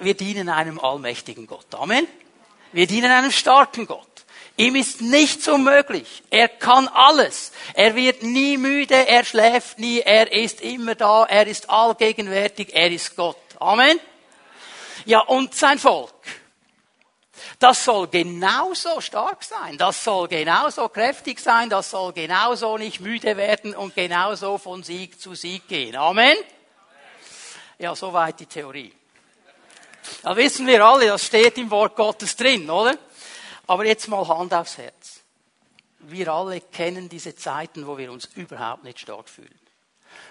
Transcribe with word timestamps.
wir 0.00 0.14
dienen 0.14 0.48
einem 0.48 0.78
allmächtigen 0.78 1.46
Gott. 1.46 1.74
Amen. 1.74 2.06
Wir 2.72 2.86
dienen 2.86 3.10
einem 3.10 3.30
starken 3.30 3.86
Gott. 3.86 4.06
Ihm 4.56 4.76
ist 4.76 5.00
nichts 5.00 5.48
unmöglich. 5.48 6.22
Er 6.28 6.48
kann 6.48 6.86
alles. 6.88 7.52
Er 7.74 7.94
wird 7.94 8.22
nie 8.22 8.58
müde, 8.58 9.08
er 9.08 9.24
schläft 9.24 9.78
nie, 9.78 10.00
er 10.00 10.30
ist 10.32 10.60
immer 10.60 10.94
da, 10.94 11.24
er 11.24 11.46
ist 11.46 11.70
allgegenwärtig, 11.70 12.74
er 12.74 12.90
ist 12.90 13.16
Gott. 13.16 13.38
Amen. 13.58 13.98
Ja, 15.06 15.20
und 15.20 15.54
sein 15.54 15.78
Volk. 15.78 16.12
Das 17.58 17.84
soll 17.84 18.08
genauso 18.08 19.00
stark 19.00 19.44
sein, 19.44 19.76
das 19.76 20.04
soll 20.04 20.28
genauso 20.28 20.88
kräftig 20.88 21.40
sein, 21.40 21.68
das 21.68 21.90
soll 21.90 22.12
genauso 22.12 22.76
nicht 22.78 23.00
müde 23.00 23.36
werden 23.36 23.74
und 23.74 23.94
genauso 23.94 24.58
von 24.58 24.82
Sieg 24.82 25.20
zu 25.20 25.34
Sieg 25.34 25.68
gehen. 25.68 25.96
Amen. 25.96 26.36
Ja, 27.78 27.94
soweit 27.94 28.40
die 28.40 28.46
Theorie. 28.46 28.92
Da 30.22 30.36
wissen 30.36 30.66
wir 30.66 30.84
alle, 30.84 31.06
das 31.06 31.26
steht 31.26 31.58
im 31.58 31.70
Wort 31.70 31.96
Gottes 31.96 32.36
drin, 32.36 32.68
oder? 32.68 32.96
Aber 33.66 33.84
jetzt 33.84 34.08
mal 34.08 34.26
Hand 34.26 34.52
aufs 34.52 34.78
Herz. 34.78 35.20
Wir 36.00 36.32
alle 36.32 36.60
kennen 36.60 37.08
diese 37.08 37.36
Zeiten, 37.36 37.86
wo 37.86 37.96
wir 37.98 38.10
uns 38.10 38.28
überhaupt 38.34 38.84
nicht 38.84 39.00
stark 39.00 39.28
fühlen. 39.28 39.58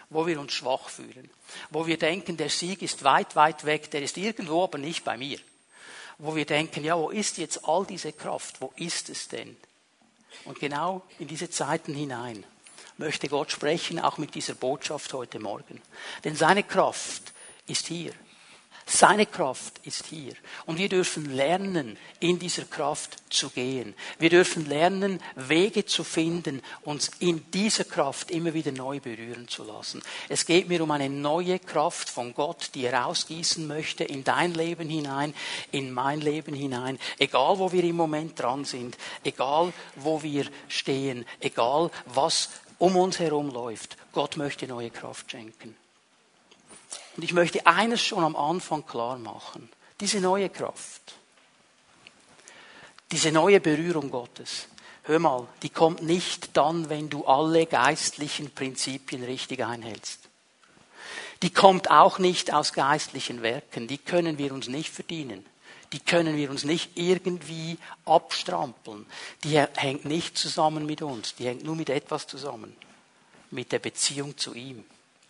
Wo 0.10 0.26
wir 0.28 0.40
uns 0.40 0.54
schwach 0.54 0.90
fühlen. 0.90 1.30
Wo 1.70 1.86
wir 1.88 1.98
denken, 1.98 2.36
der 2.38 2.50
Sieg 2.50 2.82
ist 2.82 3.04
weit, 3.04 3.36
weit 3.36 3.66
weg, 3.66 3.92
der 3.92 4.02
ist 4.02 4.18
irgendwo, 4.18 4.64
aber 4.64 4.78
nicht 4.78 5.06
bei 5.06 5.18
mir. 5.18 5.40
Wo 6.18 6.36
wir 6.36 6.46
denken, 6.46 6.84
ja, 6.84 6.98
wo 6.98 7.12
ist 7.12 7.38
jetzt 7.38 7.66
all 7.66 7.86
diese 7.86 8.12
Kraft? 8.12 8.60
Wo 8.60 8.74
ist 8.76 9.10
es 9.10 9.28
denn? 9.28 9.56
Und 10.46 10.60
genau 10.60 11.04
in 11.20 11.28
diese 11.28 11.50
Zeiten 11.50 11.94
hinein 11.94 12.44
möchte 12.98 13.30
Gott 13.30 13.52
sprechen, 13.52 14.00
auch 14.00 14.18
mit 14.18 14.36
dieser 14.36 14.56
Botschaft 14.56 15.14
heute 15.14 15.40
Morgen. 15.40 15.82
Denn 16.24 16.36
seine 16.36 16.64
Kraft 16.64 17.34
ist 17.68 17.88
hier. 17.88 18.12
Seine 18.92 19.28
Kraft 19.28 19.80
ist 19.84 20.08
hier. 20.08 20.34
Und 20.66 20.80
wir 20.80 20.90
dürfen 20.90 21.36
lernen, 21.36 21.96
in 22.20 22.40
dieser 22.40 22.66
Kraft 22.66 23.18
zu 23.30 23.52
gehen. 23.52 23.94
Wir 24.18 24.32
dürfen 24.32 24.68
lernen, 24.68 25.22
Wege 25.36 25.86
zu 25.86 26.04
finden, 26.04 26.64
uns 26.82 27.12
in 27.20 27.52
dieser 27.52 27.84
Kraft 27.84 28.32
immer 28.32 28.56
wieder 28.56 28.72
neu 28.72 29.00
berühren 29.00 29.48
zu 29.48 29.64
lassen. 29.64 30.02
Es 30.28 30.48
geht 30.48 30.70
mir 30.70 30.82
um 30.82 30.90
eine 30.90 31.08
neue 31.08 31.60
Kraft 31.60 32.10
von 32.10 32.34
Gott, 32.34 32.72
die 32.74 32.84
er 32.86 33.06
ausgießen 33.06 33.68
möchte 33.68 34.06
in 34.06 34.24
dein 34.24 34.56
Leben 34.56 34.90
hinein, 34.90 35.36
in 35.72 35.94
mein 35.94 36.20
Leben 36.20 36.56
hinein. 36.56 36.98
Egal, 37.20 37.60
wo 37.60 37.72
wir 37.72 37.84
im 37.84 37.96
Moment 37.96 38.40
dran 38.40 38.66
sind, 38.66 38.98
egal, 39.24 39.72
wo 39.98 40.24
wir 40.24 40.48
stehen, 40.68 41.26
egal, 41.42 41.92
was 42.08 42.50
um 42.80 42.96
uns 42.96 43.20
herum 43.20 43.52
läuft. 43.52 43.98
Gott 44.14 44.36
möchte 44.36 44.66
neue 44.66 44.90
Kraft 44.90 45.30
schenken. 45.30 45.76
Und 47.20 47.26
ich 47.26 47.34
möchte 47.34 47.68
eines 47.68 48.02
schon 48.02 48.24
am 48.24 48.38
Anfang 48.38 48.86
klar 48.86 49.18
machen. 49.18 49.68
Diese 50.00 50.22
neue 50.22 50.48
Kraft, 50.48 51.16
diese 53.12 53.34
neue 53.34 53.60
Berührung 53.60 54.10
Gottes, 54.10 54.70
hör 55.04 55.20
mal, 55.20 55.46
die 55.62 55.68
kommt 55.68 56.02
nicht 56.02 56.56
dann, 56.56 56.88
wenn 56.88 57.10
du 57.10 57.26
alle 57.26 57.66
geistlichen 57.66 58.52
Prinzipien 58.52 59.22
richtig 59.26 59.66
einhältst. 59.66 60.30
Die 61.42 61.50
kommt 61.50 61.92
auch 61.92 62.20
nicht 62.20 62.54
aus 62.54 62.72
geistlichen 62.72 63.42
Werken, 63.42 63.90
die 63.90 63.98
können 63.98 64.38
wir 64.38 64.54
uns 64.54 64.70
nicht 64.70 64.94
verdienen. 64.94 65.46
Die 65.92 66.00
können 66.00 66.38
wir 66.38 66.50
uns 66.50 66.64
nicht 66.64 66.92
irgendwie 66.96 67.80
abstrampeln. 68.06 69.06
Die 69.44 69.60
hängt 69.60 70.06
nicht 70.06 70.38
zusammen 70.38 70.86
mit 70.86 71.02
uns, 71.02 71.36
die 71.36 71.48
hängt 71.48 71.66
nur 71.66 71.76
mit 71.76 71.90
etwas 71.90 72.28
zusammen. 72.28 72.74
Mit 73.52 73.74
der 73.74 73.80
Beziehung 73.80 74.38
zu 74.38 74.54
ihm 74.54 74.86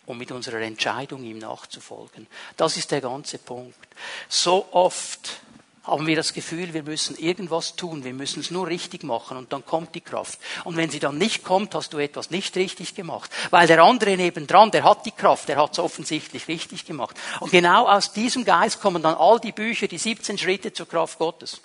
und 0.06 0.18
mit 0.18 0.32
unserer 0.32 0.60
Entscheidung, 0.60 1.22
ihm 1.24 1.38
nachzufolgen. 1.38 2.26
Das 2.56 2.76
ist 2.76 2.90
der 2.90 3.00
ganze 3.00 3.38
Punkt. 3.38 3.88
So 4.28 4.66
oft 4.72 5.40
haben 5.84 6.06
wir 6.06 6.16
das 6.16 6.34
Gefühl, 6.34 6.74
wir 6.74 6.82
müssen 6.82 7.16
irgendwas 7.16 7.74
tun, 7.74 8.04
wir 8.04 8.12
müssen 8.12 8.40
es 8.40 8.50
nur 8.50 8.66
richtig 8.66 9.02
machen 9.02 9.36
und 9.36 9.52
dann 9.52 9.64
kommt 9.64 9.94
die 9.94 10.02
Kraft. 10.02 10.38
Und 10.64 10.76
wenn 10.76 10.90
sie 10.90 10.98
dann 10.98 11.16
nicht 11.16 11.42
kommt, 11.42 11.74
hast 11.74 11.92
du 11.92 11.98
etwas 11.98 12.30
nicht 12.30 12.54
richtig 12.56 12.94
gemacht. 12.94 13.30
Weil 13.50 13.66
der 13.66 13.82
andere 13.82 14.16
nebendran, 14.16 14.70
der 14.70 14.84
hat 14.84 15.06
die 15.06 15.10
Kraft, 15.10 15.48
der 15.48 15.56
hat 15.56 15.72
es 15.72 15.78
offensichtlich 15.78 16.48
richtig 16.48 16.84
gemacht. 16.84 17.16
Und 17.40 17.50
genau 17.50 17.88
aus 17.88 18.12
diesem 18.12 18.44
Geist 18.44 18.80
kommen 18.80 19.02
dann 19.02 19.14
all 19.14 19.40
die 19.40 19.52
Bücher, 19.52 19.88
die 19.88 19.98
17 19.98 20.36
Schritte 20.38 20.72
zur 20.72 20.88
Kraft 20.88 21.18
Gottes. 21.18 21.60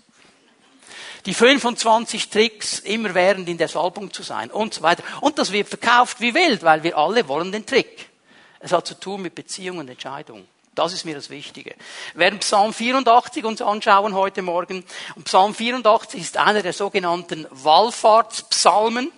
Die 1.26 1.34
25 1.34 2.30
Tricks, 2.30 2.80
immer 2.80 3.14
während 3.16 3.50
in 3.50 3.58
der 3.58 3.68
Salbung 3.68 4.14
zu 4.14 4.24
sein 4.24 4.50
und 4.50 4.76
so 4.76 4.82
weiter. 4.82 5.04
Und 5.22 5.40
das 5.40 5.52
wird 5.52 5.68
verkauft 5.68 6.22
wie 6.22 6.34
wild, 6.34 6.64
weil 6.64 6.84
wir 6.84 6.98
alle 6.98 7.28
wollen 7.28 7.52
den 7.52 7.66
Trick. 7.66 8.10
Es 8.66 8.72
hat 8.72 8.88
zu 8.88 9.00
tun 9.00 9.22
mit 9.22 9.36
Beziehung 9.36 9.78
und 9.78 9.92
Entscheidung. 9.92 10.48
Das 10.74 10.92
ist 10.92 11.06
mir 11.06 11.14
das 11.14 11.30
Wichtige. 11.30 11.76
Wir 12.14 12.22
werden 12.22 12.40
Psalm 12.40 12.74
84 12.74 13.46
uns 13.46 13.62
anschauen 13.62 14.16
heute 14.16 14.42
Morgen. 14.42 14.84
Und 15.16 15.26
Psalm 15.26 15.54
84 15.54 16.20
ist 16.20 16.38
einer 16.38 16.64
der 16.64 16.74
sogenannten 16.74 17.46
Wallfahrtspsalmen. 17.52 19.12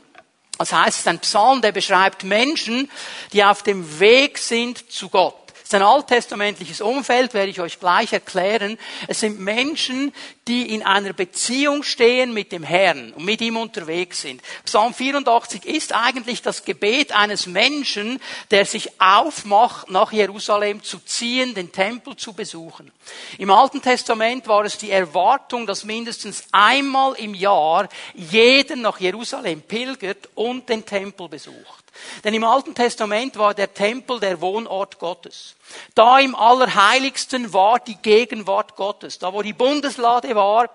Das 0.58 0.74
heißt, 0.74 0.90
es 0.90 0.98
ist 0.98 1.08
ein 1.08 1.20
Psalm, 1.20 1.62
der 1.62 1.72
beschreibt 1.72 2.26
Menschen, 2.26 2.92
die 3.32 3.42
auf 3.42 3.64
dem 3.64 4.02
Weg 4.02 4.38
sind 4.38 4.92
zu 4.92 5.08
Gott. 5.08 5.47
Ist 5.68 5.76
ein 5.76 5.82
alttestamentliches 5.82 6.80
Umfeld, 6.80 7.34
werde 7.34 7.52
ich 7.52 7.60
euch 7.60 7.78
gleich 7.78 8.14
erklären. 8.14 8.78
Es 9.10 9.20
sind 9.20 9.42
Menschen, 9.42 10.14
die 10.48 10.74
in 10.74 10.82
einer 10.82 11.12
Beziehung 11.12 11.84
stehen 11.84 12.34
mit 12.34 12.54
dem 12.54 12.64
Herrn 12.64 13.12
und 13.12 13.26
mit 13.26 13.42
ihm 13.42 13.58
unterwegs 13.58 14.22
sind. 14.22 14.42
Psalm 14.64 14.94
84 14.94 15.66
ist 15.66 15.94
eigentlich 15.94 16.42
das 16.42 16.64
Gebet 16.64 17.12
eines 17.12 17.48
Menschen, 17.48 18.22
der 18.50 18.66
sich 18.66 19.02
aufmacht, 19.02 19.92
nach 19.92 20.14
Jerusalem 20.14 20.84
zu 20.84 21.00
ziehen, 21.00 21.54
den 21.54 21.74
Tempel 21.74 22.16
zu 22.16 22.32
besuchen. 22.32 22.90
Im 23.38 23.52
Alten 23.52 23.82
Testament 23.82 24.48
war 24.48 24.64
es 24.64 24.78
die 24.78 24.92
Erwartung, 24.92 25.68
dass 25.68 25.84
mindestens 25.84 26.46
einmal 26.54 27.16
im 27.16 27.34
Jahr 27.34 27.90
jeder 28.14 28.78
nach 28.78 29.02
Jerusalem 29.02 29.62
pilgert 29.64 30.30
und 30.34 30.70
den 30.70 30.86
Tempel 30.86 31.28
besucht. 31.28 31.87
Denn 32.24 32.34
im 32.34 32.44
Alten 32.44 32.76
Testament 32.76 33.38
war 33.38 33.54
der 33.54 33.74
Tempel 33.74 34.20
der 34.20 34.42
Wohnort 34.42 35.00
Gottes. 35.00 35.56
Da 35.96 36.20
im 36.20 36.36
Allerheiligsten 36.36 37.54
war 37.54 37.80
die 37.80 37.98
Gegenwart 37.98 38.76
Gottes. 38.76 39.20
Da 39.20 39.34
wo 39.34 39.42
die 39.42 39.54
Bundeslade 39.54 40.36
war, 40.36 40.70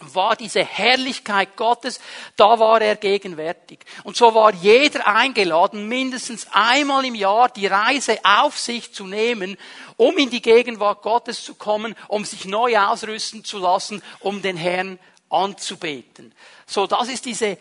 war 0.00 0.36
diese 0.36 0.62
Herrlichkeit 0.62 1.56
Gottes, 1.56 2.00
da 2.36 2.58
war 2.58 2.80
er 2.82 2.96
gegenwärtig. 2.96 3.78
Und 4.04 4.16
so 4.16 4.34
war 4.34 4.52
jeder 4.52 5.06
eingeladen, 5.06 5.88
mindestens 5.88 6.46
einmal 6.52 7.04
im 7.04 7.14
Jahr 7.14 7.48
die 7.48 7.66
Reise 7.66 8.18
auf 8.22 8.58
sich 8.58 8.92
zu 8.92 9.06
nehmen, 9.06 9.56
um 9.96 10.18
in 10.18 10.30
die 10.30 10.42
Gegenwart 10.42 11.02
Gottes 11.02 11.42
zu 11.42 11.54
kommen, 11.54 11.94
um 12.08 12.24
sich 12.24 12.44
neu 12.44 12.76
ausrüsten 12.76 13.44
zu 13.44 13.58
lassen, 13.58 14.02
um 14.20 14.42
den 14.42 14.56
Herrn 14.56 14.98
anzubeten. 15.30 16.34
So, 16.66 16.86
das 16.86 17.08
ist 17.08 17.24
diese 17.24 17.58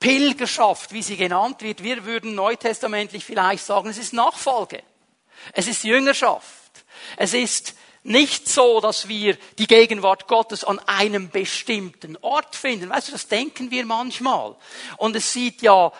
Pilgerschaft, 0.00 0.92
wie 0.92 1.02
sie 1.02 1.16
genannt 1.16 1.62
wird. 1.62 1.82
Wir 1.82 2.04
würden 2.04 2.34
neutestamentlich 2.34 3.24
vielleicht 3.24 3.64
sagen, 3.64 3.88
es 3.88 3.98
ist 3.98 4.12
Nachfolge. 4.12 4.82
Es 5.52 5.66
ist 5.66 5.84
Jüngerschaft. 5.84 6.84
Es 7.16 7.34
ist 7.34 7.74
nicht 8.02 8.48
so, 8.48 8.80
dass 8.80 9.08
wir 9.08 9.36
die 9.58 9.66
Gegenwart 9.66 10.28
Gottes 10.28 10.64
an 10.64 10.78
einem 10.86 11.30
bestimmten 11.30 12.16
Ort 12.18 12.54
finden. 12.54 12.90
Weißt 12.90 13.08
du, 13.08 13.12
das 13.12 13.26
denken 13.26 13.70
wir 13.70 13.84
manchmal. 13.84 14.54
Und 14.96 15.16
es 15.16 15.32
sieht 15.32 15.62
ja 15.62 15.92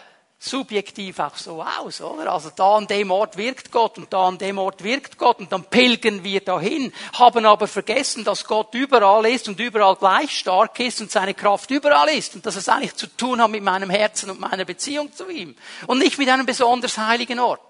subjektiv 0.49 1.19
auch 1.19 1.37
so 1.37 1.63
aus, 1.63 2.01
oder? 2.01 2.33
Also 2.33 2.51
da 2.55 2.77
an 2.77 2.87
dem 2.87 3.11
Ort 3.11 3.37
wirkt 3.37 3.71
Gott 3.71 3.99
und 3.99 4.13
da 4.13 4.29
an 4.29 4.39
dem 4.39 4.59
Ort 4.59 4.83
wirkt 4.85 5.19
Gott 5.19 5.39
und 5.39 5.53
dann 5.53 5.65
pilgern 5.65 6.25
wir 6.25 6.41
dahin, 6.41 6.93
haben 7.19 7.45
aber 7.45 7.67
vergessen, 7.67 8.25
dass 8.25 8.47
Gott 8.47 8.75
überall 8.75 9.27
ist 9.27 9.49
und 9.49 9.61
überall 9.61 9.97
gleich 9.97 10.39
stark 10.39 10.79
ist 10.81 11.01
und 11.01 11.11
seine 11.11 11.35
Kraft 11.35 11.71
überall 11.71 12.09
ist 12.09 12.35
und 12.35 12.47
dass 12.47 12.57
es 12.57 12.69
eigentlich 12.69 12.95
zu 12.95 13.07
tun 13.07 13.43
hat 13.43 13.51
mit 13.51 13.63
meinem 13.63 13.91
Herzen 13.91 14.31
und 14.31 14.41
meiner 14.41 14.65
Beziehung 14.65 15.13
zu 15.13 15.29
ihm 15.29 15.57
und 15.87 15.99
nicht 15.99 16.19
mit 16.19 16.29
einem 16.29 16.47
besonders 16.47 16.99
heiligen 16.99 17.41
Ort. 17.41 17.61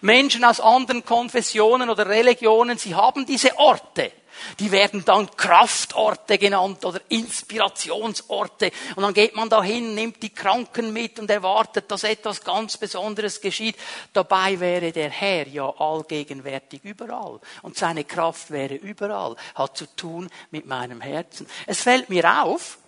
Menschen 0.00 0.44
aus 0.44 0.60
anderen 0.60 1.04
Konfessionen 1.04 1.90
oder 1.90 2.08
Religionen, 2.08 2.78
sie 2.78 2.94
haben 2.94 3.26
diese 3.26 3.58
Orte. 3.58 4.12
Die 4.58 4.70
werden 4.70 5.04
dann 5.04 5.30
Kraftorte 5.36 6.38
genannt 6.38 6.84
oder 6.84 7.00
Inspirationsorte. 7.08 8.70
Und 8.96 9.02
dann 9.02 9.14
geht 9.14 9.34
man 9.34 9.48
dahin, 9.48 9.94
nimmt 9.94 10.22
die 10.22 10.30
Kranken 10.30 10.92
mit 10.92 11.18
und 11.18 11.30
erwartet, 11.30 11.90
dass 11.90 12.04
etwas 12.04 12.42
ganz 12.42 12.76
Besonderes 12.76 13.40
geschieht. 13.40 13.76
Dabei 14.12 14.58
wäre 14.60 14.92
der 14.92 15.10
Herr 15.10 15.46
ja 15.48 15.68
allgegenwärtig 15.68 16.84
überall. 16.84 17.40
Und 17.62 17.76
seine 17.76 18.04
Kraft 18.04 18.50
wäre 18.50 18.74
überall. 18.74 19.36
Hat 19.54 19.76
zu 19.76 19.86
tun 19.96 20.30
mit 20.50 20.66
meinem 20.66 21.00
Herzen. 21.00 21.48
Es 21.66 21.80
fällt 21.80 22.08
mir 22.08 22.44
auf, 22.44 22.78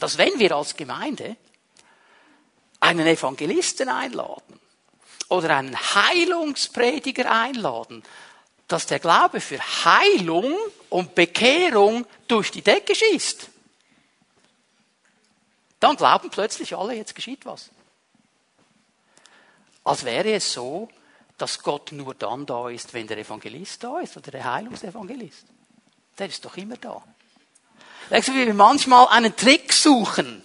dass 0.00 0.18
wenn 0.18 0.38
wir 0.38 0.52
als 0.52 0.76
Gemeinde 0.76 1.36
einen 2.80 3.06
Evangelisten 3.06 3.88
einladen, 3.88 4.60
oder 5.28 5.56
einen 5.56 5.76
Heilungsprediger 5.76 7.30
einladen, 7.30 8.02
dass 8.68 8.86
der 8.86 8.98
Glaube 8.98 9.40
für 9.40 9.58
Heilung 9.84 10.56
und 10.90 11.14
Bekehrung 11.14 12.06
durch 12.28 12.50
die 12.50 12.62
Decke 12.62 12.94
schießt. 12.94 13.48
Dann 15.80 15.96
glauben 15.96 16.30
plötzlich 16.30 16.76
alle, 16.76 16.94
jetzt 16.94 17.14
geschieht 17.14 17.44
was. 17.44 17.70
Als 19.84 20.04
wäre 20.04 20.32
es 20.32 20.52
so, 20.52 20.88
dass 21.38 21.62
Gott 21.62 21.92
nur 21.92 22.14
dann 22.14 22.46
da 22.46 22.68
ist, 22.68 22.94
wenn 22.94 23.06
der 23.06 23.18
Evangelist 23.18 23.84
da 23.84 24.00
ist 24.00 24.16
oder 24.16 24.30
der 24.30 24.44
Heilungsevangelist. 24.44 25.44
Der 26.18 26.26
ist 26.26 26.44
doch 26.44 26.56
immer 26.56 26.76
da. 26.76 27.02
Weißt 28.08 28.28
du, 28.28 28.34
wie 28.34 28.46
wir 28.46 28.54
manchmal 28.54 29.08
einen 29.08 29.36
Trick 29.36 29.72
suchen, 29.72 30.42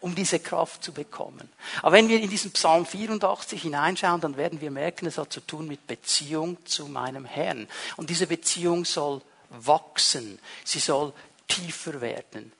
um 0.00 0.14
diese 0.14 0.38
Kraft 0.38 0.82
zu 0.82 0.92
bekommen. 0.92 1.48
Aber 1.82 1.92
wenn 1.92 2.08
wir 2.08 2.20
in 2.20 2.30
diesen 2.30 2.52
Psalm 2.52 2.86
84 2.86 3.62
hineinschauen, 3.62 4.20
dann 4.20 4.36
werden 4.36 4.60
wir 4.60 4.70
merken, 4.70 5.06
es 5.06 5.18
hat 5.18 5.32
zu 5.32 5.40
tun 5.40 5.66
mit 5.66 5.86
Beziehung 5.86 6.64
zu 6.64 6.86
meinem 6.86 7.24
Herrn. 7.24 7.68
Und 7.96 8.10
diese 8.10 8.26
Beziehung 8.26 8.84
soll 8.84 9.22
wachsen. 9.50 10.38
Sie 10.64 10.78
soll 10.78 11.12
tiefer 11.48 12.00
werden. 12.00 12.52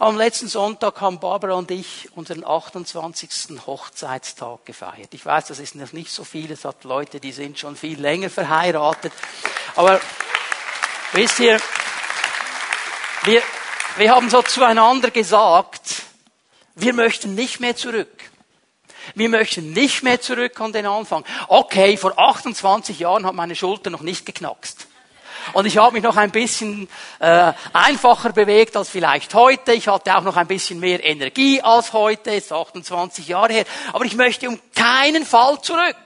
Am 0.00 0.16
letzten 0.16 0.48
Sonntag 0.48 1.00
haben 1.00 1.20
Barbara 1.20 1.54
und 1.54 1.70
ich 1.70 2.08
unseren 2.16 2.44
28. 2.44 3.64
Hochzeitstag 3.64 4.66
gefeiert. 4.66 5.14
Ich 5.14 5.24
weiß, 5.24 5.46
das 5.46 5.60
ist 5.60 5.76
noch 5.76 5.92
nicht 5.92 6.10
so 6.10 6.24
viel. 6.24 6.50
Es 6.50 6.64
hat 6.64 6.82
Leute, 6.82 7.20
die 7.20 7.30
sind 7.30 7.60
schon 7.60 7.76
viel 7.76 8.00
länger 8.00 8.28
verheiratet. 8.28 9.12
Aber 9.76 10.00
wisst 11.12 11.38
ihr, 11.38 11.60
wir, 13.22 13.40
wir 13.96 14.10
haben 14.10 14.28
so 14.30 14.42
zueinander 14.42 15.12
gesagt, 15.12 16.02
wir 16.74 16.92
möchten 16.92 17.34
nicht 17.34 17.60
mehr 17.60 17.76
zurück. 17.76 18.30
Wir 19.14 19.28
möchten 19.28 19.72
nicht 19.72 20.02
mehr 20.02 20.20
zurück 20.20 20.60
an 20.60 20.72
den 20.72 20.86
Anfang. 20.86 21.24
Okay, 21.48 21.96
vor 21.96 22.18
28 22.18 22.98
Jahren 22.98 23.26
hat 23.26 23.34
meine 23.34 23.54
Schulter 23.54 23.90
noch 23.90 24.00
nicht 24.00 24.24
geknackst. 24.24 24.86
Und 25.52 25.66
ich 25.66 25.76
habe 25.76 25.92
mich 25.92 26.02
noch 26.02 26.16
ein 26.16 26.30
bisschen 26.30 26.88
äh, 27.18 27.52
einfacher 27.74 28.32
bewegt 28.32 28.76
als 28.76 28.88
vielleicht 28.88 29.34
heute. 29.34 29.74
Ich 29.74 29.88
hatte 29.88 30.16
auch 30.16 30.22
noch 30.22 30.36
ein 30.36 30.46
bisschen 30.46 30.80
mehr 30.80 31.04
Energie 31.04 31.60
als 31.60 31.92
heute, 31.92 32.30
ist 32.30 32.50
28 32.50 33.28
Jahre 33.28 33.52
her. 33.52 33.64
Aber 33.92 34.06
ich 34.06 34.16
möchte 34.16 34.48
um 34.48 34.58
keinen 34.74 35.26
Fall 35.26 35.60
zurück. 35.60 35.96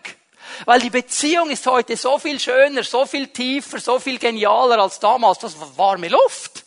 Weil 0.65 0.81
die 0.81 0.91
Beziehung 0.91 1.51
ist 1.51 1.67
heute 1.67 1.97
so 1.97 2.19
viel 2.19 2.41
schöner, 2.41 2.83
so 2.83 3.07
viel 3.07 3.29
tiefer, 3.29 3.79
so 3.79 4.01
viel 4.01 4.19
genialer 4.19 4.79
als 4.79 4.99
damals. 4.99 5.39
Das 5.39 5.59
war 5.61 5.77
warme 5.77 6.09
Luft. 6.09 6.65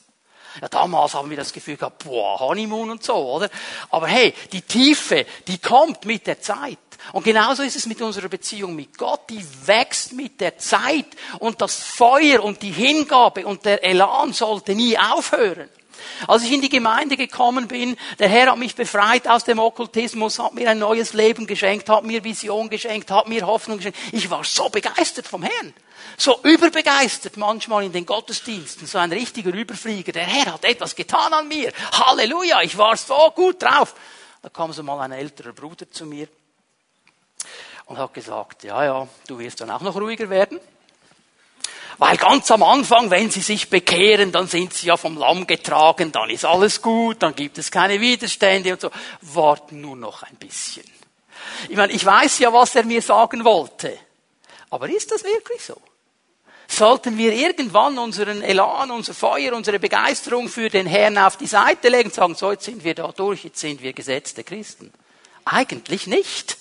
Ja, 0.60 0.68
damals 0.68 1.14
haben 1.14 1.30
wir 1.30 1.38
das 1.38 1.54
Gefühl 1.54 1.78
gehabt, 1.78 2.04
boah, 2.04 2.40
Honeymoon 2.40 2.90
und 2.90 3.04
so, 3.04 3.16
oder? 3.16 3.50
Aber 3.90 4.08
hey, 4.08 4.34
die 4.52 4.62
Tiefe, 4.62 5.26
die 5.48 5.60
kommt 5.60 6.06
mit 6.06 6.28
der 6.28 6.42
Zeit. 6.42 6.78
Und 7.14 7.24
genauso 7.24 7.64
ist 7.64 7.76
es 7.76 7.86
mit 7.86 8.02
unserer 8.02 8.28
Beziehung 8.28 8.76
mit 8.76 8.98
Gott. 8.98 9.30
Die 9.30 9.44
wächst 9.66 10.14
mit 10.14 10.40
der 10.40 10.58
Zeit. 10.58 11.08
Und 11.40 11.62
das 11.62 11.76
Feuer 11.84 12.44
und 12.44 12.62
die 12.62 12.72
Hingabe 12.72 13.46
und 13.46 13.66
der 13.66 13.84
Elan 13.84 14.34
sollte 14.34 14.76
nie 14.76 14.98
aufhören. 14.98 15.70
Als 16.28 16.44
ich 16.44 16.52
in 16.52 16.62
die 16.62 16.70
Gemeinde 16.70 17.18
gekommen 17.18 17.68
bin, 17.68 17.98
der 18.20 18.28
Herr 18.28 18.52
hat 18.52 18.58
mich 18.58 18.76
befreit 18.76 19.28
aus 19.28 19.44
dem 19.44 19.60
Okkultismus, 19.60 20.40
hat 20.40 20.54
mir 20.54 20.70
ein 20.70 20.80
neues 20.80 21.14
Leben 21.14 21.48
geschenkt, 21.48 21.90
hat 21.90 22.04
mir 22.04 22.24
Vision 22.24 22.70
geschenkt, 22.70 23.12
hat 23.12 23.28
mir 23.28 23.46
Hoffnung 23.46 23.78
geschenkt. 23.78 24.00
Ich 24.12 24.30
war 24.30 24.44
so 24.44 24.70
begeistert 24.70 25.28
vom 25.28 25.44
Herrn. 25.44 25.74
So 26.22 26.40
überbegeistert 26.44 27.36
manchmal 27.38 27.84
in 27.84 27.92
den 27.92 28.06
Gottesdiensten. 28.06 28.86
So 28.86 29.00
ein 29.00 29.12
richtiger 29.12 29.52
Überflieger. 29.52 30.12
Der 30.12 30.24
Herr 30.24 30.54
hat 30.54 30.64
etwas 30.66 30.96
getan 30.96 31.34
an 31.34 31.48
mir. 31.48 31.74
Halleluja, 31.94 32.62
ich 32.62 32.78
war 32.78 32.96
so 32.96 33.32
gut 33.34 33.64
drauf. 33.64 33.96
Da 34.44 34.50
kam 34.50 34.72
so 34.72 34.84
mal 34.84 35.00
ein 35.00 35.14
älterer 35.14 35.52
Bruder 35.52 35.90
zu 35.90 36.06
mir 36.06 36.28
und 37.88 37.98
hat 37.98 38.14
gesagt, 38.14 38.64
ja, 38.64 38.86
ja, 38.86 39.08
du 39.26 39.40
wirst 39.40 39.62
dann 39.62 39.72
auch 39.72 39.82
noch 39.82 39.96
ruhiger 39.96 40.30
werden. 40.30 40.60
Weil 41.98 42.18
ganz 42.18 42.52
am 42.52 42.62
Anfang, 42.62 43.10
wenn 43.10 43.32
sie 43.32 43.42
sich 43.42 43.72
bekehren, 43.72 44.32
dann 44.32 44.46
sind 44.46 44.74
sie 44.74 44.88
ja 44.88 44.98
vom 44.98 45.18
Lamm 45.18 45.48
getragen, 45.48 46.12
dann 46.12 46.30
ist 46.30 46.46
alles 46.46 46.84
gut, 46.84 47.24
dann 47.24 47.34
gibt 47.34 47.58
es 47.58 47.72
keine 47.72 48.00
Widerstände 48.00 48.74
und 48.74 48.82
so. 48.82 48.92
Warten 49.22 49.82
nur 49.82 49.96
noch 49.96 50.22
ein 50.22 50.36
bisschen. 50.36 50.86
Ich 51.68 51.76
meine, 51.76 51.94
ich 51.94 52.06
weiß 52.06 52.38
ja, 52.38 52.54
was 52.54 52.76
er 52.76 52.84
mir 52.84 53.02
sagen 53.02 53.44
wollte. 53.44 53.98
Aber 54.70 54.88
ist 54.88 55.10
das 55.10 55.24
wirklich 55.24 55.66
so? 55.66 55.82
Sollten 56.72 57.18
wir 57.18 57.34
irgendwann 57.34 57.98
unseren 57.98 58.42
Elan, 58.42 58.92
unser 58.92 59.14
Feuer, 59.14 59.54
unsere 59.54 59.78
Begeisterung 59.78 60.48
für 60.48 60.70
den 60.70 60.88
Herrn 60.88 61.18
auf 61.18 61.36
die 61.36 61.46
Seite 61.46 61.90
legen 61.90 62.08
und 62.08 62.16
sagen, 62.16 62.34
so 62.34 62.50
jetzt 62.50 62.64
sind 62.64 62.86
wir 62.86 62.96
da 62.96 63.12
durch, 63.12 63.44
jetzt 63.44 63.60
sind 63.60 63.82
wir 63.82 63.92
gesetzte 63.92 64.46
Christen? 64.46 64.94
Eigentlich 65.44 66.08
nicht. 66.08 66.58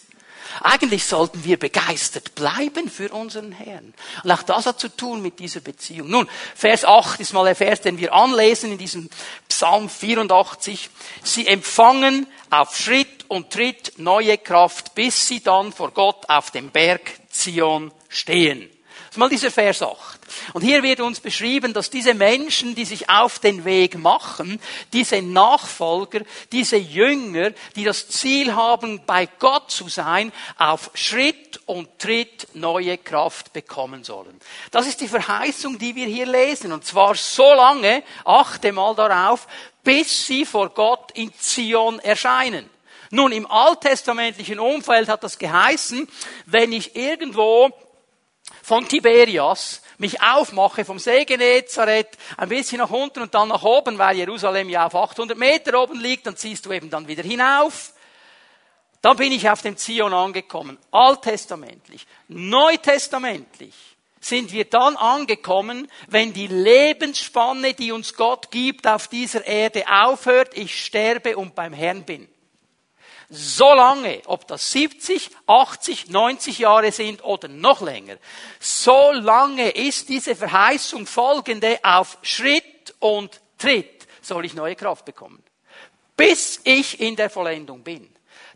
Eigentlich 0.62 1.04
sollten 1.04 1.44
wir 1.44 1.60
begeistert 1.60 2.34
bleiben 2.34 2.90
für 2.90 3.10
unseren 3.10 3.52
Herrn. 3.52 3.94
Und 4.24 4.32
auch 4.32 4.42
das 4.42 4.66
hat 4.66 4.80
zu 4.80 4.88
tun 4.88 5.22
mit 5.22 5.38
dieser 5.38 5.60
Beziehung. 5.60 6.10
Nun, 6.10 6.28
Vers 6.56 6.84
8 6.84 7.20
ist 7.20 7.32
mal 7.32 7.44
der 7.44 7.54
Vers, 7.54 7.80
den 7.82 7.96
wir 7.98 8.12
anlesen 8.12 8.72
in 8.72 8.78
diesem 8.78 9.08
Psalm 9.48 9.88
84. 9.88 10.90
Sie 11.22 11.46
empfangen 11.46 12.26
auf 12.50 12.76
Schritt 12.76 13.26
und 13.28 13.50
Tritt 13.50 13.92
neue 13.98 14.38
Kraft, 14.38 14.96
bis 14.96 15.28
sie 15.28 15.40
dann 15.40 15.72
vor 15.72 15.92
Gott 15.92 16.28
auf 16.28 16.50
dem 16.50 16.70
Berg 16.70 17.12
Zion 17.30 17.92
stehen. 18.08 18.68
Das 19.10 19.16
ist 19.16 19.18
mal 19.18 19.28
dieser 19.28 19.50
Vers 19.50 19.82
8. 19.82 20.20
Und 20.52 20.62
hier 20.62 20.84
wird 20.84 21.00
uns 21.00 21.18
beschrieben, 21.18 21.72
dass 21.72 21.90
diese 21.90 22.14
Menschen, 22.14 22.76
die 22.76 22.84
sich 22.84 23.10
auf 23.10 23.40
den 23.40 23.64
Weg 23.64 23.98
machen, 23.98 24.60
diese 24.92 25.20
Nachfolger, 25.20 26.20
diese 26.52 26.76
Jünger, 26.76 27.50
die 27.74 27.82
das 27.82 28.06
Ziel 28.06 28.54
haben, 28.54 29.02
bei 29.06 29.26
Gott 29.40 29.72
zu 29.72 29.88
sein, 29.88 30.30
auf 30.58 30.92
Schritt 30.94 31.60
und 31.66 31.98
Tritt 31.98 32.46
neue 32.54 32.98
Kraft 32.98 33.52
bekommen 33.52 34.04
sollen. 34.04 34.40
Das 34.70 34.86
ist 34.86 35.00
die 35.00 35.08
Verheißung, 35.08 35.76
die 35.76 35.96
wir 35.96 36.06
hier 36.06 36.26
lesen. 36.26 36.70
Und 36.70 36.84
zwar 36.84 37.16
so 37.16 37.52
lange, 37.52 38.04
achte 38.24 38.70
mal 38.70 38.94
darauf, 38.94 39.48
bis 39.82 40.24
sie 40.24 40.44
vor 40.44 40.68
Gott 40.68 41.10
in 41.14 41.32
Zion 41.36 41.98
erscheinen. 41.98 42.70
Nun, 43.10 43.32
im 43.32 43.50
alttestamentlichen 43.50 44.60
Umfeld 44.60 45.08
hat 45.08 45.24
das 45.24 45.36
geheißen, 45.36 46.06
wenn 46.46 46.70
ich 46.70 46.94
irgendwo 46.94 47.72
von 48.62 48.86
Tiberias 48.88 49.82
mich 49.98 50.22
aufmache 50.22 50.84
vom 50.84 50.98
See 50.98 51.24
Genezareth 51.24 52.16
ein 52.36 52.48
bisschen 52.48 52.78
nach 52.78 52.90
unten 52.90 53.20
und 53.20 53.34
dann 53.34 53.48
nach 53.48 53.62
oben, 53.62 53.98
weil 53.98 54.16
Jerusalem 54.16 54.68
ja 54.68 54.86
auf 54.86 54.94
800 54.94 55.36
Meter 55.36 55.80
oben 55.80 56.00
liegt, 56.00 56.26
dann 56.26 56.36
ziehst 56.36 56.64
du 56.64 56.72
eben 56.72 56.88
dann 56.88 57.06
wieder 57.06 57.22
hinauf. 57.22 57.92
Dann 59.02 59.16
bin 59.16 59.32
ich 59.32 59.48
auf 59.48 59.62
dem 59.62 59.76
Zion 59.76 60.12
angekommen. 60.12 60.78
Alttestamentlich. 60.90 62.06
Neutestamentlich 62.28 63.74
sind 64.20 64.52
wir 64.52 64.64
dann 64.66 64.96
angekommen, 64.96 65.90
wenn 66.08 66.32
die 66.32 66.46
Lebensspanne, 66.46 67.74
die 67.74 67.92
uns 67.92 68.14
Gott 68.14 68.50
gibt, 68.50 68.86
auf 68.86 69.08
dieser 69.08 69.46
Erde 69.46 69.84
aufhört, 69.88 70.56
ich 70.56 70.84
sterbe 70.84 71.36
und 71.36 71.54
beim 71.54 71.72
Herrn 71.72 72.04
bin 72.04 72.28
so 73.30 73.72
lange, 73.74 74.22
ob 74.26 74.46
das 74.48 74.72
70, 74.72 75.30
80, 75.46 76.08
90 76.08 76.58
Jahre 76.58 76.90
sind 76.90 77.22
oder 77.24 77.48
noch 77.48 77.80
länger, 77.80 78.16
so 78.58 79.12
lange 79.12 79.70
ist 79.70 80.08
diese 80.08 80.34
Verheißung 80.34 81.06
folgende 81.06 81.78
auf 81.82 82.18
Schritt 82.22 82.94
und 82.98 83.40
Tritt 83.56 84.08
soll 84.20 84.44
ich 84.44 84.54
neue 84.54 84.74
Kraft 84.74 85.04
bekommen. 85.04 85.42
Bis 86.16 86.60
ich 86.64 87.00
in 87.00 87.16
der 87.16 87.30
Vollendung 87.30 87.82
bin. 87.82 88.10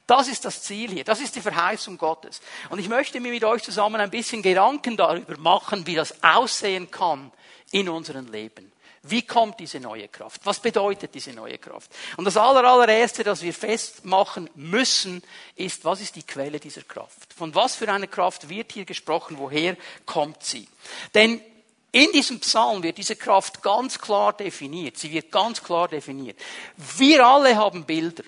Das 0.07 0.29
ist 0.29 0.45
das 0.45 0.63
Ziel 0.63 0.91
hier. 0.91 1.05
Das 1.05 1.21
ist 1.21 1.35
die 1.35 1.41
Verheißung 1.41 1.97
Gottes. 1.97 2.43
Und 2.69 2.79
ich 2.79 2.89
möchte 2.89 3.21
mir 3.21 3.33
mit 3.33 3.45
euch 3.45 3.63
zusammen 3.63 4.01
ein 4.01 4.11
bisschen 4.11 4.43
Gedanken 4.43 4.97
darüber 4.97 5.39
machen, 5.39 5.87
wie 5.87 5.95
das 5.95 6.23
aussehen 6.23 6.91
kann 6.91 7.33
in 7.71 7.89
unserem 7.89 8.31
Leben. 8.31 8.74
Wie 9.07 9.23
kommt 9.23 9.61
diese 9.61 9.81
neue 9.81 10.09
Kraft? 10.09 10.41
Was 10.45 10.61
bedeutet 10.61 11.15
diese 11.15 11.33
neue 11.35 11.59
Kraft? 11.59 11.91
Und 12.17 12.25
das 12.25 12.39
allererste, 12.39 13.23
das 13.23 13.43
wir 13.43 13.53
festmachen 13.53 14.49
müssen, 14.55 15.23
ist, 15.57 15.85
was 15.85 16.01
ist 16.01 16.17
die 16.17 16.23
Quelle 16.23 16.59
dieser 16.59 16.83
Kraft? 16.83 17.35
Von 17.37 17.55
was 17.55 17.77
für 17.77 17.93
einer 17.93 18.07
Kraft 18.07 18.49
wird 18.49 18.73
hier 18.73 18.87
gesprochen? 18.87 19.37
Woher 19.39 19.77
kommt 20.07 20.43
sie? 20.43 20.67
Denn 21.13 21.43
in 21.93 22.11
diesem 22.13 22.41
Psalm 22.41 22.83
wird 22.83 22.97
diese 22.97 23.15
Kraft 23.15 23.63
ganz 23.63 23.99
klar 23.99 24.33
definiert. 24.33 24.97
Sie 24.97 25.13
wird 25.13 25.31
ganz 25.31 25.63
klar 25.63 25.87
definiert. 25.87 26.39
Wir 26.97 27.27
alle 27.27 27.57
haben 27.57 27.85
Bilder. 27.85 28.25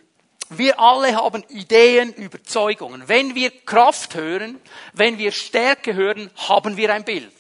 Wir 0.50 0.78
alle 0.78 1.16
haben 1.16 1.42
Ideen, 1.48 2.12
Überzeugungen. 2.12 3.08
Wenn 3.08 3.34
wir 3.34 3.50
Kraft 3.50 4.14
hören, 4.14 4.60
wenn 4.92 5.18
wir 5.18 5.32
Stärke 5.32 5.94
hören, 5.94 6.30
haben 6.36 6.76
wir 6.76 6.92
ein 6.92 7.04
Bild. 7.04 7.32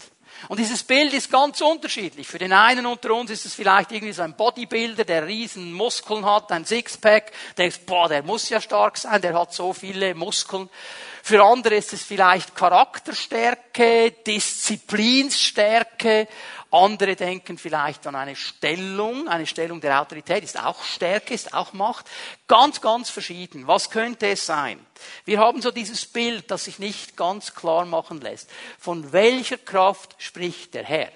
Und 0.48 0.58
dieses 0.58 0.82
Bild 0.82 1.12
ist 1.12 1.30
ganz 1.30 1.60
unterschiedlich. 1.60 2.26
Für 2.26 2.38
den 2.38 2.52
einen 2.52 2.86
unter 2.86 3.14
uns 3.14 3.30
ist 3.30 3.46
es 3.46 3.54
vielleicht 3.54 3.92
irgendwie 3.92 4.12
so 4.12 4.22
ein 4.22 4.36
Bodybuilder, 4.36 5.04
der 5.04 5.26
riesen 5.26 5.72
Muskeln 5.72 6.24
hat, 6.24 6.52
ein 6.52 6.64
Sixpack, 6.64 7.32
der 7.56 7.68
denkt, 7.68 7.86
boah, 7.86 8.08
der 8.08 8.22
muss 8.22 8.48
ja 8.48 8.60
stark 8.60 8.98
sein, 8.98 9.20
der 9.20 9.38
hat 9.38 9.52
so 9.52 9.72
viele 9.72 10.14
Muskeln. 10.14 10.68
Für 11.22 11.44
andere 11.44 11.74
ist 11.74 11.92
es 11.92 12.04
vielleicht 12.04 12.54
Charakterstärke, 12.54 14.12
Disziplinstärke. 14.24 16.28
Andere 16.70 17.16
denken 17.16 17.58
vielleicht 17.58 18.06
an 18.06 18.16
eine 18.16 18.34
Stellung, 18.34 19.28
eine 19.28 19.46
Stellung 19.46 19.80
der 19.80 20.00
Autorität, 20.00 20.42
ist 20.42 20.58
auch 20.62 20.82
Stärke, 20.82 21.32
ist 21.32 21.54
auch 21.54 21.72
Macht. 21.72 22.06
Ganz, 22.48 22.80
ganz 22.80 23.08
verschieden. 23.08 23.66
Was 23.66 23.90
könnte 23.90 24.26
es 24.28 24.46
sein? 24.46 24.84
Wir 25.24 25.38
haben 25.38 25.62
so 25.62 25.70
dieses 25.70 26.06
Bild, 26.06 26.50
das 26.50 26.64
sich 26.64 26.78
nicht 26.78 27.16
ganz 27.16 27.54
klar 27.54 27.84
machen 27.84 28.20
lässt. 28.20 28.50
Von 28.78 29.12
welcher 29.12 29.58
Kraft 29.58 30.16
spricht 30.18 30.74
der 30.74 30.84
Herr? 30.84 31.12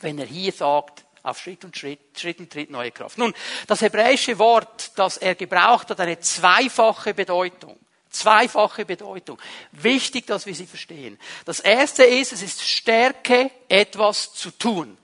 Wenn 0.00 0.18
er 0.18 0.26
hier 0.26 0.52
sagt, 0.52 1.04
auf 1.22 1.38
Schritt 1.38 1.64
und 1.64 1.76
Schritt, 1.76 2.00
Schritt 2.18 2.40
und 2.40 2.52
Tritt 2.52 2.70
neue 2.70 2.90
Kraft. 2.90 3.18
Nun, 3.18 3.32
das 3.66 3.80
hebräische 3.80 4.38
Wort, 4.38 4.92
das 4.96 5.16
er 5.16 5.34
gebraucht 5.34 5.90
hat, 5.90 6.00
eine 6.00 6.18
zweifache 6.18 7.14
Bedeutung. 7.14 7.78
Zweifache 8.12 8.84
Bedeutung. 8.84 9.38
Wichtig, 9.72 10.26
dass 10.26 10.46
wir 10.46 10.54
sie 10.54 10.66
verstehen. 10.66 11.18
Das 11.44 11.60
erste 11.60 12.04
ist, 12.04 12.32
es 12.32 12.42
ist 12.42 12.62
Stärke, 12.62 13.50
etwas 13.68 14.34
zu 14.34 14.50
tun. 14.50 14.96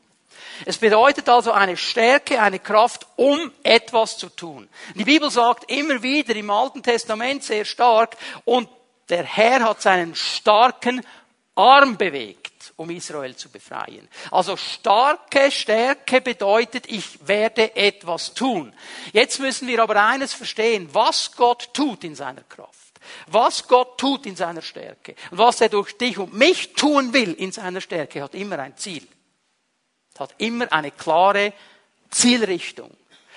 Es 0.65 0.79
bedeutet 0.79 1.29
also 1.29 1.53
eine 1.53 1.77
Stärke, 1.77 2.41
eine 2.43 2.59
Kraft, 2.59 3.07
um 3.17 3.53
etwas 3.63 4.19
zu 4.19 4.29
tun. 4.29 4.69
Die 4.95 5.05
Bibel 5.05 5.31
sagt 5.31 5.71
immer 5.71 6.03
wieder 6.03 6.35
im 6.35 6.51
Alten 6.51 6.83
Testament 6.83 7.45
sehr 7.45 7.65
stark, 7.65 8.17
und 8.45 8.69
der 9.09 9.25
Herr 9.25 9.61
hat 9.61 9.81
seinen 9.81 10.15
starken 10.15 11.05
Arm 11.55 11.97
bewegt, 11.97 12.73
um 12.77 12.91
Israel 12.91 13.35
zu 13.35 13.49
befreien. 13.49 14.09
Also 14.31 14.57
starke 14.57 15.51
Stärke 15.51 16.21
bedeutet, 16.21 16.87
ich 16.87 17.27
werde 17.27 17.75
etwas 17.75 18.35
tun. 18.35 18.73
Jetzt 19.13 19.41
müssen 19.41 19.67
wir 19.67 19.83
aber 19.83 20.05
eines 20.05 20.35
verstehen, 20.35 20.89
was 20.93 21.33
Gott 21.37 21.71
tut 21.73 22.05
in 22.05 22.15
seiner 22.15 22.43
Kraft. 22.43 22.88
Was 23.27 23.67
Gott 23.67 23.99
tut 23.99 24.27
in 24.27 24.37
seiner 24.37 24.63
Stärke 24.63 25.15
und 25.31 25.39
was 25.39 25.61
er 25.61 25.69
durch 25.69 25.97
dich 25.97 26.19
und 26.19 26.35
mich 26.35 26.73
tun 26.75 27.13
will 27.13 27.33
in 27.35 27.53
seiner 27.53 27.81
Stärke, 27.81 28.23
hat 28.23 28.35
immer 28.35 28.59
ein 28.59 28.77
Ziel. 28.77 29.07
Es 30.15 30.21
hat 30.21 30.35
immer 30.39 30.73
eine 30.73 30.91
klare 30.91 31.53
Zielrichtung. 32.11 32.91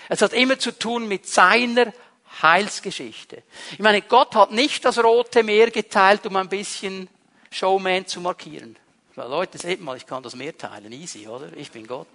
Es 0.10 0.22
hat 0.22 0.34
immer 0.34 0.58
zu 0.58 0.78
tun 0.78 1.08
mit 1.08 1.28
seiner 1.28 1.94
Heilsgeschichte. 2.42 3.44
Ich 3.72 3.80
meine, 3.80 4.02
Gott 4.02 4.36
hat 4.36 4.52
nicht 4.52 4.84
das 4.86 4.98
Rote 5.04 5.44
Meer 5.44 5.70
geteilt, 5.70 6.26
um 6.26 6.36
ein 6.38 6.50
bisschen 6.50 7.08
Showman 7.52 8.08
zu 8.08 8.22
markieren. 8.22 8.78
Weil 9.16 9.30
Leute, 9.30 9.58
seht 9.58 9.82
mal, 9.82 9.98
ich 9.98 10.06
kann 10.06 10.24
das 10.24 10.36
Meer 10.36 10.58
teilen, 10.58 10.92
easy, 10.92 11.28
oder? 11.28 11.50
Ich 11.56 11.72
bin 11.72 11.86
Gott. 11.86 12.08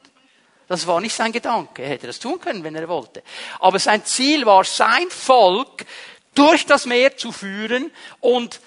Das 0.69 0.87
war 0.87 1.01
nicht 1.01 1.15
sein 1.15 1.31
Gedanke. 1.31 1.83
Er 1.83 1.91
hätte 1.91 2.09
das 2.09 2.19
tun 2.19 2.41
können, 2.41 2.65
wenn 2.65 2.75
er 2.75 2.89
wollte. 2.89 3.23
Aber 3.61 3.79
sein 3.79 4.05
Ziel 4.05 4.47
war, 4.47 4.65
sein 4.65 5.09
Volk 5.11 5.85
durch 6.37 6.66
das 6.66 6.87
Meer 6.87 7.16
zu 7.16 7.33
führen 7.33 7.90
und 8.21 8.61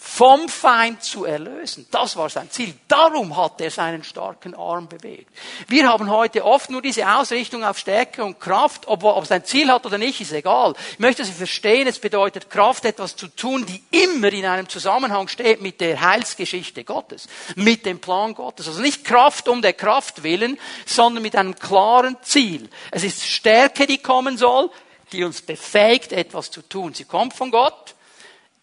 vom 0.00 0.48
Feind 0.48 1.02
zu 1.02 1.24
erlösen. 1.24 1.84
Das 1.90 2.16
war 2.16 2.30
sein 2.30 2.48
Ziel. 2.52 2.72
Darum 2.86 3.36
hat 3.36 3.60
er 3.60 3.72
seinen 3.72 4.04
starken 4.04 4.54
Arm 4.54 4.88
bewegt. 4.88 5.28
Wir 5.66 5.88
haben 5.88 6.08
heute 6.08 6.44
oft 6.44 6.70
nur 6.70 6.80
diese 6.80 7.06
Ausrichtung 7.12 7.64
auf 7.64 7.78
Stärke 7.78 8.24
und 8.24 8.38
Kraft, 8.38 8.86
ob, 8.86 9.02
ob 9.02 9.26
sein 9.26 9.44
Ziel 9.44 9.72
hat 9.72 9.84
oder 9.84 9.98
nicht, 9.98 10.20
ist 10.20 10.32
egal. 10.32 10.74
Ich 10.92 10.98
möchte 11.00 11.24
Sie 11.24 11.32
verstehen, 11.32 11.88
es 11.88 11.98
bedeutet 11.98 12.48
Kraft, 12.48 12.84
etwas 12.84 13.16
zu 13.16 13.26
tun, 13.26 13.66
die 13.66 13.82
immer 13.90 14.32
in 14.32 14.46
einem 14.46 14.68
Zusammenhang 14.68 15.26
steht 15.26 15.60
mit 15.62 15.80
der 15.80 16.00
Heilsgeschichte 16.00 16.84
Gottes, 16.84 17.26
mit 17.56 17.84
dem 17.84 17.98
Plan 17.98 18.34
Gottes. 18.34 18.68
Also 18.68 18.80
nicht 18.80 19.04
Kraft 19.04 19.48
um 19.48 19.62
der 19.62 19.72
Kraft 19.72 20.22
willen, 20.22 20.60
sondern 20.86 21.24
mit 21.24 21.34
einem 21.34 21.56
klaren 21.56 22.16
Ziel. 22.22 22.70
Es 22.92 23.02
ist 23.02 23.26
Stärke, 23.26 23.88
die 23.88 23.98
kommen 23.98 24.38
soll, 24.38 24.70
die 25.12 25.24
uns 25.24 25.42
befähigt, 25.42 26.12
etwas 26.12 26.50
zu 26.50 26.62
tun. 26.62 26.94
Sie 26.94 27.04
kommt 27.04 27.34
von 27.34 27.50
Gott. 27.50 27.94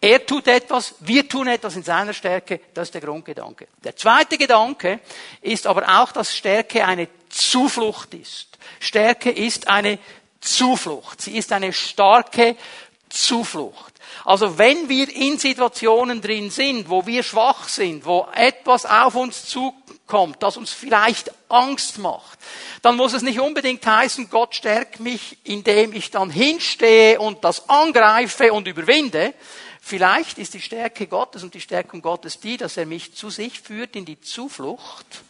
Er 0.02 0.26
tut 0.26 0.48
etwas, 0.48 0.96
wir 1.00 1.28
tun 1.28 1.48
etwas 1.48 1.76
in 1.76 1.84
seiner 1.84 2.14
Stärke, 2.14 2.60
das 2.74 2.90
ist 2.90 2.94
der 2.94 3.02
Grundgedanke. 3.02 3.68
Der 3.84 3.96
zweite 3.96 4.38
Gedanke 4.38 5.00
ist 5.42 5.66
aber 5.66 6.02
auch, 6.02 6.12
dass 6.12 6.36
Stärke 6.36 6.86
eine 6.86 7.08
Zuflucht 7.30 8.14
ist. 8.14 8.58
Stärke 8.80 9.32
ist 9.32 9.68
eine 9.68 9.98
Zuflucht. 10.42 11.22
Sie 11.22 11.38
ist 11.38 11.52
eine 11.52 11.74
starke 11.74 12.56
Zuflucht. 13.10 13.94
Also 14.26 14.58
wenn 14.58 14.90
wir 14.90 15.14
in 15.14 15.38
Situationen 15.40 16.22
drin 16.22 16.50
sind, 16.50 16.90
wo 16.90 17.06
wir 17.06 17.24
schwach 17.24 17.68
sind, 17.68 18.06
wo 18.06 18.28
etwas 18.34 18.86
auf 18.86 19.16
uns 19.16 19.46
zukommt, 19.46 19.85
das 20.40 20.58
uns 20.58 20.72
vielleicht 20.72 21.32
Angst 21.50 21.98
macht, 21.98 22.40
dann 22.82 22.96
muss 22.96 23.14
es 23.14 23.22
nicht 23.22 23.40
unbedingt 23.40 23.86
heißen, 23.86 24.30
Gott 24.30 24.56
stärkt 24.56 25.00
mich, 25.00 25.38
indem 25.44 25.94
ich 25.94 26.12
dann 26.12 26.30
hinstehe 26.30 27.20
und 27.20 27.44
das 27.44 27.70
angreife 27.70 28.54
und 28.54 28.68
überwinde, 28.68 29.34
Vielleicht 29.88 30.40
ist 30.40 30.56
die 30.56 30.62
Stärke 30.62 31.06
Gottes 31.06 31.44
und 31.44 31.54
die 31.54 31.62
Stärkung 31.62 32.02
Gottes 32.02 32.40
die, 32.40 32.58
dass 32.58 32.76
er 32.76 32.88
mich 32.88 33.14
zu 33.14 33.30
sich 33.30 33.62
führt 33.62 33.96
in 33.96 34.04
die 34.04 34.20
Zuflucht 34.20 35.22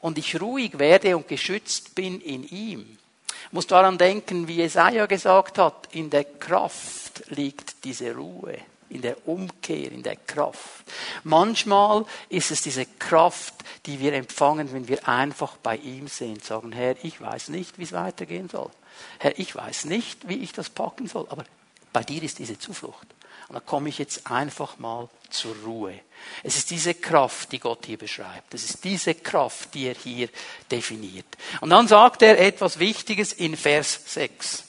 und 0.00 0.18
ich 0.18 0.38
ruhig 0.38 0.78
werde 0.78 1.16
und 1.16 1.28
geschützt 1.28 1.94
bin 1.94 2.20
in 2.20 2.46
ihm. 2.46 2.98
Ich 3.46 3.52
muss 3.52 3.66
daran 3.66 3.96
denken, 3.96 4.48
wie 4.48 4.56
Jesaja 4.56 5.06
gesagt 5.06 5.56
hat, 5.56 5.88
in 5.92 6.10
der 6.10 6.24
Kraft 6.24 7.22
liegt 7.30 7.84
diese 7.84 8.14
Ruhe, 8.14 8.58
in 8.88 9.02
der 9.02 9.26
Umkehr, 9.26 9.90
in 9.90 10.02
der 10.02 10.16
Kraft. 10.16 10.84
Manchmal 11.24 12.04
ist 12.28 12.50
es 12.50 12.62
diese 12.62 12.86
Kraft, 12.86 13.54
die 13.86 14.00
wir 14.00 14.12
empfangen, 14.12 14.72
wenn 14.72 14.88
wir 14.88 15.08
einfach 15.08 15.56
bei 15.56 15.76
ihm 15.76 16.08
sind, 16.08 16.44
sagen, 16.44 16.72
Herr, 16.72 16.96
ich 17.02 17.20
weiß 17.20 17.48
nicht, 17.48 17.78
wie 17.78 17.84
es 17.84 17.92
weitergehen 17.92 18.48
soll. 18.48 18.70
Herr, 19.18 19.38
ich 19.38 19.54
weiß 19.54 19.86
nicht, 19.86 20.28
wie 20.28 20.38
ich 20.38 20.52
das 20.52 20.70
packen 20.70 21.06
soll, 21.06 21.26
aber 21.28 21.44
bei 21.92 22.02
dir 22.02 22.22
ist 22.22 22.38
diese 22.38 22.58
Zuflucht. 22.58 23.06
Und 23.48 23.54
da 23.54 23.60
komme 23.60 23.88
ich 23.88 23.98
jetzt 23.98 24.28
einfach 24.28 24.78
mal 24.78 25.08
zur 25.30 25.54
Ruhe. 25.64 26.00
Es 26.42 26.56
ist 26.56 26.70
diese 26.70 26.94
Kraft, 26.94 27.52
die 27.52 27.60
Gott 27.60 27.86
hier 27.86 27.98
beschreibt. 27.98 28.52
Es 28.54 28.64
ist 28.64 28.82
diese 28.82 29.14
Kraft, 29.14 29.74
die 29.74 29.86
er 29.86 29.94
hier 29.94 30.28
definiert. 30.70 31.26
Und 31.60 31.70
dann 31.70 31.86
sagt 31.86 32.22
er 32.22 32.40
etwas 32.40 32.80
Wichtiges 32.80 33.32
in 33.32 33.56
Vers 33.56 34.00
6. 34.06 34.64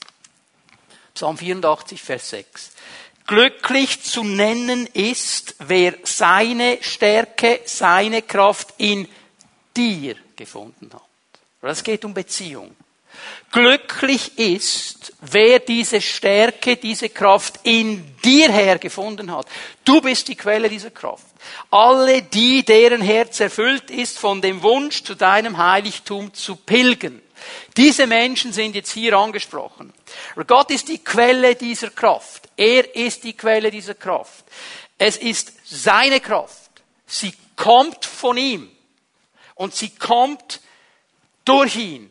Psalm 1.14 1.36
84, 1.36 2.00
Vers 2.00 2.30
6. 2.30 2.70
Glücklich 3.28 4.02
zu 4.02 4.24
nennen 4.24 4.86
ist, 4.94 5.54
wer 5.58 5.94
seine 6.02 6.78
Stärke, 6.80 7.60
seine 7.66 8.22
Kraft 8.22 8.74
in 8.78 9.06
dir 9.76 10.16
gefunden 10.34 10.90
hat. 10.94 11.02
Es 11.60 11.84
geht 11.84 12.06
um 12.06 12.14
Beziehung. 12.14 12.74
Glücklich 13.52 14.38
ist, 14.38 15.12
wer 15.20 15.58
diese 15.58 16.00
Stärke, 16.00 16.76
diese 16.76 17.10
Kraft 17.10 17.60
in 17.64 18.16
dir 18.24 18.50
hergefunden 18.50 19.30
hat. 19.30 19.46
Du 19.84 20.00
bist 20.00 20.28
die 20.28 20.34
Quelle 20.34 20.70
dieser 20.70 20.90
Kraft. 20.90 21.26
Alle 21.70 22.22
die, 22.22 22.62
deren 22.62 23.02
Herz 23.02 23.40
erfüllt 23.40 23.90
ist 23.90 24.18
von 24.18 24.40
dem 24.40 24.62
Wunsch, 24.62 25.02
zu 25.02 25.14
deinem 25.14 25.58
Heiligtum 25.58 26.32
zu 26.32 26.56
pilgern. 26.56 27.20
Diese 27.76 28.06
Menschen 28.06 28.52
sind 28.52 28.74
jetzt 28.74 28.92
hier 28.92 29.14
angesprochen. 29.14 29.92
Gott 30.46 30.70
ist 30.70 30.88
die 30.88 30.98
Quelle 30.98 31.54
dieser 31.54 31.90
Kraft. 31.90 32.48
Er 32.56 32.94
ist 32.94 33.24
die 33.24 33.34
Quelle 33.34 33.70
dieser 33.70 33.94
Kraft. 33.94 34.44
Es 34.96 35.16
ist 35.16 35.52
seine 35.64 36.20
Kraft. 36.20 36.70
Sie 37.06 37.32
kommt 37.56 38.04
von 38.04 38.36
ihm. 38.36 38.70
Und 39.54 39.74
sie 39.74 39.90
kommt 39.90 40.60
durch 41.44 41.76
ihn 41.76 42.10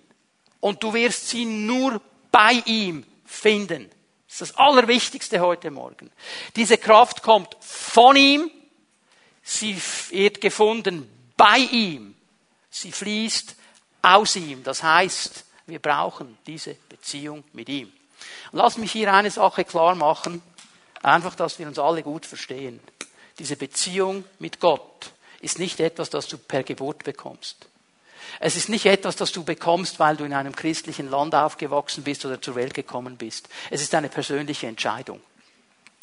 und 0.60 0.84
du 0.84 0.94
wirst 0.94 1.30
sie 1.30 1.46
nur 1.46 2.02
bei 2.32 2.62
ihm 2.66 3.06
finden. 3.26 3.90
Das 4.28 4.42
ist 4.42 4.42
das 4.42 4.58
Allerwichtigste 4.58 5.40
heute 5.40 5.72
Morgen. 5.72 6.12
Diese 6.56 6.78
Kraft 6.78 7.22
kommt 7.22 7.56
von 7.62 8.16
ihm, 8.16 8.52
sie 9.44 9.78
wird 10.10 10.42
gefunden 10.42 11.10
bei 11.38 11.58
ihm, 11.58 12.16
sie 12.70 12.92
fließt 12.92 13.56
aus 14.16 14.36
ihm. 14.36 14.64
Das 14.64 14.84
heißt, 14.84 15.46
wir 15.68 15.80
brauchen 15.80 16.38
diese 16.48 16.76
Beziehung 16.90 17.44
mit 17.54 17.70
ihm. 17.70 17.92
Und 18.52 18.60
lass 18.60 18.78
mich 18.78 18.92
hier 18.92 19.14
eine 19.14 19.32
Sache 19.32 19.66
klar 19.66 19.96
machen, 19.96 20.42
einfach, 21.04 21.36
dass 21.36 21.60
wir 21.60 21.68
uns 21.68 21.80
alle 21.80 22.04
gut 22.04 22.26
verstehen. 22.26 22.80
Diese 23.40 23.56
Beziehung 23.56 24.24
mit 24.40 24.60
Gott 24.60 25.12
ist 25.42 25.60
nicht 25.60 25.80
etwas, 25.80 26.10
das 26.10 26.28
du 26.28 26.38
per 26.38 26.64
Geburt 26.64 27.04
bekommst. 27.04 27.68
Es 28.40 28.56
ist 28.56 28.70
nicht 28.70 28.86
etwas, 28.86 29.16
das 29.16 29.32
du 29.32 29.44
bekommst, 29.44 30.00
weil 30.00 30.18
du 30.18 30.24
in 30.24 30.34
einem 30.34 30.56
christlichen 30.56 31.10
Land 31.10 31.34
aufgewachsen 31.34 32.04
bist 32.04 32.26
oder 32.26 32.42
zur 32.42 32.56
Welt 32.56 32.74
gekommen 32.74 33.18
bist. 33.18 33.48
Es 33.70 33.82
ist 33.82 33.94
eine 33.96 34.10
persönliche 34.10 34.68
Entscheidung. 34.68 35.22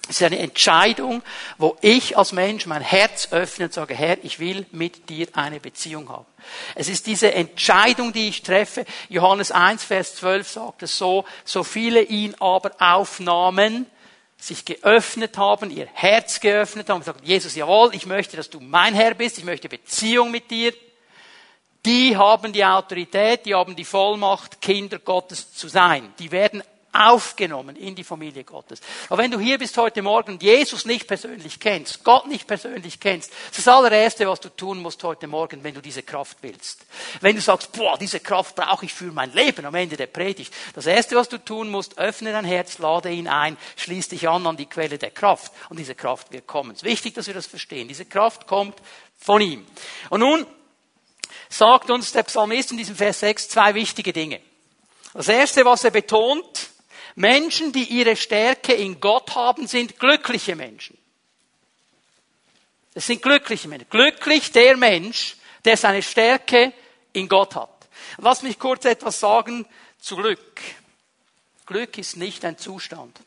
Es 0.09 0.17
ist 0.21 0.23
eine 0.23 0.39
Entscheidung, 0.39 1.23
wo 1.57 1.77
ich 1.81 2.19
als 2.19 2.33
Mensch 2.33 2.67
mein 2.67 2.83
Herz 2.83 3.29
öffne 3.31 3.67
und 3.67 3.73
sage, 3.73 3.95
Herr, 3.95 4.23
ich 4.23 4.39
will 4.39 4.67
mit 4.71 5.09
dir 5.09 5.29
eine 5.33 5.61
Beziehung 5.61 6.11
haben. 6.11 6.27
Es 6.75 6.89
ist 6.89 7.07
diese 7.07 7.33
Entscheidung, 7.33 8.13
die 8.13 8.29
ich 8.29 8.43
treffe. 8.43 8.85
Johannes 9.09 9.51
1, 9.51 9.83
Vers 9.83 10.17
12 10.17 10.49
sagt 10.49 10.83
es 10.83 10.99
so, 10.99 11.25
so 11.45 11.65
viele 11.65 12.03
ihn 12.03 12.35
aber 12.39 12.73
aufnahmen, 12.79 13.87
sich 14.37 14.67
geöffnet 14.67 15.39
haben, 15.39 15.71
ihr 15.71 15.89
Herz 15.95 16.41
geöffnet 16.41 16.91
haben 16.91 17.03
und 17.03 17.25
Jesus, 17.25 17.55
jawohl, 17.55 17.95
ich 17.95 18.05
möchte, 18.05 18.37
dass 18.37 18.51
du 18.51 18.61
mein 18.61 18.95
Herr 18.95 19.15
bist, 19.15 19.39
ich 19.39 19.45
möchte 19.45 19.71
Beziehung 19.71 20.31
mit 20.31 20.51
dir 20.51 20.75
die 21.85 22.17
haben 22.17 22.53
die 22.53 22.65
Autorität, 22.65 23.45
die 23.45 23.55
haben 23.55 23.77
die 23.77 23.85
Vollmacht, 23.85 24.61
Kinder 24.61 24.99
Gottes 24.99 25.53
zu 25.53 25.69
sein. 25.69 26.15
Die 26.19 26.33
werden 26.33 26.63
aufgenommen 26.95 27.77
in 27.77 27.95
die 27.95 28.05
Familie 28.05 28.45
Gottes. 28.45 28.81
Aber 29.09 29.23
wenn 29.23 29.31
du 29.31 29.39
hier 29.39 29.59
bist 29.59 29.77
heute 29.77 30.01
Morgen 30.01 30.33
und 30.33 30.43
Jesus 30.43 30.85
nicht 30.85 31.07
persönlich 31.09 31.59
kennst, 31.59 32.05
Gott 32.05 32.27
nicht 32.29 32.47
persönlich 32.47 33.01
kennst, 33.01 33.33
das 33.49 33.59
ist 33.59 33.67
das 33.67 33.75
allererste, 33.75 34.29
was 34.29 34.41
du 34.41 34.49
tun 34.49 34.81
musst 34.81 35.03
heute 35.03 35.27
Morgen, 35.27 35.65
wenn 35.65 35.75
du 35.75 35.81
diese 35.81 36.03
Kraft 36.03 36.39
willst. 36.43 36.87
Wenn 37.21 37.35
du 37.35 37.43
sagst, 37.43 37.73
boah, 37.73 37.99
diese 37.99 38.21
Kraft 38.21 38.55
brauche 38.55 38.85
ich 38.85 38.95
für 38.95 39.11
mein 39.13 39.33
Leben 39.33 39.67
am 39.67 39.75
Ende 39.75 39.97
der 39.97 40.07
Predigt. 40.07 40.55
Das 40.75 40.87
erste, 40.87 41.17
was 41.17 41.29
du 41.29 41.39
tun 41.39 41.69
musst, 41.69 41.99
öffne 41.99 42.33
dein 42.33 42.45
Herz, 42.45 42.79
lade 42.79 43.11
ihn 43.11 43.29
ein, 43.29 43.57
schließ 43.77 44.09
dich 44.09 44.29
an 44.29 44.47
an 44.47 44.57
die 44.57 44.67
Quelle 44.67 44.99
der 44.99 45.11
Kraft 45.11 45.53
und 45.69 45.79
diese 45.79 45.95
Kraft 45.95 46.33
wird 46.33 46.47
kommen. 46.47 46.71
Es 46.71 46.79
ist 46.79 46.85
wichtig, 46.85 47.15
dass 47.15 47.27
wir 47.27 47.35
das 47.35 47.47
verstehen. 47.47 47.89
Diese 47.89 48.05
Kraft 48.05 48.47
kommt 48.47 48.81
von 49.19 49.41
ihm. 49.41 49.67
Und 50.11 50.21
nun 50.21 50.47
sagt 51.49 51.91
uns 51.91 52.13
der 52.13 52.23
Psalmist 52.23 52.71
in 52.71 52.79
diesem 52.79 52.97
Vers 52.97 53.21
6 53.21 53.49
zwei 53.49 53.75
wichtige 53.75 54.13
Dinge. 54.13 54.41
Das 55.15 55.29
erste, 55.29 55.65
was 55.65 55.85
er 55.85 55.93
betont, 55.93 56.71
Menschen, 57.15 57.73
die 57.73 57.85
ihre 57.85 58.17
Stärke 58.17 58.73
in 58.73 59.01
Gott 59.01 59.35
haben, 59.35 59.67
sind 59.67 59.99
glückliche 59.99 60.57
Menschen. 60.57 60.99
Es 62.95 63.07
sind 63.07 63.23
glückliche 63.23 63.69
Menschen. 63.69 63.89
Glücklich 63.91 64.53
der 64.53 64.77
Mensch, 64.77 65.37
der 65.65 65.77
seine 65.77 66.03
Stärke 66.03 66.73
in 67.13 67.29
Gott 67.29 67.55
hat. 67.55 67.71
Lass 68.19 68.43
mich 68.43 68.59
kurz 68.59 68.85
etwas 68.85 69.21
sagen 69.21 69.67
zu 70.01 70.17
Glück. 70.17 70.61
Glück 71.67 71.99
ist 71.99 72.17
nicht 72.17 72.45
ein 72.45 72.59
Zustand. 72.59 73.19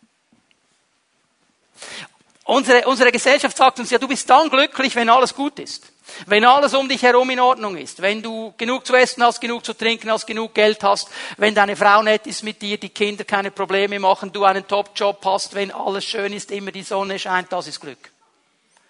Unsere, 2.43 2.87
unsere 2.87 3.11
Gesellschaft 3.11 3.57
sagt 3.57 3.79
uns 3.79 3.89
ja, 3.89 3.97
du 3.97 4.07
bist 4.07 4.29
dann 4.29 4.49
glücklich, 4.49 4.95
wenn 4.95 5.09
alles 5.09 5.33
gut 5.33 5.59
ist. 5.59 5.91
Wenn 6.25 6.45
alles 6.45 6.73
um 6.73 6.87
dich 6.87 7.03
herum 7.03 7.29
in 7.29 7.39
Ordnung 7.39 7.77
ist, 7.77 8.01
wenn 8.01 8.21
du 8.21 8.53
genug 8.57 8.85
zu 8.85 8.95
essen 8.95 9.23
hast, 9.23 9.41
genug 9.41 9.65
zu 9.65 9.73
trinken 9.73 10.09
hast, 10.09 10.25
genug 10.25 10.53
Geld 10.53 10.83
hast, 10.83 11.09
wenn 11.37 11.53
deine 11.53 11.75
Frau 11.75 12.01
nett 12.01 12.25
ist 12.27 12.43
mit 12.43 12.61
dir, 12.61 12.77
die 12.77 12.89
Kinder 12.89 13.23
keine 13.23 13.51
Probleme 13.51 13.99
machen, 13.99 14.31
du 14.31 14.43
einen 14.43 14.67
Top-Job 14.67 15.23
hast, 15.25 15.53
wenn 15.53 15.71
alles 15.71 16.05
schön 16.05 16.33
ist, 16.33 16.51
immer 16.51 16.71
die 16.71 16.83
Sonne 16.83 17.19
scheint, 17.19 17.51
das 17.51 17.67
ist 17.67 17.79
Glück. 17.79 18.11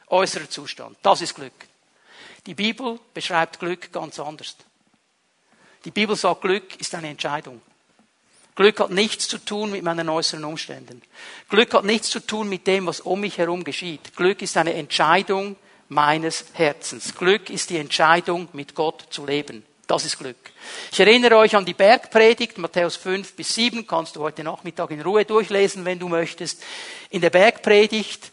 Äußerer 0.08 0.50
Zustand, 0.50 0.98
das 1.02 1.22
ist 1.22 1.36
Glück. 1.36 1.54
Die 2.46 2.54
Bibel 2.54 3.00
beschreibt 3.14 3.60
Glück 3.60 3.92
ganz 3.92 4.20
anders. 4.20 4.56
Die 5.84 5.92
Bibel 5.92 6.16
sagt, 6.16 6.42
Glück 6.42 6.80
ist 6.80 6.96
eine 6.96 7.10
Entscheidung. 7.10 7.62
Glück 8.56 8.80
hat 8.80 8.90
nichts 8.90 9.28
zu 9.28 9.38
tun 9.38 9.72
mit 9.72 9.84
meinen 9.84 10.10
äußeren 10.10 10.44
Umständen. 10.44 11.02
Glück 11.50 11.74
hat 11.74 11.84
nichts 11.84 12.10
zu 12.10 12.20
tun 12.20 12.50
mit 12.50 12.66
dem, 12.66 12.88
was 12.88 13.02
um 13.02 13.20
mich 13.20 13.38
herum 13.38 13.64
geschieht. 13.64 14.16
Glück 14.16 14.42
ist 14.42 14.58
eine 14.58 14.74
Entscheidung 14.74 15.58
meines 15.90 16.46
Herzens. 16.54 17.16
Glück 17.16 17.50
ist 17.50 17.70
die 17.70 17.78
Entscheidung, 17.78 18.48
mit 18.54 18.76
Gott 18.76 19.06
zu 19.10 19.26
leben. 19.26 19.64
Das 19.88 20.04
ist 20.04 20.20
Glück. 20.20 20.36
Ich 20.92 21.00
erinnere 21.00 21.38
euch 21.38 21.56
an 21.56 21.66
die 21.66 21.74
Bergpredigt, 21.74 22.58
Matthäus 22.58 22.98
5 22.98 23.36
bis 23.36 23.56
7, 23.56 23.88
kannst 23.88 24.18
du 24.18 24.22
heute 24.22 24.44
Nachmittag 24.44 24.92
in 24.92 25.02
Ruhe 25.02 25.24
durchlesen, 25.24 25.86
wenn 25.86 25.98
du 25.98 26.10
möchtest. 26.10 26.62
In 27.10 27.22
der 27.22 27.30
Bergpredigt 27.30 28.32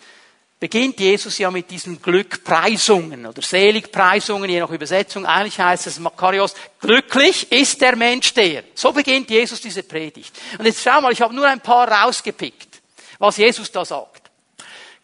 beginnt 0.58 0.98
Jesus 0.98 1.38
ja 1.38 1.52
mit 1.52 1.70
diesen 1.70 2.02
Glückpreisungen 2.02 3.26
oder 3.26 3.40
Seligpreisungen, 3.40 4.50
je 4.50 4.60
nach 4.60 4.70
Übersetzung. 4.70 5.26
Eigentlich 5.26 5.60
heißt 5.60 5.86
es 5.86 6.00
Makarios, 6.00 6.54
glücklich 6.80 7.52
ist 7.52 7.80
der 7.80 7.94
Mensch 7.94 8.34
der. 8.34 8.64
So 8.74 8.92
beginnt 8.92 9.30
Jesus 9.30 9.60
diese 9.60 9.84
Predigt. 9.84 10.34
Und 10.58 10.64
jetzt 10.64 10.82
schau 10.82 11.00
mal, 11.00 11.12
ich 11.12 11.20
habe 11.20 11.34
nur 11.34 11.46
ein 11.46 11.60
paar 11.60 11.88
rausgepickt, 11.88 12.80
was 13.18 13.36
Jesus 13.36 13.70
da 13.70 13.84
sagt. 13.84 14.30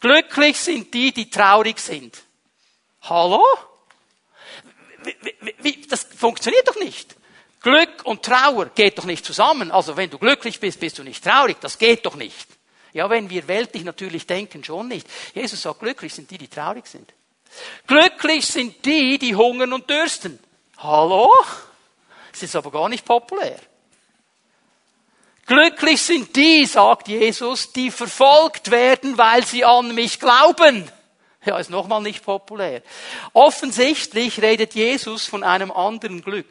Glücklich 0.01 0.59
sind 0.59 0.93
die, 0.93 1.13
die 1.13 1.31
traurig 1.31 1.79
sind. 1.79 2.17
Hallo? 3.11 3.45
Das 5.89 6.05
funktioniert 6.05 6.69
doch 6.69 6.77
nicht. 6.77 7.17
Glück 7.61 8.05
und 8.05 8.23
Trauer 8.23 8.67
geht 8.67 8.99
doch 8.99 9.05
nicht 9.05 9.25
zusammen. 9.25 9.73
Also 9.73 9.97
wenn 9.97 10.09
du 10.11 10.19
glücklich 10.19 10.61
bist, 10.61 10.79
bist 10.79 10.97
du 10.99 11.03
nicht 11.03 11.25
traurig. 11.25 11.57
Das 11.61 11.77
geht 11.77 12.07
doch 12.07 12.15
nicht. 12.15 12.49
Ja, 12.93 13.11
wenn 13.11 13.29
wir 13.29 13.49
weltlich 13.49 13.83
natürlich 13.83 14.27
denken, 14.27 14.63
schon 14.63 14.87
nicht. 14.87 15.09
Jesus 15.35 15.61
sagt, 15.61 15.81
glücklich 15.81 16.15
sind 16.15 16.31
die, 16.31 16.39
die 16.39 16.47
traurig 16.47 16.87
sind. 16.87 17.13
Glücklich 17.89 18.47
sind 18.47 18.85
die, 18.85 19.19
die 19.19 19.35
hungern 19.35 19.73
und 19.73 19.91
dürsten. 19.91 20.39
Hallo? 20.79 21.33
Das 22.31 22.45
ist 22.45 22.55
aber 22.55 22.71
gar 22.71 22.89
nicht 22.89 23.05
populär. 23.05 23.59
Glücklich 25.47 26.01
sind 26.01 26.37
die, 26.37 26.65
sagt 26.65 27.09
Jesus, 27.09 27.73
die 27.73 27.91
verfolgt 27.91 28.71
werden, 28.71 29.19
weil 29.19 29.45
sie 29.45 29.65
an 29.65 29.97
mich 29.97 30.21
glauben. 30.21 30.89
Ja, 31.45 31.59
ist 31.59 31.71
nochmal 31.71 32.03
nicht 32.03 32.23
populär. 32.23 32.83
Offensichtlich 33.33 34.43
redet 34.43 34.75
Jesus 34.75 35.25
von 35.25 35.43
einem 35.43 35.71
anderen 35.71 36.21
Glück 36.23 36.47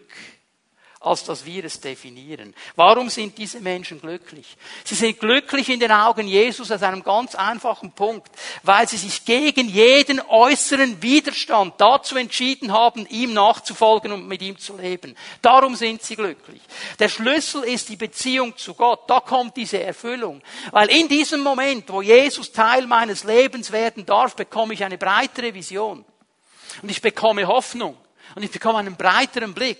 als 1.01 1.23
dass 1.23 1.45
wir 1.45 1.63
es 1.63 1.79
definieren. 1.79 2.53
Warum 2.75 3.09
sind 3.09 3.37
diese 3.37 3.61
Menschen 3.61 4.01
glücklich? 4.01 4.57
Sie 4.83 4.95
sind 4.95 5.17
glücklich 5.17 5.69
in 5.69 5.79
den 5.79 5.93
Augen 5.93 6.27
Jesus 6.27 6.69
aus 6.71 6.83
einem 6.83 7.03
ganz 7.03 7.35
einfachen 7.35 7.93
Punkt, 7.93 8.29
weil 8.63 8.85
sie 8.85 8.97
sich 8.97 9.23
gegen 9.23 9.69
jeden 9.69 10.19
äußeren 10.19 11.01
Widerstand 11.01 11.75
dazu 11.77 12.17
entschieden 12.17 12.73
haben, 12.73 13.07
ihm 13.07 13.31
nachzufolgen 13.31 14.11
und 14.11 14.27
mit 14.27 14.41
ihm 14.41 14.57
zu 14.57 14.75
leben. 14.75 15.15
Darum 15.41 15.77
sind 15.77 16.03
sie 16.03 16.17
glücklich. 16.17 16.61
Der 16.99 17.07
Schlüssel 17.07 17.63
ist 17.63 17.87
die 17.87 17.95
Beziehung 17.95 18.57
zu 18.57 18.73
Gott. 18.73 19.09
Da 19.09 19.21
kommt 19.21 19.55
diese 19.55 19.81
Erfüllung. 19.81 20.41
Weil 20.71 20.89
in 20.89 21.07
diesem 21.07 21.39
Moment, 21.39 21.89
wo 21.89 22.01
Jesus 22.01 22.51
Teil 22.51 22.85
meines 22.87 23.23
Lebens 23.23 23.71
werden 23.71 24.05
darf, 24.05 24.35
bekomme 24.35 24.73
ich 24.73 24.83
eine 24.83 24.97
breitere 24.97 25.53
Vision. 25.53 26.03
Und 26.81 26.91
ich 26.91 27.01
bekomme 27.01 27.47
Hoffnung. 27.47 27.95
Und 28.39 28.45
ich 28.45 28.51
bekomme 28.51 28.79
einen 28.79 28.95
breiteren 28.95 29.53
Blick. 29.53 29.77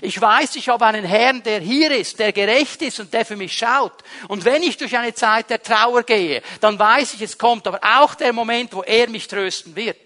Ich 0.00 0.20
weiß, 0.20 0.56
ich 0.56 0.68
habe 0.68 0.84
einen 0.86 1.04
Herrn, 1.04 1.40
der 1.44 1.60
hier 1.60 1.92
ist, 1.92 2.18
der 2.18 2.32
gerecht 2.32 2.82
ist 2.82 2.98
und 2.98 3.14
der 3.14 3.24
für 3.24 3.36
mich 3.36 3.56
schaut. 3.56 3.92
Und 4.26 4.44
wenn 4.44 4.60
ich 4.64 4.76
durch 4.76 4.98
eine 4.98 5.14
Zeit 5.14 5.50
der 5.50 5.62
Trauer 5.62 6.02
gehe, 6.02 6.42
dann 6.60 6.76
weiß 6.76 7.14
ich, 7.14 7.22
es 7.22 7.38
kommt 7.38 7.64
aber 7.68 7.78
auch 7.80 8.16
der 8.16 8.32
Moment, 8.32 8.74
wo 8.74 8.82
er 8.82 9.08
mich 9.08 9.28
trösten 9.28 9.76
wird. 9.76 10.00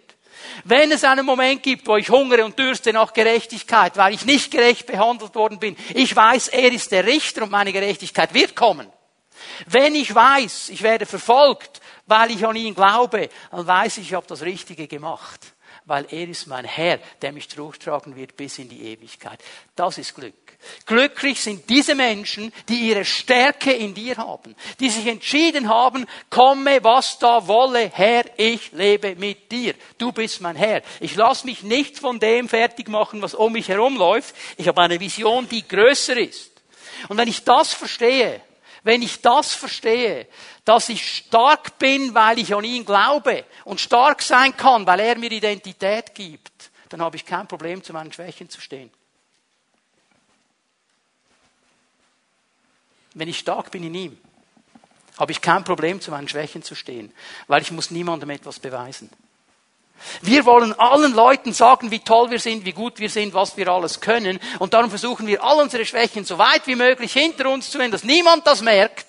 Wenn 0.65 0.93
es 0.93 1.05
einen 1.05 1.25
Moment 1.25 1.63
gibt, 1.63 1.87
wo 1.87 1.97
ich 1.97 2.11
hungere 2.11 2.45
und 2.45 2.59
dürste 2.59 2.93
nach 2.93 3.15
Gerechtigkeit, 3.15 3.97
weil 3.97 4.13
ich 4.13 4.27
nicht 4.27 4.51
gerecht 4.51 4.87
behandelt 4.87 5.35
worden 5.35 5.59
bin, 5.59 5.75
ich 5.95 6.15
weiß, 6.15 6.49
er 6.49 6.71
ist 6.71 6.93
der 6.93 7.07
Richter 7.07 7.45
und 7.45 7.51
meine 7.51 7.73
Gerechtigkeit 7.73 8.35
wird 8.35 8.55
kommen. 8.55 8.93
Wenn 9.69 9.95
ich 9.95 10.15
weiß, 10.15 10.69
ich 10.69 10.83
werde 10.83 11.07
verfolgt, 11.07 11.81
weil 12.05 12.31
ich 12.31 12.47
an 12.47 12.57
ihn 12.57 12.75
glaube, 12.75 13.31
dann 13.51 13.67
weiß 13.67 13.97
ich, 13.97 14.09
ich 14.09 14.15
habe 14.15 14.27
das 14.27 14.43
Richtige 14.43 14.87
gemacht 14.87 15.56
weil 15.87 16.07
er 16.11 16.29
ist 16.29 16.47
mein 16.47 16.65
Herr, 16.65 16.99
der 17.23 17.33
mich 17.33 17.49
durchtragen 17.49 18.17
wird 18.17 18.37
bis 18.37 18.59
in 18.59 18.69
die 18.69 18.83
Ewigkeit. 18.93 19.41
Das 19.75 19.99
ist 19.99 20.15
Glück. 20.15 20.35
Glücklich 20.85 21.41
sind 21.41 21.69
diese 21.71 21.95
Menschen, 21.95 22.53
die 22.69 22.89
ihre 22.89 23.05
Stärke 23.05 23.73
in 23.73 23.95
dir 23.95 24.17
haben, 24.17 24.57
die 24.81 24.91
sich 24.91 25.07
entschieden 25.07 25.69
haben, 25.69 26.07
komme, 26.29 26.83
was 26.83 27.19
da 27.19 27.47
wolle, 27.47 27.91
Herr, 27.95 28.25
ich 28.37 28.73
lebe 28.73 29.15
mit 29.15 29.51
dir. 29.53 29.75
Du 29.97 30.13
bist 30.13 30.41
mein 30.41 30.57
Herr. 30.57 30.83
Ich 31.01 31.15
lasse 31.15 31.47
mich 31.47 31.63
nicht 31.63 31.99
von 31.99 32.19
dem 32.19 32.49
fertig 32.49 32.89
machen, 32.89 33.23
was 33.23 33.35
um 33.35 33.53
mich 33.53 33.69
herumläuft. 33.69 34.35
Ich 34.57 34.67
habe 34.67 34.83
eine 34.83 34.99
Vision, 34.99 35.49
die 35.49 35.67
größer 35.67 36.17
ist. 36.17 36.51
Und 37.09 37.17
wenn 37.17 37.29
ich 37.29 37.45
das 37.45 37.73
verstehe, 37.73 38.41
wenn 38.83 39.03
ich 39.03 39.21
das 39.21 39.55
verstehe, 39.55 40.27
dass 40.67 40.89
ich 40.89 41.17
stark 41.19 41.79
bin, 41.79 42.13
weil 42.13 42.41
ich 42.41 42.53
an 42.53 42.65
ihn 42.65 42.85
glaube 42.85 43.45
und 43.65 43.81
stark 43.81 44.21
sein 44.21 44.55
kann, 44.57 44.85
weil 44.85 45.01
er 45.01 45.17
mir 45.17 45.31
Identität 45.31 46.15
gibt, 46.15 46.71
dann 46.89 47.01
habe 47.01 47.17
ich 47.17 47.25
kein 47.25 47.47
Problem, 47.47 47.83
zu 47.83 47.93
meinen 47.93 48.13
Schwächen 48.13 48.51
zu 48.51 48.61
stehen. 48.61 48.91
Wenn 53.15 53.29
ich 53.29 53.39
stark 53.39 53.71
bin 53.71 53.85
in 53.85 53.95
ihm, 53.95 54.19
habe 55.19 55.33
ich 55.33 55.41
kein 55.41 55.63
Problem, 55.63 56.01
zu 56.01 56.11
meinen 56.11 56.29
Schwächen 56.29 56.65
zu 56.65 56.75
stehen, 56.75 57.15
weil 57.47 57.63
ich 57.63 57.71
muss 57.71 57.93
niemandem 57.93 58.31
etwas 58.31 58.59
beweisen. 58.59 59.09
Wir 60.21 60.45
wollen 60.45 60.79
allen 60.79 61.15
Leuten 61.15 61.53
sagen, 61.53 61.91
wie 61.91 62.01
toll 62.01 62.31
wir 62.31 62.41
sind, 62.41 62.65
wie 62.65 62.73
gut 62.73 62.99
wir 62.99 63.09
sind, 63.09 63.33
was 63.35 63.57
wir 63.57 63.69
alles 63.69 64.01
können. 64.01 64.39
Und 64.59 64.75
darum 64.75 64.91
versuchen 64.91 65.27
wir, 65.27 65.43
all 65.43 65.63
unsere 65.63 65.87
Schwächen 65.87 66.25
so 66.25 66.39
weit 66.39 66.67
wie 66.67 66.75
möglich 66.75 67.13
hinter 67.13 67.49
uns 67.51 67.71
zu 67.71 67.79
nehmen, 67.79 67.93
dass 67.93 68.05
niemand 68.05 68.47
das 68.47 68.61
merkt, 68.61 69.06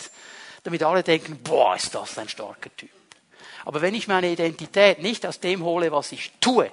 damit 0.67 0.83
alle 0.83 1.01
denken, 1.01 1.39
boah, 1.43 1.77
ist 1.77 1.95
das 1.95 2.17
ein 2.17 2.27
starker 2.27 2.69
Typ. 2.75 2.89
Aber 3.63 3.81
wenn 3.81 3.95
ich 3.95 4.09
meine 4.09 4.29
Identität 4.29 5.01
nicht 5.01 5.25
aus 5.25 5.39
dem 5.39 5.63
hole, 5.63 5.93
was 5.93 6.11
ich 6.11 6.33
tue, 6.41 6.69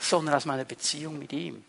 sondern 0.00 0.34
aus 0.34 0.46
meiner 0.46 0.64
Beziehung 0.64 1.16
mit 1.16 1.32
ihm, 1.32 1.64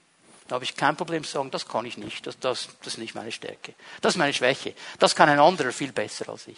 da 0.47 0.55
habe 0.55 0.65
ich 0.65 0.75
kein 0.75 0.97
Problem 0.97 1.23
zu 1.23 1.29
sagen, 1.29 1.51
das 1.51 1.67
kann 1.67 1.85
ich 1.85 1.99
nicht, 1.99 2.25
das, 2.25 2.39
das, 2.39 2.69
das 2.79 2.93
ist 2.93 2.97
nicht 2.97 3.13
meine 3.13 3.31
Stärke, 3.31 3.75
das 4.01 4.15
ist 4.15 4.17
meine 4.17 4.33
Schwäche, 4.33 4.73
das 4.97 5.15
kann 5.15 5.29
ein 5.29 5.39
anderer 5.39 5.71
viel 5.71 5.91
besser 5.91 6.29
als 6.29 6.47
ich. 6.47 6.57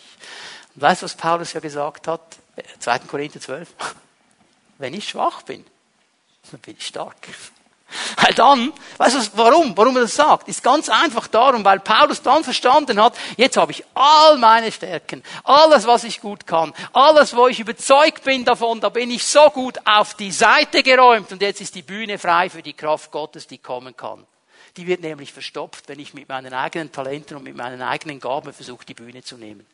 Und 0.74 0.82
weißt 0.82 1.02
du, 1.02 1.04
was 1.04 1.18
Paulus 1.18 1.52
ja 1.52 1.60
gesagt 1.60 2.08
hat? 2.08 2.38
2. 2.80 3.00
Korinther 3.00 3.42
12. 3.42 3.68
Wenn 4.78 4.94
ich 4.94 5.10
schwach 5.10 5.42
bin, 5.42 5.66
dann 6.50 6.62
bin 6.62 6.78
ich 6.78 6.88
stark. 6.88 7.18
Weil 8.18 8.34
dann, 8.34 8.74
weißt 8.98 9.16
du 9.16 9.38
warum? 9.38 9.76
Warum 9.76 9.96
er 9.98 10.04
das 10.04 10.16
sagt? 10.16 10.48
Ist 10.48 10.64
ganz 10.64 10.90
einfach 10.90 11.28
darum, 11.28 11.64
weil 11.64 11.80
Paulus 11.80 12.22
dann 12.22 12.44
verstanden 12.44 13.02
hat, 13.02 13.16
jetzt 13.38 13.58
habe 13.58 13.72
ich 13.72 13.84
all 13.94 14.38
meine 14.38 14.72
Stärken, 14.72 15.24
alles, 15.44 15.86
was 15.88 16.04
ich 16.04 16.22
gut 16.22 16.48
kann, 16.48 16.74
alles, 16.94 17.36
wo 17.36 17.48
ich 17.48 17.60
überzeugt 17.60 18.24
bin 18.24 18.46
davon, 18.46 18.80
da 18.80 18.90
bin 18.90 19.12
ich 19.12 19.26
so 19.26 19.50
gut 19.50 19.80
auf 19.86 20.16
die 20.16 20.32
Seite 20.32 20.84
geräumt 20.84 21.32
und 21.32 21.42
jetzt 21.42 21.62
ist 21.62 21.76
die 21.76 21.82
Bühne 21.82 22.18
frei 22.18 22.50
für 22.50 22.62
die 22.62 22.74
Kraft 22.74 23.12
Gottes, 23.12 23.48
die 23.48 23.58
kommen 23.58 23.96
kann. 23.96 24.26
Die 24.78 24.88
wird 24.88 25.02
nämlich 25.02 25.32
verstopft, 25.32 25.88
wenn 25.88 26.00
ich 26.00 26.14
mit 26.14 26.28
meinen 26.30 26.54
eigenen 26.54 26.92
Talenten 26.92 27.38
und 27.38 27.44
mit 27.44 27.56
meinen 27.56 27.82
eigenen 27.82 28.20
Gaben 28.20 28.54
versuche, 28.54 28.86
die 28.86 28.96
Bühne 28.96 29.24
zu 29.24 29.38
nehmen. 29.38 29.66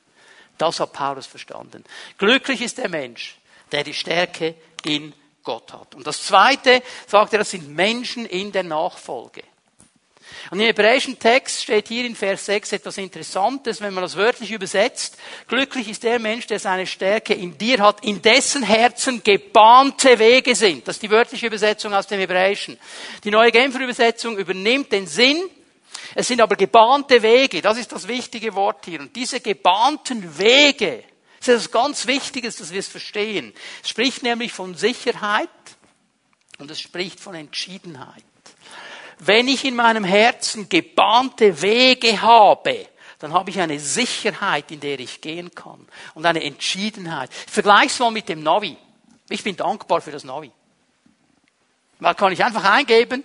Das 0.58 0.80
hat 0.82 0.92
Paulus 0.92 1.26
verstanden. 1.26 1.86
Glücklich 2.18 2.62
ist 2.62 2.78
der 2.80 2.90
Mensch, 2.90 3.38
der 3.72 3.86
die 3.86 3.94
Stärke 3.94 4.56
in 4.84 5.14
Gott 5.50 5.74
hat. 5.74 5.96
Und 5.96 6.06
das 6.06 6.22
Zweite, 6.22 6.84
sagt 7.08 7.34
er, 7.34 7.40
das 7.40 7.50
sind 7.50 7.68
Menschen 7.76 8.28
in 8.28 8.52
der 8.52 8.62
Nachfolge. 8.62 9.42
Und 10.52 10.60
im 10.60 10.68
hebräischen 10.68 11.18
Text 11.18 11.64
steht 11.64 11.88
hier 11.88 12.06
in 12.06 12.16
Vers 12.16 12.46
6 12.46 12.74
etwas 12.74 13.00
Interessantes, 13.00 13.82
wenn 13.82 13.96
man 13.96 14.04
das 14.04 14.16
wörtlich 14.16 14.52
übersetzt. 14.52 15.18
Glücklich 15.48 15.90
ist 15.90 16.04
der 16.04 16.20
Mensch, 16.20 16.46
der 16.46 16.60
seine 16.60 16.86
Stärke 16.86 17.34
in 17.34 17.58
dir 17.58 17.80
hat, 17.80 18.06
in 18.06 18.22
dessen 18.22 18.62
Herzen 18.62 19.24
gebahnte 19.24 20.20
Wege 20.20 20.54
sind. 20.54 20.88
Das 20.88 20.98
ist 20.98 21.02
die 21.02 21.10
wörtliche 21.10 21.48
Übersetzung 21.48 21.96
aus 21.96 22.06
dem 22.06 22.20
Hebräischen. 22.20 22.78
Die 23.24 23.32
neue 23.32 23.52
Genfer 23.52 23.82
Übersetzung 23.82 24.38
übernimmt 24.38 24.92
den 24.92 25.08
Sinn. 25.08 25.50
Es 26.14 26.28
sind 26.28 26.42
aber 26.42 26.58
gebahnte 26.58 27.24
Wege. 27.24 27.64
Das 27.64 27.80
ist 27.80 27.92
das 27.92 28.08
wichtige 28.08 28.54
Wort 28.54 28.86
hier. 28.86 29.00
Und 29.00 29.16
diese 29.16 29.40
gebahnten 29.40 30.38
Wege, 30.38 31.06
das 31.40 31.48
ist 31.48 31.68
etwas 31.68 31.72
ganz 31.72 32.08
Wichtiges, 32.08 32.58
dass 32.58 32.72
wir 32.72 32.80
es 32.80 32.88
verstehen. 32.88 33.54
Es 33.82 33.90
spricht 33.90 34.24
nämlich 34.24 34.54
von 34.54 34.76
Sicherheit 34.76 35.50
und 36.58 36.70
es 36.70 36.80
spricht 36.80 37.20
von 37.20 37.36
Entschiedenheit. 37.36 38.24
wenn 39.20 39.50
ich 39.50 39.66
in 39.66 39.76
meinem 39.76 40.06
Herzen 40.06 40.70
gebahnte 40.70 41.62
Wege 41.62 42.22
habe, 42.22 42.88
dann 43.20 43.34
habe 43.34 43.50
ich 43.50 43.60
eine 43.60 43.80
Sicherheit, 43.80 44.72
in 44.72 44.80
der 44.80 45.00
ich 45.00 45.20
gehen 45.20 45.52
kann 45.54 45.86
und 46.14 46.26
eine 46.26 46.42
Entschiedenheit. 46.42 47.34
Vergleich's 47.34 48.00
mal 48.00 48.12
mit 48.12 48.30
dem 48.30 48.42
Navi. 48.42 48.78
Ich 49.28 49.44
bin 49.44 49.58
dankbar 49.58 50.00
für 50.00 50.12
das 50.12 50.24
Navi. 50.24 50.52
Da 52.00 52.14
kann 52.14 52.32
ich 52.32 52.44
einfach 52.44 52.64
eingeben, 52.64 53.24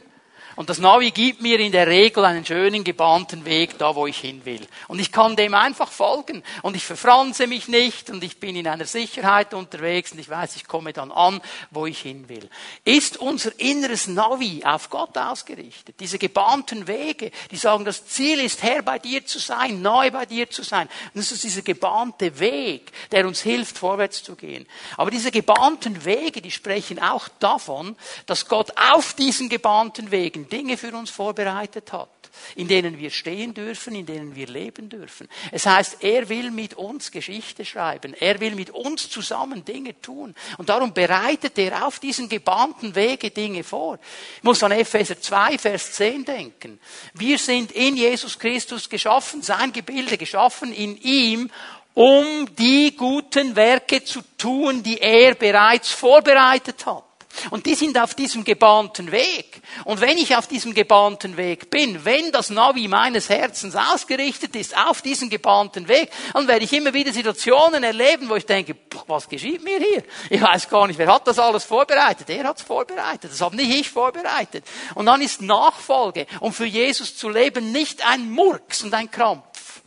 und 0.57 0.71
das 0.71 0.79
Navi 0.79 1.11
gibt 1.11 1.43
mir 1.43 1.59
in 1.59 1.73
der 1.73 1.88
Regel 1.88 2.25
einen 2.25 2.47
schönen 2.47 2.85
gebahnten 2.85 3.45
Weg 3.45 3.77
da, 3.79 3.95
wo 3.97 4.07
ich 4.07 4.19
hin 4.19 4.45
will. 4.45 4.61
Und 4.87 5.01
ich 5.01 5.11
kann 5.11 5.35
dem 5.35 5.55
einfach 5.55 5.90
folgen. 5.90 6.45
Und 6.62 6.77
ich 6.77 6.85
verfranse 6.85 7.47
mich 7.47 7.67
nicht 7.67 8.11
und 8.11 8.23
ich 8.23 8.38
bin 8.38 8.55
in 8.55 8.69
einer 8.69 8.85
Sicherheit 8.85 9.53
unterwegs 9.53 10.12
und 10.12 10.19
ich 10.19 10.29
weiß, 10.29 10.57
ich 10.57 10.69
komme 10.69 10.93
dann 10.93 11.11
an, 11.11 11.40
wo 11.71 11.87
ich 11.87 12.01
hin 12.01 12.29
will. 12.29 12.49
Ist 12.85 13.17
unser 13.17 13.59
inneres 13.59 14.07
Navi 14.07 14.62
auf 14.64 14.90
Gott 14.90 15.17
ausgerichtet? 15.19 15.97
Diese 15.99 16.19
gebahnten 16.19 16.87
Wege, 16.87 17.33
die 17.51 17.57
sagen, 17.57 17.85
das 17.85 18.07
Ziel 18.07 18.38
ist, 18.38 18.62
Herr 18.62 18.83
bei 18.83 18.99
dir 18.99 19.27
zu 19.27 19.40
sein, 19.40 19.83
neu 19.83 20.11
bei 20.11 20.27
dir 20.27 20.49
zu 20.51 20.62
sein. 20.62 20.88
Und 21.14 21.21
das 21.21 21.33
ist 21.33 21.43
dieser 21.43 21.62
gebahnte 21.62 22.38
Weg, 22.38 22.93
der 23.11 23.27
uns 23.27 23.40
hilft, 23.40 23.77
vorwärts 23.77 24.23
zu 24.23 24.37
gehen. 24.37 24.67
Aber 24.97 25.11
diese 25.11 25.33
gebahnten 25.33 26.05
Wege, 26.05 26.40
die 26.40 26.51
sprechen 26.53 27.01
auch 27.01 27.29
davon, 27.40 27.97
dass 28.27 28.47
Gott 28.47 28.73
auf 28.93 29.14
diesen 29.14 29.49
gebahnten 29.49 30.11
Wegen 30.11 30.43
Dinge 30.48 30.76
für 30.76 30.94
uns 30.94 31.11
vorbereitet 31.11 31.92
hat, 31.92 32.09
in 32.57 32.68
denen 32.68 32.98
wir 32.98 33.11
stehen 33.11 33.54
dürfen, 33.54 33.94
in 33.94 34.07
denen 34.07 34.35
wir 34.35 34.46
leben 34.46 34.88
dürfen. 34.88 35.28
Es 35.52 35.66
heißt, 35.66 35.98
er 36.02 36.28
will 36.28 36.50
mit 36.50 36.74
uns 36.74 37.11
Geschichte 37.11 37.64
schreiben. 37.64 38.14
Er 38.14 38.40
will 38.40 38.54
mit 38.54 38.70
uns 38.70 39.09
zusammen 39.09 39.64
Dinge 39.64 40.00
tun. 40.00 40.35
Und 40.59 40.68
darum 40.68 40.92
bereitet 40.92 41.59
er 41.59 41.87
auf 41.87 41.98
diesen 41.98 42.28
gebahnten 42.28 42.94
Wege 42.94 43.30
Dinge 43.30 43.64
vor. 43.64 43.98
Ich 44.37 44.42
muss 44.42 44.62
an 44.62 44.72
Epheser 44.72 45.20
2, 45.20 45.59
Vers 45.59 45.92
10 45.92 46.24
denken. 46.24 46.80
Wir 47.14 47.38
sind 47.38 47.72
in 47.72 47.96
Jesus 47.96 48.38
Christus 48.38 48.88
geschaffen, 48.88 49.42
sein 49.42 49.72
Gebilde 49.72 50.18
geschaffen, 50.18 50.72
in 50.72 50.96
ihm, 51.00 51.50
um 51.94 52.48
die 52.57 52.96
guten 52.96 53.54
Werke 53.54 54.04
zu 54.04 54.20
tun, 54.37 54.83
die 54.83 54.98
er 54.98 55.37
bereits 55.37 55.90
vorbereitet 55.92 56.85
hat. 56.87 57.04
Und 57.51 57.66
die 57.66 57.75
sind 57.75 57.99
auf 57.99 58.14
diesem 58.14 58.44
gebahnten 58.44 59.11
Weg. 59.11 59.61
Und 59.85 60.01
wenn 60.01 60.18
ich 60.18 60.37
auf 60.37 60.47
diesem 60.47 60.75
gebahnten 60.75 61.37
Weg 61.37 61.70
bin, 61.70 62.05
wenn 62.05 62.33
das 62.33 62.51
Navi 62.51 62.88
meines 62.88 63.29
Herzens 63.29 63.77
ausgerichtet 63.77 64.55
ist 64.57 64.77
auf 64.77 65.03
diesen 65.03 65.31
gebahnten 65.31 65.88
Weg, 65.88 66.11
dann 66.33 66.49
werde 66.49 66.64
ich 66.64 66.73
immer 66.73 66.94
wieder 66.94 67.12
Situationen 67.12 67.83
erleben, 67.83 68.29
wo 68.29 68.37
ich 68.37 68.47
denke, 68.47 68.77
was 69.07 69.29
geschieht 69.29 69.62
mir 69.62 69.79
hier? 69.79 70.05
Ich 70.31 70.40
weiß 70.40 70.68
gar 70.68 70.87
nicht, 70.87 70.99
wer 70.99 71.12
hat 71.12 71.27
das 71.27 71.38
alles 71.38 71.64
vorbereitet? 71.64 72.29
Er 72.31 72.44
hat 72.44 72.59
es 72.59 72.62
vorbereitet. 72.62 73.31
Das 73.33 73.40
habe 73.40 73.57
nicht 73.57 73.70
ich 73.70 73.90
vorbereitet. 73.90 74.64
Und 74.94 75.07
dann 75.07 75.20
ist 75.20 75.42
Nachfolge, 75.42 76.27
um 76.40 76.53
für 76.53 76.66
Jesus 76.66 77.16
zu 77.16 77.29
leben, 77.29 77.73
nicht 77.73 78.07
ein 78.07 78.31
Murks 78.31 78.83
und 78.83 78.94
ein 78.94 79.11
Krampf, 79.11 79.83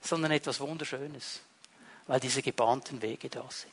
sondern 0.00 0.32
etwas 0.32 0.60
Wunderschönes, 0.60 1.40
weil 2.06 2.20
diese 2.20 2.42
gebahnten 2.42 3.02
Wege 3.02 3.28
da 3.28 3.44
sind. 3.48 3.72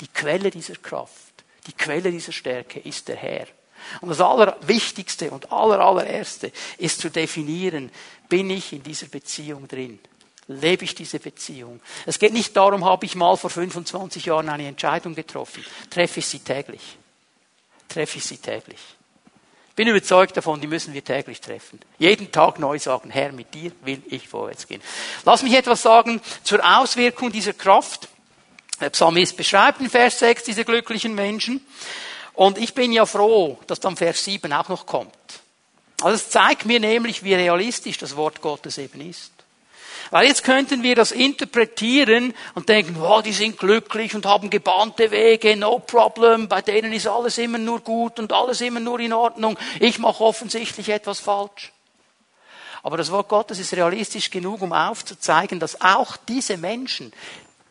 Die 0.00 0.08
Quelle 0.08 0.50
dieser 0.50 0.76
Kraft 0.76 1.31
die 1.66 1.72
Quelle 1.72 2.10
dieser 2.10 2.32
Stärke 2.32 2.80
ist 2.80 3.08
der 3.08 3.16
Herr. 3.16 3.46
Und 4.00 4.08
das 4.08 4.20
Allerwichtigste 4.20 5.30
und 5.30 5.52
Aller, 5.52 5.80
allererste 5.80 6.52
ist 6.78 7.00
zu 7.00 7.10
definieren, 7.10 7.90
bin 8.28 8.50
ich 8.50 8.72
in 8.72 8.82
dieser 8.82 9.06
Beziehung 9.06 9.66
drin? 9.68 9.98
Lebe 10.48 10.84
ich 10.84 10.94
diese 10.94 11.18
Beziehung? 11.18 11.80
Es 12.06 12.18
geht 12.18 12.32
nicht 12.32 12.56
darum, 12.56 12.84
habe 12.84 13.06
ich 13.06 13.14
mal 13.14 13.36
vor 13.36 13.50
25 13.50 14.26
Jahren 14.26 14.48
eine 14.48 14.66
Entscheidung 14.66 15.14
getroffen. 15.14 15.64
Treffe 15.90 16.20
ich 16.20 16.26
sie 16.26 16.40
täglich? 16.40 16.96
Treffe 17.88 18.18
ich 18.18 18.24
sie 18.24 18.38
täglich? 18.38 18.80
Bin 19.74 19.88
überzeugt 19.88 20.36
davon, 20.36 20.60
die 20.60 20.66
müssen 20.66 20.92
wir 20.92 21.02
täglich 21.02 21.40
treffen. 21.40 21.80
Jeden 21.98 22.30
Tag 22.30 22.58
neu 22.58 22.78
sagen, 22.78 23.10
Herr, 23.10 23.32
mit 23.32 23.54
dir 23.54 23.72
will 23.82 24.02
ich 24.06 24.28
vorwärts 24.28 24.66
gehen. 24.66 24.82
Lass 25.24 25.42
mich 25.42 25.54
etwas 25.54 25.80
sagen 25.82 26.20
zur 26.42 26.60
Auswirkung 26.78 27.32
dieser 27.32 27.54
Kraft. 27.54 28.08
Der 28.80 28.90
Psalmist 28.90 29.36
beschreibt 29.36 29.80
in 29.80 29.90
Vers 29.90 30.18
6 30.18 30.44
diese 30.44 30.64
glücklichen 30.64 31.14
Menschen. 31.14 31.64
Und 32.34 32.58
ich 32.58 32.74
bin 32.74 32.92
ja 32.92 33.06
froh, 33.06 33.58
dass 33.66 33.80
dann 33.80 33.96
Vers 33.96 34.24
7 34.24 34.52
auch 34.52 34.68
noch 34.68 34.86
kommt. 34.86 35.12
Also 36.00 36.16
es 36.16 36.30
zeigt 36.30 36.66
mir 36.66 36.80
nämlich, 36.80 37.22
wie 37.22 37.34
realistisch 37.34 37.98
das 37.98 38.16
Wort 38.16 38.40
Gottes 38.40 38.78
eben 38.78 39.08
ist. 39.08 39.32
Weil 40.10 40.26
jetzt 40.26 40.44
könnten 40.44 40.82
wir 40.82 40.94
das 40.94 41.12
interpretieren 41.12 42.34
und 42.54 42.68
denken, 42.68 42.96
wow, 42.98 43.22
die 43.22 43.32
sind 43.32 43.58
glücklich 43.58 44.14
und 44.14 44.26
haben 44.26 44.50
gebahnte 44.50 45.10
Wege, 45.10 45.56
no 45.56 45.78
problem, 45.78 46.48
bei 46.48 46.60
denen 46.60 46.92
ist 46.92 47.06
alles 47.06 47.38
immer 47.38 47.58
nur 47.58 47.80
gut 47.80 48.18
und 48.18 48.32
alles 48.32 48.60
immer 48.60 48.80
nur 48.80 49.00
in 49.00 49.12
Ordnung. 49.12 49.56
Ich 49.80 49.98
mache 49.98 50.22
offensichtlich 50.22 50.88
etwas 50.88 51.20
falsch. 51.20 51.72
Aber 52.82 52.96
das 52.96 53.12
Wort 53.12 53.28
Gottes 53.28 53.58
ist 53.58 53.72
realistisch 53.74 54.30
genug, 54.30 54.60
um 54.60 54.72
aufzuzeigen, 54.72 55.60
dass 55.60 55.80
auch 55.80 56.16
diese 56.16 56.56
Menschen, 56.56 57.12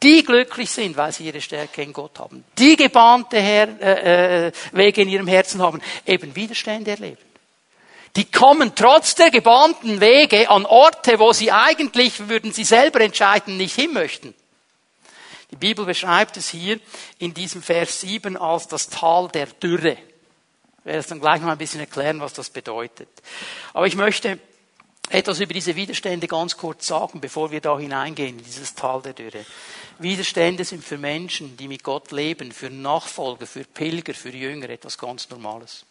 die 0.02 0.24
glücklich 0.24 0.70
sind, 0.70 0.98
weil 0.98 1.12
sie 1.12 1.26
ihre 1.26 1.42
Stärke 1.42 1.84
in 1.84 1.94
Gott 1.94 2.20
haben, 2.20 2.44
die 2.58 2.76
gebahnte 2.76 3.40
Her 3.40 3.70
äh, 3.80 4.48
äh, 4.48 4.52
Wege 4.72 5.02
in 5.02 5.10
ihrem 5.10 5.28
Herzen 5.28 5.62
haben, 5.62 5.82
eben 6.06 6.36
Widerstände 6.36 6.92
erleben. 6.92 7.22
Die 8.16 8.30
kommen 8.30 8.74
trotz 8.76 9.16
der 9.16 9.32
gebahnten 9.32 10.02
Wege 10.02 10.50
an 10.50 10.66
Orte, 10.66 11.20
wo 11.20 11.32
sie 11.32 11.52
eigentlich, 11.52 12.28
würden 12.28 12.52
sie 12.52 12.66
selber 12.66 13.00
entscheiden, 13.02 13.58
nicht 13.58 13.76
hin 13.76 13.94
möchten. 13.94 14.34
Die 15.52 15.56
Bibel 15.56 15.86
beschreibt 15.86 16.38
es 16.38 16.50
hier 16.50 16.80
in 17.20 17.34
diesem 17.34 17.62
Vers 17.62 18.02
7 18.02 18.38
als 18.38 18.68
das 18.68 18.90
Tal 18.90 19.28
der 19.30 19.48
Dürre. 19.48 19.98
Ich 20.80 20.86
werde 20.86 21.00
es 21.00 21.08
dann 21.08 21.20
gleich 21.20 21.42
mal 21.42 21.52
ein 21.52 21.58
bisschen 21.58 21.82
erklären, 21.82 22.22
was 22.22 22.34
das 22.34 22.50
bedeutet. 22.50 23.10
Aber 23.74 23.86
ich 23.86 23.96
möchte 23.96 24.40
etwas 25.10 25.40
über 25.40 25.54
diese 25.54 25.76
Widerstände 25.76 26.28
ganz 26.28 26.56
kurz 26.58 26.88
sagen, 26.88 27.20
bevor 27.20 27.52
wir 27.52 27.62
da 27.62 27.78
hineingehen 27.78 28.40
in 28.40 28.44
dieses 28.44 28.74
Tal 28.74 29.02
der 29.02 29.14
Dürre. 29.14 29.46
Widerstände 30.02 30.66
sind 30.66 30.84
für 30.84 30.98
Menschen, 30.98 31.58
die 31.58 31.68
mit 31.68 31.84
Gott 31.84 32.12
leben, 32.12 32.52
für 32.52 32.70
Nachfolger, 32.70 33.46
für 33.46 33.64
Pilger, 33.64 34.14
für 34.14 34.30
Jünger 34.30 34.70
etwas 34.70 34.98
ganz 34.98 35.30
Normales. 35.30 35.86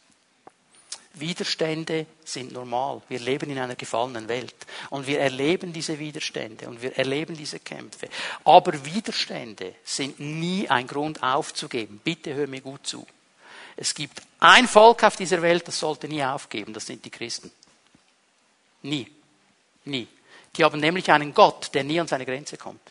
Widerstände 1.15 2.07
sind 2.25 2.53
normal. 2.53 3.03
Wir 3.09 3.19
leben 3.19 3.51
in 3.51 3.59
einer 3.59 3.75
gefallenen 3.75 4.29
Welt 4.29 4.55
und 4.91 5.07
wir 5.07 5.19
erleben 5.21 5.73
diese 5.73 5.99
Widerstände 5.99 6.69
und 6.69 6.81
wir 6.83 6.97
erleben 6.97 7.37
diese 7.37 7.59
Kämpfe. 7.59 8.09
Aber 8.45 8.85
Widerstände 8.85 9.75
sind 9.85 10.21
nie 10.21 10.69
ein 10.69 10.87
Grund 10.87 11.23
aufzugeben. 11.23 12.01
Bitte 12.03 12.35
hör 12.35 12.47
mir 12.47 12.61
gut 12.61 12.87
zu. 12.87 13.05
Es 13.77 13.95
gibt 13.95 14.23
ein 14.39 14.69
Volk 14.69 15.03
auf 15.03 15.17
dieser 15.17 15.43
Welt, 15.43 15.67
das 15.67 15.81
sollte 15.81 16.07
nie 16.07 16.23
aufgeben, 16.23 16.73
das 16.73 16.87
sind 16.87 17.05
die 17.05 17.11
Christen. 17.11 17.51
Nie. 18.83 19.11
Nie. 19.85 20.07
Die 20.57 20.65
haben 20.65 20.81
nämlich 20.81 21.11
einen 21.11 21.35
Gott, 21.35 21.71
der 21.75 21.83
nie 21.83 22.01
an 22.01 22.07
seine 22.07 22.27
Grenze 22.27 22.57
kommt. 22.57 22.83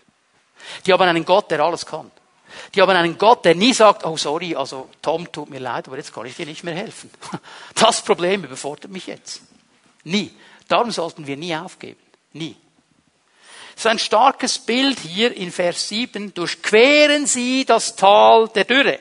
Die 0.86 0.94
haben 0.94 1.02
einen 1.04 1.26
Gott, 1.26 1.52
der 1.52 1.60
alles 1.60 1.86
kann. 1.86 2.12
Die 2.74 2.82
haben 2.82 2.92
einen 2.92 3.18
Gott, 3.18 3.46
der 3.46 3.56
nie 3.56 3.74
sagt, 3.74 4.06
oh 4.06 4.18
sorry, 4.18 4.56
also 4.56 4.90
Tom, 5.02 5.32
tut 5.32 5.50
mir 5.50 5.60
leid, 5.60 5.88
aber 5.88 5.98
jetzt 5.98 6.14
kann 6.14 6.26
ich 6.26 6.36
dir 6.36 6.46
nicht 6.46 6.64
mehr 6.64 6.76
helfen. 6.76 7.10
Das 7.76 8.02
Problem 8.02 8.44
überfordert 8.44 8.92
mich 8.92 9.08
jetzt. 9.08 9.42
Nie. 10.04 10.32
Darum 10.68 10.92
sollten 10.92 11.26
wir 11.26 11.38
nie 11.38 11.56
aufgeben. 11.56 12.00
Nie. 12.34 12.56
Das 13.76 13.86
ist 13.86 13.92
ein 13.92 14.00
starkes 14.00 14.60
Bild 14.60 15.00
hier 15.00 15.36
in 15.36 15.52
Vers 15.52 15.88
7. 15.88 16.34
Durchqueren 16.34 17.26
sie 17.26 17.66
das 17.66 17.96
Tal 17.96 18.50
der 18.50 18.66
Dürre. 18.66 19.00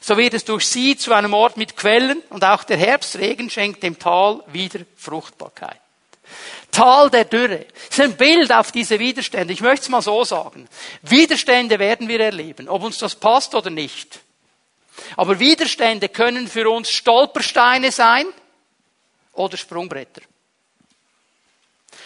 So 0.00 0.16
wird 0.16 0.34
es 0.34 0.44
durch 0.44 0.66
sie 0.66 0.96
zu 0.96 1.12
einem 1.12 1.32
Ort 1.32 1.56
mit 1.56 1.76
Quellen 1.76 2.20
und 2.28 2.44
auch 2.44 2.64
der 2.64 2.76
Herbstregen 2.76 3.48
schenkt 3.48 3.84
dem 3.84 4.00
Tal 4.00 4.42
wieder 4.48 4.80
Fruchtbarkeit. 4.96 5.80
Tal 6.72 7.10
der 7.10 7.26
Dürre. 7.26 7.66
Das 7.88 7.98
ist 7.98 8.00
ein 8.00 8.16
Bild 8.16 8.50
auf 8.50 8.72
diese 8.72 8.98
Widerstände. 8.98 9.52
Ich 9.52 9.60
möchte 9.60 9.84
es 9.84 9.88
mal 9.90 10.02
so 10.02 10.24
sagen. 10.24 10.68
Widerstände 11.02 11.78
werden 11.78 12.08
wir 12.08 12.18
erleben, 12.18 12.68
ob 12.68 12.82
uns 12.82 12.98
das 12.98 13.14
passt 13.14 13.54
oder 13.54 13.70
nicht. 13.70 14.20
Aber 15.16 15.38
Widerstände 15.38 16.08
können 16.08 16.48
für 16.48 16.68
uns 16.70 16.90
Stolpersteine 16.90 17.92
sein 17.92 18.26
oder 19.34 19.56
Sprungbretter. 19.56 20.22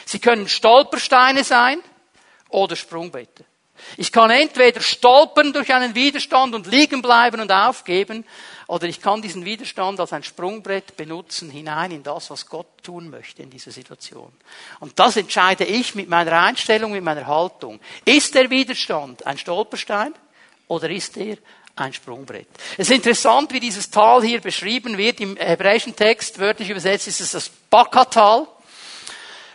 Sie 0.05 0.18
können 0.18 0.48
Stolpersteine 0.48 1.44
sein 1.44 1.81
oder 2.48 2.76
Sprungbretter. 2.76 3.44
Ich 3.96 4.12
kann 4.12 4.31
entweder 4.31 4.81
stolpern 4.81 5.53
durch 5.53 5.72
einen 5.72 5.94
Widerstand 5.94 6.55
und 6.55 6.66
liegen 6.66 7.03
bleiben 7.03 7.40
und 7.40 7.53
aufgeben, 7.53 8.25
oder 8.68 8.88
ich 8.88 9.01
kann 9.01 9.22
diesen 9.22 9.44
Widerstand 9.44 10.01
als 10.01 10.12
ein 10.12 10.25
Sprungbrett 10.25 10.96
benutzen 10.96 11.51
hinein 11.51 11.92
in 11.92 12.03
das, 12.03 12.31
was 12.31 12.46
Gott 12.46 12.66
tun 12.83 13.11
möchte 13.11 13.42
in 13.42 13.51
dieser 13.51 13.70
Situation. 13.70 14.33
Und 14.81 14.99
das 14.99 15.16
entscheide 15.16 15.64
ich 15.64 15.94
mit 15.94 16.09
meiner 16.09 16.33
Einstellung, 16.33 16.90
mit 16.92 17.05
meiner 17.05 17.27
Haltung. 17.27 17.79
Ist 18.05 18.35
der 18.35 18.51
Widerstand 18.51 19.25
ein 19.25 19.38
Stolperstein 19.38 20.14
oder 20.66 20.90
ist 20.90 21.16
er 21.16 21.37
ein 21.77 21.92
Sprungbrett? 21.92 22.49
Es 22.72 22.90
ist 22.90 22.96
interessant, 22.96 23.53
wie 23.53 23.61
dieses 23.61 23.88
Tal 23.88 24.22
hier 24.22 24.40
beschrieben 24.40 24.99
wird. 24.99 25.20
Im 25.20 25.37
hebräischen 25.37 25.94
Text, 25.94 26.40
wörtlich 26.40 26.68
übersetzt, 26.68 27.07
ist 27.07 27.20
es 27.20 27.31
das 27.31 27.49
Bakatal. 27.70 28.49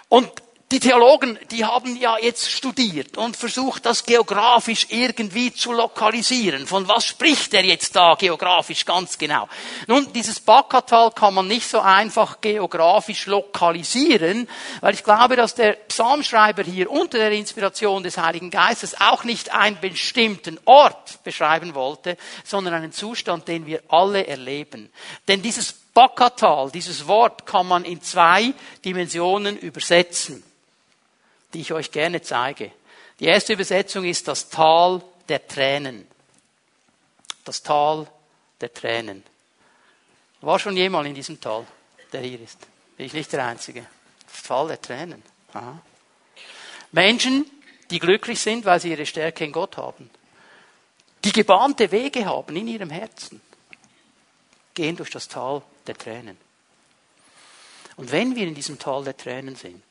Und 0.08 0.32
die 0.72 0.80
Theologen, 0.80 1.38
die 1.52 1.66
haben 1.66 1.98
ja 1.98 2.18
jetzt 2.18 2.50
studiert 2.50 3.18
und 3.18 3.36
versucht, 3.36 3.86
das 3.86 4.06
geografisch 4.06 4.88
irgendwie 4.90 5.54
zu 5.54 5.74
lokalisieren. 5.74 6.66
Von 6.66 6.88
was 6.88 7.06
spricht 7.06 7.54
er 7.54 7.66
jetzt 7.66 7.94
da 7.94 8.16
geografisch 8.16 8.86
ganz 8.86 9.18
genau? 9.18 9.50
Nun, 9.88 10.14
dieses 10.14 10.40
Bakatal 10.40 11.12
kann 11.12 11.34
man 11.34 11.48
nicht 11.48 11.68
so 11.68 11.82
einfach 11.82 12.40
geografisch 12.40 13.26
lokalisieren, 13.26 14.48
weil 14.80 14.94
ich 14.94 15.04
glaube, 15.04 15.36
dass 15.36 15.56
der 15.56 15.74
Psalmschreiber 15.74 16.64
hier 16.64 16.90
unter 16.90 17.18
der 17.18 17.34
Inspiration 17.34 18.02
des 18.02 18.18
Heiligen 18.18 18.50
Geistes 18.50 19.00
auch 19.02 19.26
nicht 19.26 19.54
einen 19.54 19.78
bestimmten 19.82 20.58
Ort 20.64 21.22
beschreiben 21.26 21.76
wollte, 21.76 22.16
sondern 22.46 22.76
einen 22.76 22.94
Zustand, 22.94 23.50
den 23.50 23.66
wir 23.66 23.82
alle 23.90 24.26
erleben. 24.26 24.90
Denn 25.28 25.42
dieses 25.42 25.74
Bakatal, 25.74 26.72
dieses 26.72 27.08
Wort 27.08 27.46
kann 27.46 27.68
man 27.68 27.84
in 27.84 28.02
zwei 28.02 28.54
Dimensionen 28.86 29.58
übersetzen 29.58 30.46
die 31.54 31.62
ich 31.62 31.74
euch 31.74 31.92
gerne 31.92 32.22
zeige. 32.22 32.72
Die 33.20 33.26
erste 33.26 33.54
Übersetzung 33.54 34.06
ist 34.06 34.28
das 34.28 34.50
Tal 34.50 35.02
der 35.30 35.48
Tränen. 35.48 36.08
Das 37.46 37.62
Tal 37.62 38.08
der 38.60 38.74
Tränen. 38.74 39.24
War 40.42 40.58
schon 40.60 40.76
jemand 40.76 41.08
in 41.08 41.16
diesem 41.16 41.40
Tal, 41.40 41.66
der 42.12 42.22
hier 42.22 42.42
ist? 42.42 42.60
Bin 42.98 43.06
ich 43.06 43.14
nicht 43.14 43.32
der 43.32 43.46
Einzige? 43.46 43.86
Das 44.32 44.44
Tal 44.44 44.68
der 44.68 44.82
Tränen. 44.82 45.22
Aha. 45.54 45.82
Menschen, 46.92 47.46
die 47.90 48.00
glücklich 48.00 48.40
sind, 48.40 48.66
weil 48.66 48.80
sie 48.80 48.92
ihre 48.92 49.06
Stärke 49.06 49.46
in 49.46 49.52
Gott 49.52 49.78
haben. 49.78 50.10
Die 51.24 51.32
gebahnte 51.32 51.92
Wege 51.92 52.26
haben 52.26 52.56
in 52.56 52.68
ihrem 52.68 52.90
Herzen. 52.90 53.42
Gehen 54.74 54.96
durch 54.96 55.12
das 55.12 55.28
Tal 55.28 55.62
der 55.86 55.98
Tränen. 55.98 56.38
Und 57.98 58.12
wenn 58.12 58.36
wir 58.36 58.48
in 58.48 58.56
diesem 58.56 58.80
Tal 58.80 59.04
der 59.04 59.16
Tränen 59.16 59.56
sind, 59.56 59.84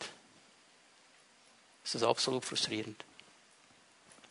ist 1.85 1.95
das 1.95 2.03
absolut 2.03 2.45
frustrierend. 2.45 3.05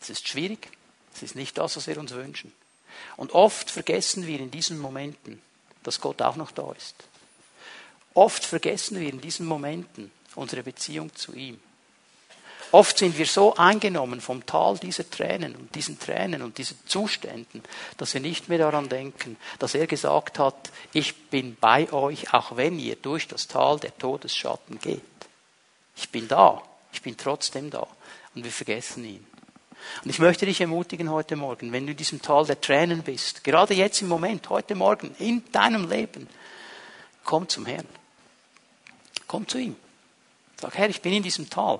Es 0.01 0.09
ist 0.09 0.27
schwierig. 0.27 0.69
Es 1.13 1.23
ist 1.23 1.35
nicht 1.35 1.57
das, 1.57 1.75
was 1.75 1.88
wir 1.88 1.97
uns 1.97 2.13
wünschen. 2.13 2.53
Und 3.17 3.33
oft 3.33 3.69
vergessen 3.69 4.25
wir 4.27 4.39
in 4.39 4.51
diesen 4.51 4.79
Momenten, 4.79 5.41
dass 5.83 6.01
Gott 6.01 6.21
auch 6.21 6.35
noch 6.35 6.51
da 6.51 6.71
ist. 6.71 6.95
Oft 8.13 8.45
vergessen 8.45 8.99
wir 8.99 9.09
in 9.09 9.21
diesen 9.21 9.45
Momenten 9.45 10.12
unsere 10.35 10.63
Beziehung 10.63 11.13
zu 11.15 11.33
ihm. 11.33 11.59
Oft 12.71 12.99
sind 12.99 13.17
wir 13.17 13.25
so 13.25 13.55
eingenommen 13.55 14.21
vom 14.21 14.45
Tal 14.45 14.77
dieser 14.77 15.09
Tränen 15.09 15.55
und 15.55 15.73
diesen 15.73 15.97
Tränen 15.97 16.43
und 16.43 16.59
diesen 16.59 16.77
Zuständen, 16.85 17.63
dass 17.97 18.13
wir 18.13 18.21
nicht 18.21 18.47
mehr 18.47 18.59
daran 18.59 18.89
denken, 18.89 19.38
dass 19.57 19.73
er 19.73 19.88
gesagt 19.88 20.38
hat, 20.38 20.69
ich 20.93 21.15
bin 21.29 21.57
bei 21.59 21.91
euch, 21.91 22.31
auch 22.33 22.57
wenn 22.57 22.77
ihr 22.77 22.95
durch 22.95 23.27
das 23.27 23.47
Tal 23.47 23.79
der 23.79 23.97
Todesschatten 23.97 24.79
geht. 24.79 25.01
Ich 25.95 26.09
bin 26.09 26.27
da. 26.27 26.62
Ich 26.91 27.02
bin 27.02 27.17
trotzdem 27.17 27.69
da. 27.69 27.88
Und 28.36 28.43
wir 28.43 28.52
vergessen 28.52 29.04
ihn. 29.06 29.25
Und 30.04 30.10
ich 30.10 30.19
möchte 30.19 30.45
dich 30.45 30.62
ermutigen 30.62 31.10
heute 31.10 31.36
Morgen, 31.36 31.71
wenn 31.71 31.86
du 31.86 31.91
in 31.91 31.97
diesem 31.97 32.21
Tal 32.21 32.45
der 32.45 32.60
Tränen 32.60 33.02
bist, 33.02 33.43
gerade 33.43 33.73
jetzt 33.73 34.02
im 34.02 34.08
Moment, 34.08 34.49
heute 34.49 34.75
Morgen, 34.75 35.15
in 35.19 35.43
deinem 35.52 35.89
Leben, 35.89 36.28
komm 37.23 37.47
zum 37.47 37.65
Herrn. 37.65 37.88
Komm 39.28 39.47
zu 39.47 39.58
ihm. 39.58 39.75
Sag, 40.60 40.78
Herr, 40.78 40.89
ich 40.89 41.02
bin 41.02 41.13
in 41.13 41.23
diesem 41.23 41.49
Tal. 41.49 41.80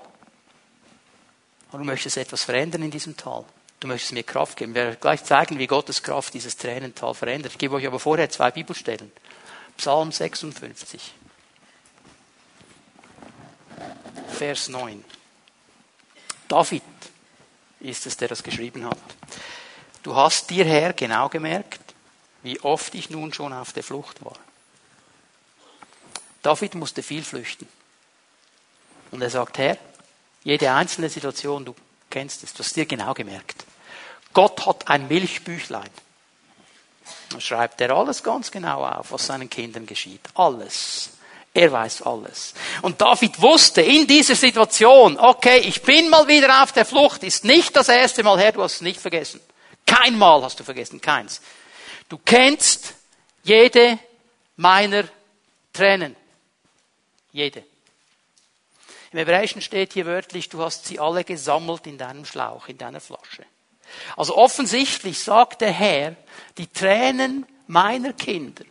Und 1.72 1.80
du 1.80 1.84
möchtest 1.84 2.16
etwas 2.16 2.44
verändern 2.44 2.82
in 2.82 2.90
diesem 2.90 3.16
Tal. 3.16 3.44
Du 3.80 3.88
möchtest 3.88 4.12
mir 4.12 4.22
Kraft 4.22 4.56
geben. 4.56 4.74
Wir 4.74 4.84
werden 4.84 5.00
gleich 5.00 5.24
zeigen, 5.24 5.58
wie 5.58 5.66
Gottes 5.66 6.02
Kraft 6.02 6.34
dieses 6.34 6.56
Tränental 6.56 7.14
verändert. 7.14 7.52
Ich 7.52 7.58
gebe 7.58 7.74
euch 7.74 7.86
aber 7.86 7.98
vorher 7.98 8.28
zwei 8.28 8.50
Bibelstellen. 8.50 9.10
Psalm 9.76 10.12
56. 10.12 11.14
Vers 14.40 14.68
9. 14.68 15.04
David 16.48 16.82
ist 17.80 18.06
es, 18.06 18.16
der 18.16 18.28
das 18.28 18.42
geschrieben 18.42 18.86
hat. 18.86 18.96
Du 20.02 20.16
hast 20.16 20.48
dir, 20.48 20.64
Herr, 20.64 20.94
genau 20.94 21.28
gemerkt, 21.28 21.82
wie 22.42 22.58
oft 22.60 22.94
ich 22.94 23.10
nun 23.10 23.34
schon 23.34 23.52
auf 23.52 23.74
der 23.74 23.82
Flucht 23.82 24.24
war. 24.24 24.38
David 26.40 26.74
musste 26.74 27.02
viel 27.02 27.22
flüchten. 27.22 27.68
Und 29.10 29.20
er 29.20 29.28
sagt, 29.28 29.58
Herr, 29.58 29.76
jede 30.42 30.72
einzelne 30.72 31.10
Situation, 31.10 31.66
du 31.66 31.74
kennst 32.08 32.42
es, 32.42 32.54
du 32.54 32.60
hast 32.60 32.74
dir 32.74 32.86
genau 32.86 33.12
gemerkt. 33.12 33.66
Gott 34.32 34.64
hat 34.64 34.88
ein 34.88 35.06
Milchbüchlein. 35.06 35.90
Da 37.28 37.42
schreibt 37.42 37.78
er 37.82 37.90
alles 37.90 38.22
ganz 38.22 38.50
genau 38.50 38.86
auf, 38.86 39.12
was 39.12 39.26
seinen 39.26 39.50
Kindern 39.50 39.84
geschieht. 39.84 40.22
Alles. 40.32 41.10
Er 41.52 41.72
weiß 41.72 42.02
alles. 42.02 42.54
Und 42.82 43.00
David 43.00 43.40
wusste 43.42 43.82
in 43.82 44.06
dieser 44.06 44.36
Situation, 44.36 45.18
okay, 45.18 45.58
ich 45.58 45.82
bin 45.82 46.08
mal 46.08 46.28
wieder 46.28 46.62
auf 46.62 46.72
der 46.72 46.84
Flucht, 46.84 47.24
ist 47.24 47.44
nicht 47.44 47.74
das 47.74 47.88
erste 47.88 48.22
Mal 48.22 48.38
her, 48.38 48.52
du 48.52 48.62
hast 48.62 48.76
es 48.76 48.80
nicht 48.82 49.00
vergessen. 49.00 49.40
Kein 49.84 50.16
Mal 50.16 50.42
hast 50.42 50.60
du 50.60 50.64
vergessen, 50.64 51.00
keins. 51.00 51.40
Du 52.08 52.18
kennst 52.18 52.94
jede 53.42 53.98
meiner 54.56 55.04
Tränen. 55.72 56.14
Jede. 57.32 57.64
Im 59.12 59.18
Hebräischen 59.18 59.60
steht 59.60 59.92
hier 59.92 60.06
wörtlich, 60.06 60.48
du 60.48 60.62
hast 60.62 60.86
sie 60.86 61.00
alle 61.00 61.24
gesammelt 61.24 61.86
in 61.86 61.98
deinem 61.98 62.24
Schlauch, 62.24 62.68
in 62.68 62.78
deiner 62.78 63.00
Flasche. 63.00 63.44
Also 64.16 64.36
offensichtlich 64.36 65.18
sagt 65.18 65.62
der 65.62 65.72
Herr, 65.72 66.14
die 66.58 66.68
Tränen 66.68 67.44
meiner 67.66 68.12
Kinder 68.12 68.64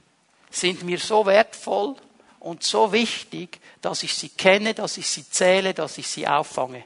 sind 0.50 0.84
mir 0.84 0.98
so 0.98 1.26
wertvoll, 1.26 1.96
und 2.39 2.63
so 2.63 2.91
wichtig, 2.91 3.60
dass 3.82 4.04
ich 4.04 4.13
sie 4.15 4.30
kenne, 4.30 4.73
dass 4.73 4.97
ich 4.97 5.10
sie 5.10 5.30
zähle, 5.30 5.73
dass 5.73 5.97
ich 5.97 6.08
sie 6.08 6.28
auffange. 6.28 6.84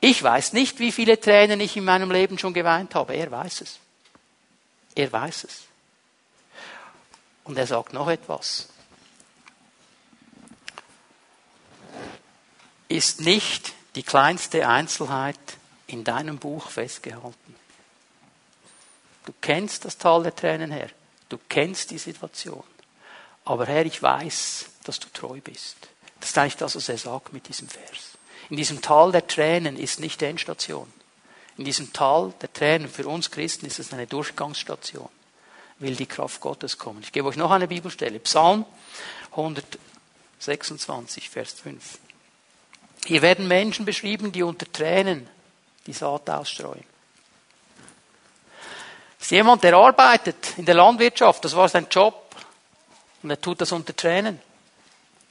Ich 0.00 0.22
weiß 0.22 0.52
nicht, 0.52 0.78
wie 0.78 0.92
viele 0.92 1.18
Tränen 1.18 1.60
ich 1.60 1.76
in 1.76 1.84
meinem 1.84 2.10
Leben 2.10 2.38
schon 2.38 2.52
geweint 2.52 2.94
habe. 2.94 3.14
Er 3.14 3.30
weiß 3.30 3.62
es. 3.62 3.78
Er 4.94 5.10
weiß 5.10 5.44
es. 5.44 5.62
Und 7.44 7.56
er 7.56 7.66
sagt 7.66 7.92
noch 7.92 8.08
etwas. 8.08 8.68
Ist 12.88 13.20
nicht 13.20 13.72
die 13.94 14.02
kleinste 14.02 14.68
Einzelheit 14.68 15.38
in 15.86 16.04
deinem 16.04 16.38
Buch 16.38 16.68
festgehalten. 16.70 17.54
Du 19.24 19.32
kennst 19.40 19.84
das 19.84 19.98
Tal 19.98 20.22
der 20.22 20.36
Tränen 20.36 20.70
her. 20.70 20.90
Du 21.28 21.38
kennst 21.48 21.90
die 21.90 21.98
Situation. 21.98 22.62
Aber 23.46 23.66
Herr, 23.66 23.86
ich 23.86 24.02
weiß, 24.02 24.66
dass 24.84 25.00
du 25.00 25.08
treu 25.12 25.40
bist. 25.40 25.76
Das 26.20 26.30
ist 26.30 26.38
eigentlich 26.38 26.56
das, 26.56 26.76
was 26.76 26.88
er 26.88 26.98
sagt 26.98 27.32
mit 27.32 27.48
diesem 27.48 27.68
Vers. 27.68 28.18
In 28.50 28.56
diesem 28.56 28.82
Tal 28.82 29.12
der 29.12 29.26
Tränen 29.26 29.78
ist 29.78 30.00
nicht 30.00 30.20
Endstation. 30.20 30.92
In 31.56 31.64
diesem 31.64 31.92
Tal 31.92 32.34
der 32.42 32.52
Tränen, 32.52 32.88
für 32.88 33.06
uns 33.06 33.30
Christen 33.30 33.66
ist 33.66 33.78
es 33.78 33.92
eine 33.92 34.06
Durchgangsstation. 34.06 35.08
Will 35.78 35.94
die 35.94 36.06
Kraft 36.06 36.40
Gottes 36.40 36.76
kommen. 36.76 37.00
Ich 37.02 37.12
gebe 37.12 37.28
euch 37.28 37.36
noch 37.36 37.50
eine 37.50 37.68
Bibelstelle. 37.68 38.18
Psalm 38.20 38.64
126, 39.30 41.30
Vers 41.30 41.52
5. 41.52 41.98
Hier 43.04 43.22
werden 43.22 43.46
Menschen 43.46 43.84
beschrieben, 43.84 44.32
die 44.32 44.42
unter 44.42 44.70
Tränen 44.70 45.28
die 45.86 45.92
Saat 45.92 46.28
ausstreuen. 46.28 46.84
Das 49.18 49.28
ist 49.28 49.30
jemand, 49.30 49.62
der 49.62 49.74
arbeitet 49.74 50.54
in 50.56 50.64
der 50.64 50.74
Landwirtschaft, 50.74 51.44
das 51.44 51.54
war 51.54 51.68
sein 51.68 51.86
Job. 51.90 52.25
Und 53.26 53.30
er 53.30 53.40
tut 53.40 53.60
das 53.60 53.72
unter 53.72 53.96
Tränen, 53.96 54.38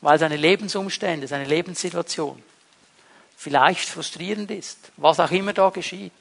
weil 0.01 0.19
seine 0.19 0.35
Lebensumstände, 0.35 1.29
seine 1.29 1.45
Lebenssituation 1.45 2.43
vielleicht 3.37 3.87
frustrierend 3.87 4.51
ist, 4.51 4.91
was 4.97 5.17
auch 5.21 5.31
immer 5.31 5.53
da 5.53 5.69
geschieht. 5.69 6.11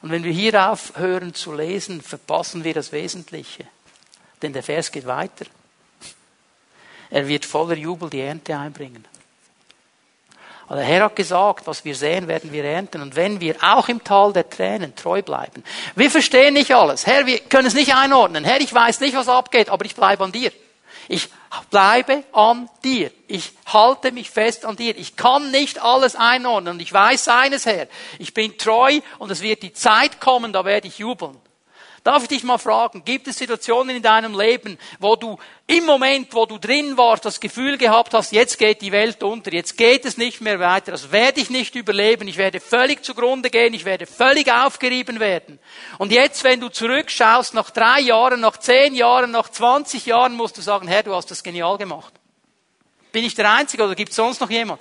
Und 0.00 0.12
wenn 0.12 0.24
wir 0.24 0.32
hier 0.32 0.70
aufhören 0.70 1.34
zu 1.34 1.52
lesen, 1.52 2.00
verpassen 2.00 2.64
wir 2.64 2.72
das 2.72 2.90
Wesentliche. 2.90 3.66
Denn 4.40 4.54
der 4.54 4.62
Vers 4.62 4.90
geht 4.90 5.04
weiter. 5.04 5.44
Er 7.10 7.28
wird 7.28 7.44
voller 7.44 7.76
Jubel 7.76 8.08
die 8.08 8.22
Ernte 8.22 8.56
einbringen. 8.56 9.04
Also 10.62 10.76
der 10.76 10.84
Herr 10.84 11.04
hat 11.04 11.16
gesagt, 11.16 11.66
was 11.66 11.84
wir 11.84 11.94
sehen, 11.94 12.28
werden 12.28 12.50
wir 12.50 12.64
ernten. 12.64 13.02
Und 13.02 13.14
wenn 13.14 13.42
wir 13.42 13.56
auch 13.60 13.90
im 13.90 14.02
Tal 14.02 14.32
der 14.32 14.48
Tränen 14.48 14.96
treu 14.96 15.20
bleiben. 15.20 15.62
Wir 15.96 16.10
verstehen 16.10 16.54
nicht 16.54 16.74
alles. 16.74 17.06
Herr, 17.06 17.26
wir 17.26 17.40
können 17.40 17.68
es 17.68 17.74
nicht 17.74 17.94
einordnen. 17.94 18.44
Herr, 18.44 18.62
ich 18.62 18.72
weiß 18.72 19.00
nicht, 19.00 19.14
was 19.14 19.28
abgeht, 19.28 19.68
aber 19.68 19.84
ich 19.84 19.94
bleibe 19.94 20.24
an 20.24 20.32
dir. 20.32 20.50
Ich 21.08 21.28
bleibe 21.70 22.24
an 22.32 22.68
dir. 22.82 23.10
Ich 23.26 23.52
halte 23.66 24.12
mich 24.12 24.30
fest 24.30 24.64
an 24.64 24.76
dir. 24.76 24.96
Ich 24.96 25.16
kann 25.16 25.50
nicht 25.50 25.82
alles 25.82 26.16
einordnen 26.16 26.74
und 26.74 26.80
ich 26.80 26.92
weiß 26.92 27.28
eines 27.28 27.66
her. 27.66 27.88
Ich 28.18 28.34
bin 28.34 28.56
treu 28.58 29.00
und 29.18 29.30
es 29.30 29.40
wird 29.40 29.62
die 29.62 29.72
Zeit 29.72 30.20
kommen, 30.20 30.52
da 30.52 30.64
werde 30.64 30.88
ich 30.88 30.98
jubeln. 30.98 31.38
Darf 32.04 32.24
ich 32.24 32.28
dich 32.28 32.42
mal 32.44 32.58
fragen, 32.58 33.02
gibt 33.02 33.28
es 33.28 33.38
Situationen 33.38 33.96
in 33.96 34.02
deinem 34.02 34.38
Leben, 34.38 34.78
wo 34.98 35.16
du 35.16 35.38
im 35.66 35.86
Moment, 35.86 36.34
wo 36.34 36.44
du 36.44 36.58
drin 36.58 36.98
warst, 36.98 37.24
das 37.24 37.40
Gefühl 37.40 37.78
gehabt 37.78 38.12
hast, 38.12 38.30
jetzt 38.30 38.58
geht 38.58 38.82
die 38.82 38.92
Welt 38.92 39.22
unter, 39.22 39.54
jetzt 39.54 39.78
geht 39.78 40.04
es 40.04 40.18
nicht 40.18 40.42
mehr 40.42 40.60
weiter, 40.60 40.92
das 40.92 41.12
werde 41.12 41.40
ich 41.40 41.48
nicht 41.48 41.74
überleben, 41.76 42.28
ich 42.28 42.36
werde 42.36 42.60
völlig 42.60 43.02
zugrunde 43.02 43.48
gehen, 43.48 43.72
ich 43.72 43.86
werde 43.86 44.04
völlig 44.04 44.52
aufgerieben 44.52 45.18
werden. 45.18 45.58
Und 45.96 46.12
jetzt, 46.12 46.44
wenn 46.44 46.60
du 46.60 46.68
zurückschaust, 46.68 47.54
nach 47.54 47.70
drei 47.70 48.00
Jahren, 48.00 48.40
nach 48.40 48.58
zehn 48.58 48.94
Jahren, 48.94 49.30
nach 49.30 49.48
20 49.48 50.04
Jahren, 50.04 50.34
musst 50.34 50.58
du 50.58 50.60
sagen, 50.60 50.86
Herr, 50.86 51.04
du 51.04 51.14
hast 51.14 51.30
das 51.30 51.42
genial 51.42 51.78
gemacht. 51.78 52.12
Bin 53.12 53.24
ich 53.24 53.34
der 53.34 53.50
Einzige 53.50 53.82
oder 53.82 53.94
gibt 53.94 54.10
es 54.10 54.16
sonst 54.16 54.42
noch 54.42 54.50
jemand? 54.50 54.78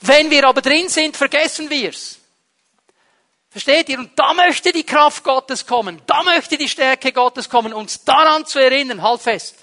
Wenn 0.00 0.30
wir 0.30 0.48
aber 0.48 0.62
drin 0.62 0.88
sind, 0.88 1.14
vergessen 1.14 1.68
wir's. 1.68 2.20
Versteht 3.54 3.88
ihr? 3.88 4.00
Und 4.00 4.18
da 4.18 4.34
möchte 4.34 4.72
die 4.72 4.82
Kraft 4.82 5.22
Gottes 5.22 5.64
kommen. 5.64 6.02
Da 6.06 6.24
möchte 6.24 6.58
die 6.58 6.68
Stärke 6.68 7.12
Gottes 7.12 7.48
kommen, 7.48 7.72
uns 7.72 8.02
daran 8.02 8.44
zu 8.44 8.58
erinnern. 8.58 9.00
Halt 9.00 9.20
fest. 9.20 9.54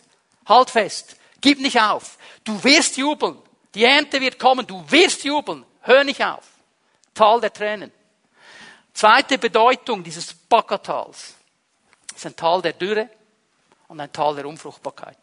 Halt 0.48 0.70
fest. 0.70 1.18
Gib 1.42 1.60
nicht 1.60 1.78
auf. 1.78 2.18
Du 2.46 2.64
wirst 2.64 2.96
jubeln. 2.96 3.38
Die 3.76 3.84
Ernte 3.84 4.22
wird 4.22 4.40
kommen. 4.40 4.66
Du 4.66 4.82
wirst 4.90 5.26
jubeln. 5.26 5.66
Hör 5.82 6.06
nicht 6.06 6.24
auf. 6.24 6.46
Tal 7.14 7.42
der 7.42 7.52
Tränen. 7.52 7.92
Zweite 8.94 9.38
Bedeutung 9.38 10.06
dieses 10.06 10.34
Backatals 10.34 11.36
ist 12.16 12.26
ein 12.26 12.36
Tal 12.38 12.62
der 12.62 12.72
Dürre 12.72 13.10
und 13.90 14.00
ein 14.00 14.14
Tal 14.14 14.36
der 14.36 14.46
Unfruchtbarkeit. 14.46 15.18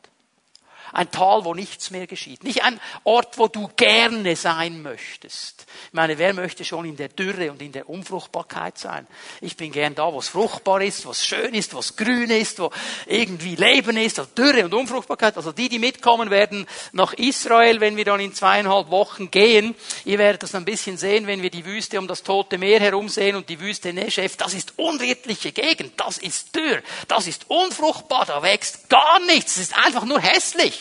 Ein 0.92 1.10
Tal, 1.10 1.44
wo 1.44 1.54
nichts 1.54 1.90
mehr 1.90 2.06
geschieht. 2.06 2.44
Nicht 2.44 2.64
ein 2.64 2.80
Ort, 3.04 3.38
wo 3.38 3.48
du 3.48 3.68
gerne 3.76 4.36
sein 4.36 4.82
möchtest. 4.82 5.66
Ich 5.88 5.92
meine, 5.92 6.18
wer 6.18 6.34
möchte 6.34 6.64
schon 6.64 6.84
in 6.84 6.96
der 6.96 7.08
Dürre 7.08 7.50
und 7.50 7.62
in 7.62 7.72
der 7.72 7.88
Unfruchtbarkeit 7.88 8.78
sein? 8.78 9.06
Ich 9.40 9.56
bin 9.56 9.72
gern 9.72 9.94
da, 9.94 10.12
wo 10.12 10.18
es 10.18 10.28
fruchtbar 10.28 10.82
ist, 10.82 11.06
wo 11.06 11.10
es 11.10 11.24
schön 11.24 11.54
ist, 11.54 11.74
wo 11.74 11.78
es 11.78 11.96
grün 11.96 12.30
ist, 12.30 12.58
wo 12.58 12.70
irgendwie 13.06 13.56
Leben 13.56 13.96
ist, 13.96 14.18
also 14.18 14.30
Dürre 14.36 14.64
und 14.64 14.74
Unfruchtbarkeit. 14.74 15.36
Also 15.36 15.52
die, 15.52 15.68
die 15.68 15.78
mitkommen 15.78 16.30
werden 16.30 16.66
nach 16.92 17.12
Israel, 17.14 17.80
wenn 17.80 17.96
wir 17.96 18.04
dann 18.04 18.20
in 18.20 18.34
zweieinhalb 18.34 18.90
Wochen 18.90 19.30
gehen, 19.30 19.74
ihr 20.04 20.18
werdet 20.18 20.42
das 20.42 20.54
ein 20.54 20.64
bisschen 20.64 20.96
sehen, 20.96 21.26
wenn 21.26 21.42
wir 21.42 21.50
die 21.50 21.64
Wüste 21.64 21.98
um 21.98 22.08
das 22.08 22.22
Tote 22.22 22.58
Meer 22.58 22.80
herum 22.80 23.08
sehen 23.08 23.36
und 23.36 23.48
die 23.48 23.60
Wüste 23.60 23.92
Neschef, 23.92 24.36
das 24.36 24.54
ist 24.54 24.74
unwirtliche 24.76 25.52
Gegend, 25.52 25.92
das 25.96 26.18
ist 26.18 26.54
dürr, 26.54 26.82
das 27.08 27.26
ist 27.26 27.48
unfruchtbar, 27.48 28.26
da 28.26 28.42
wächst 28.42 28.88
gar 28.88 29.20
nichts, 29.26 29.56
es 29.56 29.64
ist 29.64 29.76
einfach 29.76 30.04
nur 30.04 30.20
hässlich. 30.20 30.77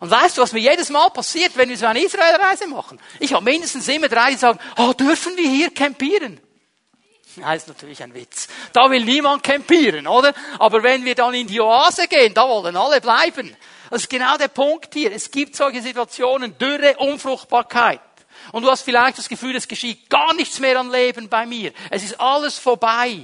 Und 0.00 0.10
weißt 0.10 0.36
du, 0.36 0.42
was 0.42 0.52
mir 0.52 0.60
jedes 0.60 0.90
Mal 0.90 1.08
passiert, 1.10 1.56
wenn 1.56 1.68
wir 1.68 1.76
so 1.76 1.86
eine 1.86 2.04
Israelreise 2.04 2.66
machen? 2.66 3.00
Ich 3.18 3.32
habe 3.32 3.44
mindestens 3.44 3.88
immer 3.88 4.08
drei, 4.08 4.32
die 4.32 4.36
sagen, 4.36 4.58
oh, 4.76 4.92
dürfen 4.92 5.36
wir 5.36 5.48
hier 5.48 5.72
campieren? 5.72 6.40
Das 7.36 7.56
ist 7.56 7.68
natürlich 7.68 8.02
ein 8.02 8.14
Witz. 8.14 8.48
Da 8.72 8.90
will 8.90 9.04
niemand 9.04 9.42
campieren, 9.42 10.06
oder? 10.06 10.32
Aber 10.58 10.82
wenn 10.82 11.04
wir 11.04 11.14
dann 11.14 11.34
in 11.34 11.46
die 11.46 11.60
Oase 11.60 12.08
gehen, 12.08 12.32
da 12.32 12.48
wollen 12.48 12.76
alle 12.76 13.00
bleiben. 13.00 13.54
Das 13.90 14.02
ist 14.02 14.10
genau 14.10 14.36
der 14.36 14.48
Punkt 14.48 14.94
hier. 14.94 15.12
Es 15.12 15.30
gibt 15.30 15.54
solche 15.54 15.82
Situationen, 15.82 16.56
Dürre, 16.56 16.96
Unfruchtbarkeit. 16.96 18.00
Und 18.52 18.62
du 18.62 18.70
hast 18.70 18.82
vielleicht 18.82 19.18
das 19.18 19.28
Gefühl, 19.28 19.56
es 19.56 19.68
geschieht 19.68 20.08
gar 20.08 20.34
nichts 20.34 20.60
mehr 20.60 20.78
an 20.78 20.90
Leben 20.90 21.28
bei 21.28 21.46
mir. 21.46 21.72
Es 21.90 22.02
ist 22.02 22.20
alles 22.20 22.58
vorbei. 22.58 23.20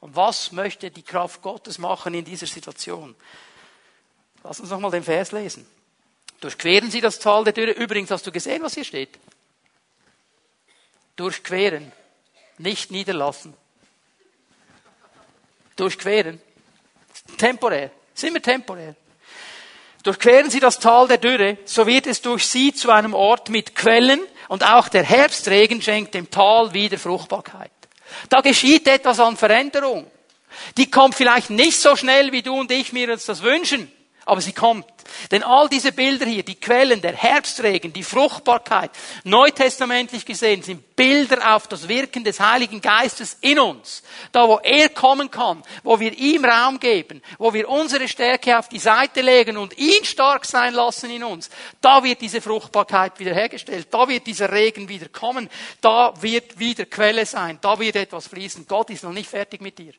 Und 0.00 0.16
was 0.16 0.52
möchte 0.52 0.90
die 0.90 1.02
Kraft 1.02 1.40
Gottes 1.40 1.78
machen 1.78 2.12
in 2.14 2.24
dieser 2.24 2.46
Situation? 2.46 3.14
Lass 4.42 4.60
uns 4.60 4.70
nochmal 4.70 4.90
den 4.90 5.02
Vers 5.02 5.32
lesen. 5.32 5.66
Durchqueren 6.40 6.90
Sie 6.90 7.00
das 7.00 7.18
Tal 7.18 7.44
der 7.44 7.52
Dürre. 7.52 7.72
Übrigens, 7.72 8.10
hast 8.10 8.26
du 8.26 8.32
gesehen, 8.32 8.62
was 8.62 8.74
hier 8.74 8.84
steht? 8.84 9.18
Durchqueren. 11.16 11.92
Nicht 12.58 12.90
niederlassen. 12.90 13.54
Durchqueren. 15.76 16.40
Temporär. 17.38 17.90
Sind 18.14 18.34
wir 18.34 18.42
temporär. 18.42 18.94
Durchqueren 20.02 20.50
Sie 20.50 20.60
das 20.60 20.78
Tal 20.78 21.08
der 21.08 21.16
Dürre, 21.16 21.56
so 21.64 21.86
wird 21.86 22.06
es 22.06 22.20
durch 22.20 22.46
Sie 22.46 22.74
zu 22.74 22.90
einem 22.90 23.14
Ort 23.14 23.48
mit 23.48 23.74
Quellen 23.74 24.20
und 24.48 24.62
auch 24.62 24.88
der 24.88 25.02
Herbstregen 25.02 25.80
schenkt 25.80 26.14
dem 26.14 26.30
Tal 26.30 26.74
wieder 26.74 26.98
Fruchtbarkeit. 26.98 27.70
Da 28.28 28.42
geschieht 28.42 28.86
etwas 28.86 29.18
an 29.18 29.38
Veränderung. 29.38 30.06
Die 30.76 30.90
kommt 30.90 31.14
vielleicht 31.14 31.50
nicht 31.50 31.80
so 31.80 31.96
schnell, 31.96 32.32
wie 32.32 32.42
du 32.42 32.54
und 32.54 32.70
ich 32.70 32.92
mir 32.92 33.10
uns 33.10 33.24
das 33.24 33.42
wünschen. 33.42 33.90
Aber 34.24 34.40
sie 34.40 34.52
kommt. 34.52 34.86
Denn 35.30 35.42
all 35.42 35.68
diese 35.68 35.92
Bilder 35.92 36.26
hier, 36.26 36.42
die 36.42 36.54
Quellen, 36.54 37.00
der 37.00 37.14
Herbstregen, 37.14 37.92
die 37.92 38.02
Fruchtbarkeit, 38.02 38.90
neutestamentlich 39.24 40.24
gesehen, 40.24 40.62
sind 40.62 40.96
Bilder 40.96 41.54
auf 41.54 41.66
das 41.66 41.88
Wirken 41.88 42.24
des 42.24 42.40
Heiligen 42.40 42.80
Geistes 42.80 43.36
in 43.40 43.58
uns. 43.58 44.02
Da, 44.32 44.48
wo 44.48 44.58
er 44.62 44.88
kommen 44.88 45.30
kann, 45.30 45.62
wo 45.82 45.98
wir 45.98 46.16
ihm 46.16 46.44
Raum 46.44 46.78
geben, 46.78 47.22
wo 47.38 47.52
wir 47.52 47.68
unsere 47.68 48.08
Stärke 48.08 48.58
auf 48.58 48.68
die 48.68 48.78
Seite 48.78 49.20
legen 49.20 49.56
und 49.56 49.76
ihn 49.76 50.04
stark 50.04 50.44
sein 50.44 50.74
lassen 50.74 51.10
in 51.10 51.24
uns, 51.24 51.50
da 51.80 52.02
wird 52.02 52.20
diese 52.20 52.40
Fruchtbarkeit 52.40 53.18
wiederhergestellt, 53.18 53.88
da 53.90 54.08
wird 54.08 54.26
dieser 54.26 54.52
Regen 54.52 54.88
wieder 54.88 55.08
kommen, 55.08 55.48
da 55.80 56.14
wird 56.20 56.58
wieder 56.58 56.86
Quelle 56.86 57.26
sein, 57.26 57.58
da 57.60 57.78
wird 57.78 57.96
etwas 57.96 58.28
fließen. 58.28 58.66
Gott 58.66 58.90
ist 58.90 59.04
noch 59.04 59.12
nicht 59.12 59.28
fertig 59.28 59.60
mit 59.60 59.78
dir. 59.78 59.94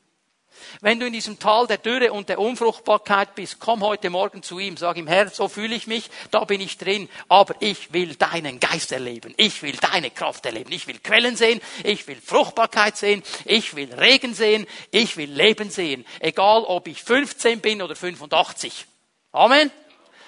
Wenn 0.81 0.99
du 0.99 1.07
in 1.07 1.13
diesem 1.13 1.39
Tal 1.39 1.67
der 1.67 1.77
Dürre 1.77 2.11
und 2.11 2.29
der 2.29 2.39
Unfruchtbarkeit 2.39 3.35
bist, 3.35 3.59
komm 3.59 3.83
heute 3.83 4.09
Morgen 4.09 4.43
zu 4.43 4.59
ihm, 4.59 4.77
sag 4.77 4.97
ihm, 4.97 5.07
Herr, 5.07 5.29
so 5.29 5.47
fühle 5.47 5.75
ich 5.75 5.87
mich, 5.87 6.09
da 6.31 6.43
bin 6.43 6.61
ich 6.61 6.77
drin, 6.77 7.09
aber 7.27 7.55
ich 7.59 7.93
will 7.93 8.15
deinen 8.15 8.59
Geist 8.59 8.91
erleben, 8.91 9.33
ich 9.37 9.61
will 9.63 9.75
deine 9.77 10.11
Kraft 10.11 10.45
erleben, 10.45 10.71
ich 10.71 10.87
will 10.87 10.99
Quellen 10.99 11.35
sehen, 11.35 11.61
ich 11.83 12.07
will 12.07 12.19
Fruchtbarkeit 12.21 12.97
sehen, 12.97 13.23
ich 13.45 13.75
will 13.75 13.93
Regen 13.93 14.33
sehen, 14.33 14.67
ich 14.91 15.17
will 15.17 15.31
Leben 15.31 15.69
sehen, 15.69 16.05
egal 16.19 16.63
ob 16.63 16.87
ich 16.87 17.03
15 17.03 17.61
bin 17.61 17.81
oder 17.81 17.95
85. 17.95 18.85
Amen. 19.31 19.71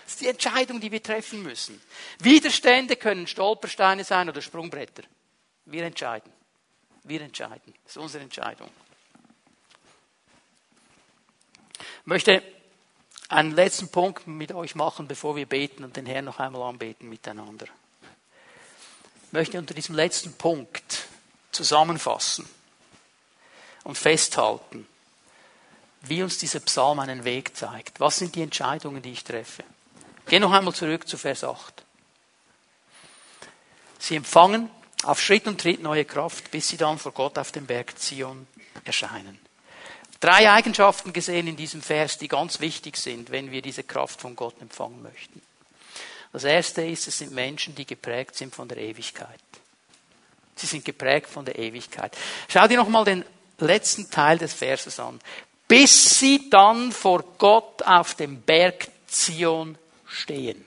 Das 0.04 0.14
ist 0.14 0.22
die 0.22 0.28
Entscheidung, 0.28 0.80
die 0.80 0.92
wir 0.92 1.04
treffen 1.04 1.44
müssen. 1.44 1.82
Widerstände 2.20 2.96
können 2.96 3.28
Stolpersteine 3.28 4.06
sein 4.06 4.30
oder 4.30 4.42
Sprungbretter. 4.42 5.04
Wir 5.66 5.84
entscheiden. 5.84 6.32
Wir 7.04 7.22
entscheiden. 7.22 7.74
Das 7.84 7.98
ist 7.98 7.98
unsere 7.98 8.24
Entscheidung. 8.24 8.70
Ich 11.80 11.97
möchte 12.08 12.42
einen 13.30 13.52
letzten 13.52 13.90
Punkt 13.90 14.28
mit 14.28 14.54
euch 14.54 14.76
machen, 14.76 15.08
bevor 15.08 15.36
wir 15.36 15.46
beten 15.46 15.84
und 15.84 15.98
den 15.98 16.06
Herrn 16.06 16.26
noch 16.26 16.40
einmal 16.40 16.64
anbeten 16.64 17.10
miteinander. 17.10 17.68
Ich 19.26 19.34
möchte 19.34 19.60
unter 19.60 19.74
diesem 19.74 19.94
letzten 19.94 20.34
Punkt 20.34 21.08
zusammenfassen 21.52 22.48
und 23.84 23.98
festhalten, 23.98 24.88
wie 26.02 26.24
uns 26.24 26.38
dieser 26.38 26.62
Psalm 26.62 27.00
einen 27.00 27.26
Weg 27.26 27.58
zeigt. 27.58 28.00
Was 28.00 28.18
sind 28.18 28.36
die 28.36 28.42
Entscheidungen, 28.42 29.02
die 29.02 29.12
ich 29.12 29.26
treffe? 29.26 29.66
Geh 30.28 30.40
noch 30.40 30.54
einmal 30.54 30.74
zurück 30.74 31.08
zu 31.08 31.18
Vers 31.18 31.44
8. 31.44 31.84
Sie 34.00 34.16
empfangen 34.16 34.70
auf 35.04 35.22
Schritt 35.22 35.46
und 35.46 35.60
Tritt 35.60 35.82
neue 35.82 36.06
Kraft, 36.06 36.52
bis 36.52 36.70
sie 36.70 36.78
dann 36.78 36.98
vor 36.98 37.12
Gott 37.12 37.38
auf 37.38 37.52
dem 37.52 37.66
Berg 37.66 38.00
Zion 38.00 38.48
erscheinen. 38.86 39.47
Drei 40.20 40.50
Eigenschaften 40.50 41.14
gesehen 41.14 41.48
in 41.48 41.56
diesem 41.56 41.82
Vers, 41.82 42.18
die 42.18 42.28
ganz 42.28 42.60
wichtig 42.60 42.98
sind, 42.98 43.30
wenn 43.32 43.52
wir 43.52 43.62
diese 43.62 43.84
Kraft 43.84 44.22
von 44.22 44.36
Gott 44.36 44.60
empfangen 44.62 45.02
möchten. 45.02 45.42
Das 46.34 46.44
erste 46.44 46.84
ist, 46.84 47.08
es 47.08 47.20
sind 47.20 47.32
Menschen, 47.32 47.76
die 47.76 47.86
geprägt 47.86 48.36
sind 48.36 48.54
von 48.54 48.68
der 48.68 48.78
Ewigkeit. 48.78 49.40
Sie 50.56 50.66
sind 50.66 50.84
geprägt 50.84 51.30
von 51.30 51.46
der 51.46 51.58
Ewigkeit. 51.58 52.18
Schau 52.48 52.68
dir 52.68 52.78
nochmal 52.78 53.06
den 53.06 53.24
letzten 53.60 54.10
Teil 54.10 54.38
des 54.38 54.54
Verses 54.54 55.00
an. 55.00 55.20
Bis 55.68 56.20
sie 56.20 56.50
dann 56.50 56.92
vor 56.92 57.24
Gott 57.38 57.84
auf 57.84 58.16
dem 58.16 58.42
Berg 58.42 58.88
Zion 59.08 59.78
stehen 60.08 60.67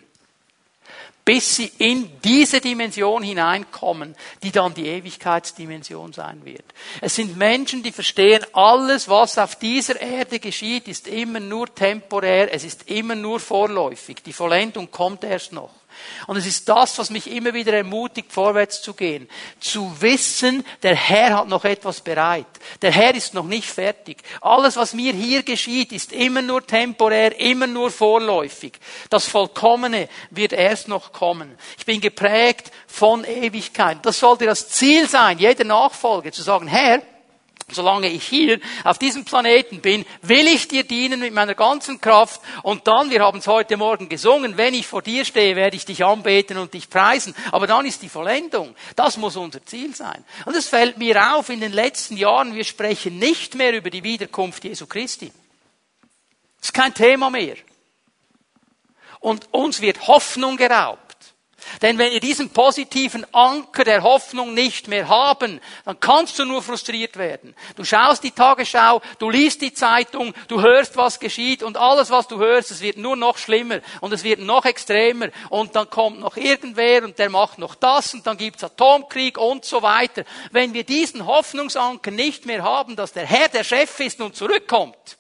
bis 1.25 1.57
sie 1.57 1.71
in 1.79 2.11
diese 2.23 2.61
Dimension 2.61 3.23
hineinkommen, 3.23 4.15
die 4.43 4.51
dann 4.51 4.75
die 4.75 4.87
Ewigkeitsdimension 4.87 6.13
sein 6.13 6.45
wird. 6.45 6.65
Es 7.01 7.17
sind 7.17 7.37
Menschen, 7.37 7.83
die 7.83 7.93
verstehen, 7.93 8.45
alles, 8.53 9.09
was 9.09 9.39
auf 9.39 9.57
dieser 9.57 10.01
Erde 10.01 10.39
geschieht, 10.39 10.89
ist 10.89 11.09
immer 11.09 11.41
nur 11.41 11.75
temporär, 11.75 12.53
es 12.53 12.65
ist 12.65 12.91
immer 12.91 13.15
nur 13.15 13.41
vorläufig. 13.41 14.23
Die 14.25 14.33
Vollendung 14.33 14.91
kommt 14.91 15.25
erst 15.25 15.53
noch. 15.53 15.80
Und 16.27 16.37
es 16.37 16.47
ist 16.47 16.69
das, 16.69 16.99
was 16.99 17.11
mich 17.11 17.31
immer 17.31 17.55
wieder 17.55 17.73
ermutigt, 17.73 18.33
vorwärts 18.33 18.83
zu 18.83 18.95
gehen. 18.95 19.29
Zu 19.61 20.01
wissen, 20.01 20.65
der 20.83 20.95
Herr 20.95 21.39
hat 21.39 21.49
noch 21.49 21.65
etwas 21.65 22.01
bereit. 22.01 22.47
Der 22.83 22.93
Herr 22.93 23.15
ist 23.15 23.35
noch 23.35 23.45
nicht 23.45 23.69
fertig. 23.69 24.19
Alles, 24.41 24.77
was 24.77 24.95
mir 24.95 25.13
hier 25.13 25.43
geschieht, 25.43 25.93
ist 25.93 26.13
immer 26.13 26.43
nur 26.43 26.67
temporär, 26.67 27.39
immer 27.41 27.67
nur 27.67 27.91
vorläufig. 27.91 28.73
Das 29.09 29.27
Vollkommene 29.27 30.09
wird 30.31 30.53
erst 30.53 30.89
noch 30.89 31.13
kommen. 31.13 31.57
Ich 31.79 31.87
bin 31.87 32.01
geprägt 32.01 32.71
von 32.87 33.25
Ewigkeit. 33.25 33.99
Das 34.03 34.19
sollte 34.19 34.47
das 34.47 34.69
Ziel 34.69 35.09
sein, 35.09 35.39
jeder 35.39 35.65
Nachfolge, 35.65 36.33
zu 36.33 36.43
sagen, 36.43 36.67
Herr, 36.67 37.03
solange 37.75 38.09
ich 38.09 38.25
hier 38.25 38.61
auf 38.85 38.99
diesem 38.99 39.25
Planeten 39.25 39.81
bin, 39.81 40.05
will 40.23 40.47
ich 40.47 40.69
dir 40.69 40.85
dienen 40.85 41.21
mit 41.21 41.33
meiner 41.33 41.55
ganzen 41.55 42.01
Kraft. 42.01 42.41
Und 42.63 42.87
dann, 42.87 43.11
wir 43.11 43.23
haben 43.23 43.39
es 43.39 43.47
heute 43.47 43.77
Morgen 43.77 44.09
gesungen, 44.09 44.57
wenn 44.57 44.75
ich 44.75 44.87
vor 44.87 45.03
dir 45.03 45.25
stehe, 45.25 45.57
werde 45.57 45.77
ich 45.77 45.85
dich 45.85 46.05
anbeten 46.05 46.59
und 46.59 46.75
dich 46.75 46.91
preisen. 46.91 47.35
Aber 47.53 47.67
dann 47.67 47.87
ist 47.87 48.03
die 48.03 48.09
Vollendung. 48.09 48.75
Das 48.97 49.17
muss 49.17 49.37
unser 49.37 49.65
Ziel 49.65 49.95
sein. 49.95 50.25
Und 50.45 50.57
es 50.57 50.69
fällt 50.69 50.99
mir 50.99 51.35
auf, 51.35 51.49
in 51.49 51.61
den 51.61 51.73
letzten 51.73 52.17
Jahren, 52.17 52.55
wir 52.55 52.65
sprechen 52.65 53.19
nicht 53.19 53.55
mehr 53.55 53.73
über 53.73 53.91
die 53.91 54.05
Wiederkunft 54.05 54.65
Jesu 54.65 54.87
Christi. 54.87 55.33
Das 56.61 56.69
ist 56.69 56.75
kein 56.75 56.95
Thema 56.95 57.31
mehr. 57.31 57.57
Und 59.21 59.53
uns 59.53 59.81
wird 59.81 60.07
Hoffnung 60.09 60.57
geraubt. 60.57 61.10
Denn 61.83 61.99
wenn 61.99 62.13
wir 62.13 62.21
diesen 62.21 62.51
positiven 62.51 63.27
Anker 63.33 63.85
der 63.85 64.03
Hoffnung 64.03 64.55
nicht 64.55 64.89
mehr 64.89 65.09
haben, 65.09 65.61
dann 65.85 66.01
kannst 66.01 66.39
du 66.39 66.45
nur 66.45 66.63
frustriert 66.63 67.17
werden. 67.17 67.55
Du 67.77 67.85
schaust 67.85 68.23
die 68.23 68.31
Tagesschau, 68.31 69.01
du 69.19 69.31
liest 69.31 69.63
die 69.63 69.73
Zeitung, 69.73 70.35
du 70.49 70.61
hörst, 70.61 70.97
was 70.97 71.19
geschieht 71.21 71.63
und 71.63 71.77
alles, 71.77 72.11
was 72.11 72.29
du 72.29 72.39
hörst, 72.39 72.71
es 72.71 72.81
wird 72.81 72.97
nur 72.97 73.17
noch 73.17 73.39
schlimmer 73.39 73.81
und 74.01 74.13
es 74.13 74.25
wird 74.25 74.41
noch 74.41 74.65
extremer 74.65 75.29
und 75.49 75.77
dann 75.77 75.89
kommt 75.89 76.21
noch 76.21 76.37
irgendwer 76.37 77.05
und 77.05 77.19
der 77.19 77.31
macht 77.31 77.59
noch 77.59 77.75
das 77.75 78.15
und 78.15 78.27
dann 78.27 78.37
gibt's 78.37 78.65
Atomkrieg 78.65 79.39
und 79.39 79.65
so 79.65 79.83
weiter. 79.83 80.25
Wenn 80.51 80.75
wir 80.75 80.85
diesen 80.85 81.27
Hoffnungsanker 81.27 82.11
nicht 82.11 82.47
mehr 82.47 82.63
haben, 82.63 82.97
dass 82.97 83.13
der 83.13 83.27
Herr 83.27 83.49
der 83.49 83.65
Chef 83.65 84.01
ist 84.01 84.21
und 84.21 84.37
zurückkommt, 84.37 85.19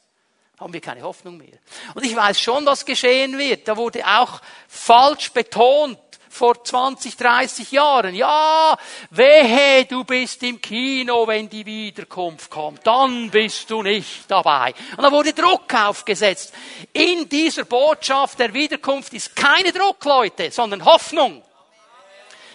haben 0.60 0.74
wir 0.74 0.80
keine 0.80 1.02
Hoffnung 1.02 1.38
mehr. 1.38 1.58
Und 1.94 2.04
ich 2.04 2.14
weiß 2.14 2.38
schon, 2.38 2.66
was 2.66 2.84
geschehen 2.84 3.38
wird. 3.38 3.66
Da 3.66 3.78
wurde 3.78 4.06
auch 4.06 4.42
falsch 4.68 5.32
betont, 5.32 5.98
vor 6.40 6.64
20, 6.64 7.18
30 7.18 7.70
Jahren. 7.70 8.14
Ja, 8.14 8.74
wehe, 9.10 9.84
du 9.84 10.04
bist 10.04 10.42
im 10.42 10.58
Kino, 10.58 11.26
wenn 11.26 11.50
die 11.50 11.66
Wiederkunft 11.66 12.48
kommt. 12.48 12.86
Dann 12.86 13.30
bist 13.30 13.68
du 13.68 13.82
nicht 13.82 14.24
dabei. 14.26 14.72
Und 14.96 15.02
da 15.02 15.12
wurde 15.12 15.34
Druck 15.34 15.74
aufgesetzt. 15.74 16.54
In 16.94 17.28
dieser 17.28 17.66
Botschaft 17.66 18.38
der 18.38 18.54
Wiederkunft 18.54 19.12
ist 19.12 19.36
keine 19.36 19.70
Druck, 19.70 20.02
Leute, 20.06 20.50
sondern 20.50 20.82
Hoffnung. 20.82 21.42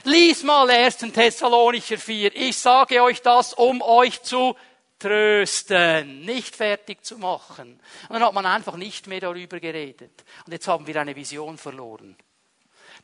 Lies 0.03 0.41
mal 0.41 0.67
1. 0.67 0.97
Thessalonicher 1.13 1.99
4. 1.99 2.36
Ich 2.36 2.57
sage 2.57 3.03
euch 3.03 3.21
das, 3.21 3.53
um 3.53 3.83
euch 3.83 4.23
zu 4.23 4.55
trösten, 4.97 6.21
nicht 6.21 6.55
fertig 6.55 7.05
zu 7.05 7.19
machen. 7.19 7.79
Und 8.09 8.13
dann 8.13 8.23
hat 8.23 8.33
man 8.33 8.47
einfach 8.47 8.77
nicht 8.77 9.05
mehr 9.05 9.19
darüber 9.19 9.59
geredet. 9.59 10.25
Und 10.47 10.53
jetzt 10.53 10.67
haben 10.67 10.88
wir 10.88 10.99
eine 10.99 11.15
Vision 11.15 11.59
verloren 11.59 12.17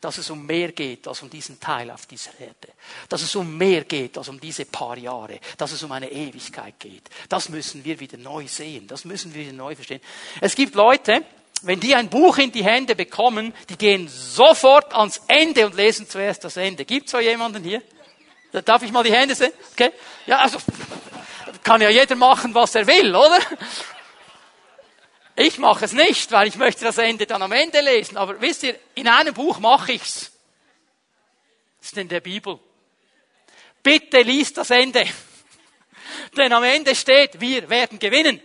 dass 0.01 0.17
es 0.17 0.29
um 0.29 0.45
mehr 0.45 0.71
geht 0.71 1.07
als 1.07 1.21
um 1.21 1.29
diesen 1.29 1.59
Teil 1.59 1.91
auf 1.91 2.07
dieser 2.07 2.31
Erde. 2.39 2.69
Dass 3.07 3.21
es 3.21 3.35
um 3.35 3.57
mehr 3.57 3.83
geht 3.83 4.17
als 4.17 4.27
um 4.27 4.39
diese 4.39 4.65
paar 4.65 4.97
Jahre. 4.97 5.39
Dass 5.57 5.71
es 5.71 5.83
um 5.83 5.91
eine 5.91 6.11
Ewigkeit 6.11 6.79
geht. 6.79 7.03
Das 7.29 7.49
müssen 7.49 7.85
wir 7.85 7.99
wieder 7.99 8.17
neu 8.17 8.47
sehen. 8.47 8.87
Das 8.87 9.05
müssen 9.05 9.33
wir 9.33 9.43
wieder 9.43 9.53
neu 9.53 9.75
verstehen. 9.75 10.01
Es 10.41 10.55
gibt 10.55 10.75
Leute, 10.75 11.23
wenn 11.61 11.79
die 11.79 11.93
ein 11.93 12.09
Buch 12.09 12.39
in 12.39 12.51
die 12.51 12.63
Hände 12.63 12.95
bekommen, 12.95 13.53
die 13.69 13.77
gehen 13.77 14.07
sofort 14.07 14.93
ans 14.95 15.21
Ende 15.27 15.65
und 15.67 15.75
lesen 15.75 16.09
zuerst 16.09 16.43
das 16.43 16.57
Ende. 16.57 16.83
Gibt 16.85 17.05
es 17.05 17.11
so 17.11 17.19
jemanden 17.19 17.63
hier? 17.63 17.81
Darf 18.65 18.81
ich 18.81 18.91
mal 18.91 19.03
die 19.03 19.13
Hände 19.13 19.35
sehen? 19.35 19.53
Okay? 19.73 19.91
Ja, 20.25 20.39
also, 20.39 20.57
kann 21.63 21.79
ja 21.81 21.89
jeder 21.89 22.15
machen, 22.15 22.53
was 22.53 22.75
er 22.75 22.87
will, 22.87 23.15
oder? 23.15 23.39
Ich 25.35 25.57
mache 25.57 25.85
es 25.85 25.93
nicht, 25.93 26.31
weil 26.31 26.47
ich 26.47 26.55
möchte 26.55 26.83
das 26.83 26.97
Ende 26.97 27.25
dann 27.25 27.41
am 27.41 27.51
Ende 27.51 27.81
lesen. 27.81 28.17
Aber 28.17 28.39
wisst 28.41 28.63
ihr, 28.63 28.77
in 28.95 29.07
einem 29.07 29.33
Buch 29.33 29.59
mache 29.59 29.93
ich's. 29.93 30.31
Das 31.79 31.91
ist 31.91 31.97
in 31.97 32.09
der 32.09 32.19
Bibel. 32.19 32.59
Bitte 33.81 34.21
liest 34.21 34.57
das 34.57 34.69
Ende. 34.69 35.05
Denn 36.37 36.53
am 36.53 36.63
Ende 36.63 36.95
steht, 36.95 37.39
wir 37.39 37.69
werden 37.69 37.97
gewinnen. 37.97 38.41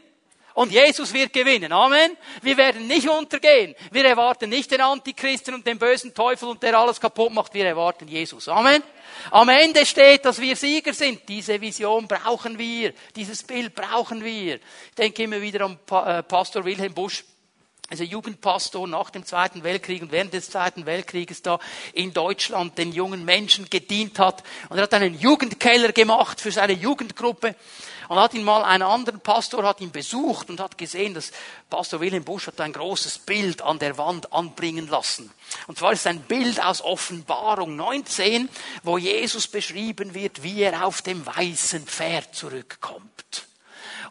Und 0.57 0.73
Jesus 0.73 1.13
wird 1.13 1.35
gewinnen. 1.35 1.71
Amen. 1.71 2.17
Wir 2.41 2.57
werden 2.57 2.87
nicht 2.87 3.07
untergehen. 3.07 3.75
Wir 3.91 4.07
erwarten 4.07 4.49
nicht 4.49 4.71
den 4.71 4.81
Antichristen 4.81 5.53
und 5.53 5.67
den 5.67 5.79
bösen 5.79 6.15
Teufel 6.15 6.49
und 6.49 6.63
der 6.63 6.79
alles 6.79 6.99
kaputt 6.99 7.31
macht. 7.31 7.53
Wir 7.53 7.67
erwarten 7.67 8.09
Jesus. 8.09 8.49
Amen. 8.49 8.83
Am 9.31 9.51
Ende 9.51 9.85
steht, 9.85 10.25
dass 10.25 10.41
wir 10.41 10.57
Sieger 10.57 10.95
sind. 10.95 11.29
Diese 11.29 11.61
Vision 11.61 12.09
brauchen 12.09 12.59
wir. 12.59 12.95
Dieses 13.15 13.43
Bild 13.43 13.75
brauchen 13.75 14.25
wir. 14.25 14.55
Ich 14.55 14.95
denke 14.97 15.25
immer 15.25 15.43
wieder 15.43 15.67
an 15.67 15.79
äh, 15.91 16.23
Pastor 16.23 16.65
Wilhelm 16.65 16.95
Busch 16.95 17.23
also 17.89 18.03
Jugendpastor 18.03 18.89
nach 18.89 19.11
dem 19.11 19.25
Zweiten 19.25 19.63
Weltkrieg 19.63 20.03
und 20.03 20.11
während 20.11 20.33
des 20.33 20.51
Zweiten 20.51 20.87
Weltkrieges 20.87 21.43
da 21.43 21.61
in 21.93 22.13
Deutschland 22.13 22.79
den 22.79 22.93
jungen 22.93 23.25
Menschen 23.25 23.71
gedient 23.71 24.19
hat. 24.19 24.43
Und 24.69 24.79
er 24.79 24.85
hat 24.85 24.95
einen 24.95 25.19
Jugendkeller 25.19 25.93
gemacht 25.93 26.41
für 26.41 26.51
seine 26.51 26.73
Jugendgruppe. 26.73 27.55
Und 28.09 28.21
hat 28.21 28.35
ihn 28.35 28.45
mal 28.45 28.63
ein 28.63 28.83
anderer 28.83 29.19
Pastor 29.19 29.65
hat 29.65 29.81
ihn 29.81 29.91
besucht 29.91 30.49
und 30.49 30.61
hat 30.61 30.79
gesehen, 30.79 31.15
dass 31.15 31.33
Pastor 31.69 32.01
Wilhelm 32.01 32.25
Busch 32.25 32.47
hat 32.47 32.61
ein 32.61 32.73
großes 32.73 33.19
Bild 33.19 33.63
an 33.63 33.81
der 33.81 33.99
Wand 33.99 34.33
anbringen 34.33 34.87
lassen. 34.89 35.33
Und 35.67 35.79
zwar 35.79 35.93
ist 35.93 36.07
ein 36.07 36.21
Bild 36.21 36.63
aus 36.63 36.83
Offenbarung 36.83 37.75
19, 37.75 38.49
wo 38.85 38.97
Jesus 38.97 39.49
beschrieben 39.49 40.15
wird, 40.15 40.43
wie 40.45 40.63
er 40.63 40.87
auf 40.87 41.03
dem 41.03 41.27
weißen 41.27 41.85
Pferd 41.87 42.35
zurückkommt. 42.35 43.46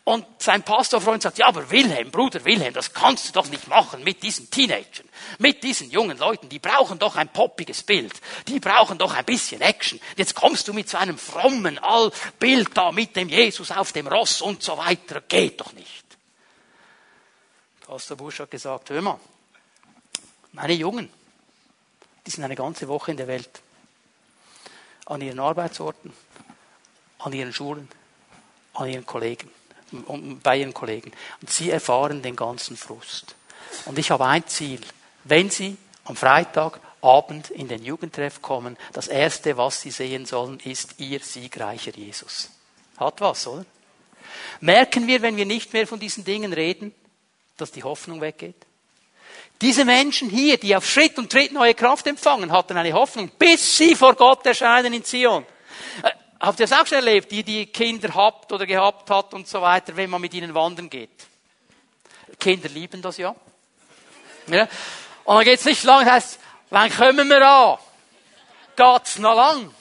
Und 0.06 0.24
sein 0.38 0.62
Pastorfreund 0.62 1.24
sagt, 1.24 1.40
ja, 1.40 1.48
aber 1.48 1.72
Wilhelm, 1.72 2.12
Bruder 2.12 2.46
Wilhelm, 2.46 2.76
das 2.76 2.94
kannst 2.94 3.28
du 3.28 3.32
doch 3.34 3.50
nicht 3.50 3.68
machen 3.68 4.04
mit 4.04 4.22
diesen 4.22 4.52
Teenagern, 4.52 5.10
mit 5.40 5.64
diesen 5.64 5.90
jungen 5.90 6.20
Leuten, 6.20 6.48
die 6.48 6.60
brauchen 6.60 7.00
doch 7.00 7.16
ein 7.16 7.28
poppiges 7.28 7.82
Bild, 7.82 8.14
die 8.48 8.60
brauchen 8.60 9.00
doch 9.00 9.16
ein 9.16 9.26
bisschen 9.26 9.62
Action. 9.62 10.00
Jetzt 10.16 10.36
kommst 10.36 10.68
du 10.68 10.74
mit 10.74 10.88
so 10.88 10.98
einem 11.00 11.18
frommen 11.18 11.80
Allbild 11.80 12.70
da 12.78 12.92
mit 12.92 13.16
dem 13.16 13.30
Jesus 13.30 13.72
auf 13.72 13.94
dem 13.94 14.06
Ross 14.06 14.44
und 14.44 14.62
so 14.62 14.78
weiter, 14.78 15.22
geht 15.22 15.60
doch 15.60 15.74
nicht. 15.74 16.06
Pastor 17.88 18.16
Busch 18.16 18.40
hat 18.42 18.52
gesagt, 18.52 18.92
hör 18.92 19.02
mal, 19.02 19.20
meine 20.52 20.74
Jungen, 20.74 21.12
die 22.28 22.30
sind 22.30 22.44
eine 22.44 22.56
ganze 22.56 22.88
Woche 22.88 23.10
in 23.10 23.18
der 23.18 23.28
Welt, 23.28 23.60
an 25.08 25.22
ihren 25.22 25.40
Arbeitsorten, 25.40 26.14
an 27.18 27.34
ihren 27.34 27.54
Schulen, 27.54 27.90
an 28.76 28.88
ihren 28.88 29.08
Kollegen 29.08 29.50
bei 30.44 30.58
ihren 30.58 30.74
Kollegen. 30.74 31.12
Und 31.42 31.50
sie 31.50 31.70
erfahren 31.70 32.22
den 32.22 32.36
ganzen 32.36 32.78
Frust. 32.78 33.36
Und 33.86 33.98
ich 34.00 34.12
habe 34.12 34.26
ein 34.26 34.48
Ziel. 34.48 34.82
Wenn 35.24 35.50
sie 35.50 35.78
am 36.06 36.16
Freitagabend 36.16 37.50
in 37.50 37.68
den 37.68 37.84
Jugendtreff 37.84 38.42
kommen, 38.42 38.78
das 38.94 39.08
erste, 39.08 39.58
was 39.58 39.82
sie 39.82 39.92
sehen 39.92 40.26
sollen, 40.26 40.60
ist 40.60 41.00
ihr 41.00 41.20
siegreicher 41.20 41.92
Jesus. 41.92 42.52
Hat 42.98 43.22
was, 43.22 43.48
oder? 43.48 43.66
Merken 44.60 45.08
wir, 45.08 45.22
wenn 45.22 45.38
wir 45.38 45.46
nicht 45.46 45.74
mehr 45.74 45.88
von 45.88 46.00
diesen 46.00 46.24
Dingen 46.24 46.54
reden, 46.54 46.94
dass 47.58 47.72
die 47.72 47.84
Hoffnung 47.84 48.22
weggeht? 48.22 48.56
Diese 49.62 49.86
Menschen 49.86 50.30
hier, 50.30 50.58
die 50.58 50.76
auf 50.76 50.90
Schritt 50.90 51.18
und 51.18 51.32
Tritt 51.32 51.54
neue 51.54 51.74
Kraft 51.74 52.08
empfangen, 52.08 52.52
hatten 52.52 52.76
eine 52.78 52.94
Hoffnung, 52.94 53.32
bis 53.40 53.78
sie 53.78 53.96
vor 53.96 54.16
Gott 54.16 54.46
erscheinen 54.46 54.94
in 54.94 55.04
Zion. 55.04 55.46
Habt 56.40 56.60
ihr 56.60 56.68
das 56.68 56.78
auch 56.78 56.86
schon 56.86 56.98
erlebt, 56.98 57.32
die, 57.32 57.44
die 57.44 57.66
Kinder 57.68 58.14
habt 58.14 58.52
oder 58.52 58.66
gehabt 58.66 59.10
hat 59.10 59.34
und 59.34 59.48
so 59.48 59.62
weiter, 59.62 59.96
wenn 59.96 60.10
man 60.10 60.20
mit 60.20 60.34
ihnen 60.34 60.54
wandern 60.54 60.90
geht? 60.90 61.10
Kinder 62.40 62.70
lieben 62.70 63.02
das 63.02 63.18
ja. 63.18 63.36
ja. 64.48 64.68
Und 65.24 65.36
dann 65.36 65.44
geht's 65.46 65.66
nicht 65.66 65.84
lang, 65.84 66.06
heißt, 66.06 66.40
wann 66.70 66.92
kommen 66.92 67.28
wir 67.30 67.48
an? 67.48 67.78
Geht's 68.76 69.18
noch 69.18 69.36
lang? 69.36 69.74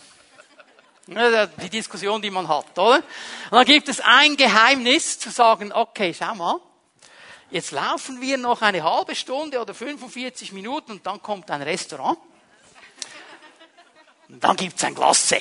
Ja, 1.08 1.46
die 1.46 1.68
Diskussion, 1.68 2.22
die 2.22 2.30
man 2.30 2.48
hat, 2.48 2.78
oder? 2.78 2.96
Und 2.96 3.04
dann 3.50 3.64
gibt 3.66 3.88
es 3.88 4.00
ein 4.00 4.36
Geheimnis, 4.36 5.18
zu 5.18 5.30
sagen, 5.30 5.70
okay, 5.72 6.14
schau 6.18 6.34
mal, 6.34 6.60
jetzt 7.50 7.72
laufen 7.72 8.22
wir 8.22 8.38
noch 8.38 8.62
eine 8.62 8.82
halbe 8.82 9.14
Stunde 9.14 9.60
oder 9.60 9.74
45 9.74 10.52
Minuten 10.52 10.92
und 10.92 11.06
dann 11.06 11.20
kommt 11.20 11.50
ein 11.50 11.60
Restaurant. 11.60 12.18
Und 14.34 14.42
dann 14.42 14.56
gibt's 14.56 14.82
ein 14.82 14.96
Glasse. 14.96 15.38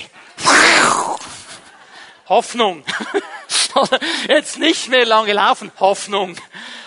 Hoffnung. 2.30 2.84
Jetzt 4.28 4.60
nicht 4.60 4.88
mehr 4.90 5.08
lange 5.08 5.34
laufen. 5.34 5.72
Hoffnung. 5.80 6.36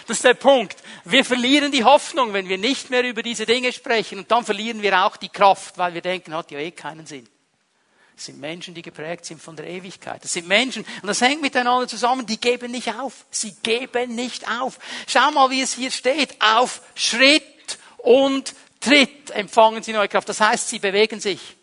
Das 0.06 0.18
ist 0.18 0.24
der 0.24 0.34
Punkt. 0.34 0.76
Wir 1.04 1.24
verlieren 1.24 1.72
die 1.72 1.82
Hoffnung, 1.82 2.32
wenn 2.32 2.48
wir 2.48 2.58
nicht 2.58 2.90
mehr 2.90 3.02
über 3.02 3.24
diese 3.24 3.44
Dinge 3.44 3.72
sprechen. 3.72 4.20
Und 4.20 4.30
dann 4.30 4.44
verlieren 4.44 4.82
wir 4.82 5.04
auch 5.04 5.16
die 5.16 5.28
Kraft, 5.28 5.78
weil 5.78 5.94
wir 5.94 6.00
denken, 6.00 6.32
hat 6.32 6.52
ja 6.52 6.60
eh 6.60 6.70
keinen 6.70 7.06
Sinn. 7.06 7.28
Das 8.14 8.26
sind 8.26 8.38
Menschen, 8.38 8.72
die 8.72 8.82
geprägt 8.82 9.24
sind 9.24 9.42
von 9.42 9.56
der 9.56 9.66
Ewigkeit. 9.66 10.22
Das 10.22 10.32
sind 10.32 10.46
Menschen, 10.46 10.86
und 11.02 11.08
das 11.08 11.20
hängt 11.20 11.42
miteinander 11.42 11.88
zusammen, 11.88 12.24
die 12.24 12.40
geben 12.40 12.70
nicht 12.70 12.94
auf. 12.94 13.26
Sie 13.32 13.52
geben 13.64 14.14
nicht 14.14 14.48
auf. 14.48 14.78
Schau 15.08 15.32
mal, 15.32 15.50
wie 15.50 15.60
es 15.60 15.74
hier 15.74 15.90
steht. 15.90 16.40
Auf 16.40 16.82
Schritt 16.94 17.78
und 17.98 18.54
Tritt 18.80 19.32
empfangen 19.32 19.82
sie 19.82 19.92
neue 19.92 20.08
Kraft. 20.08 20.28
Das 20.28 20.40
heißt, 20.40 20.68
sie 20.68 20.78
bewegen 20.78 21.18
sich. 21.18 21.56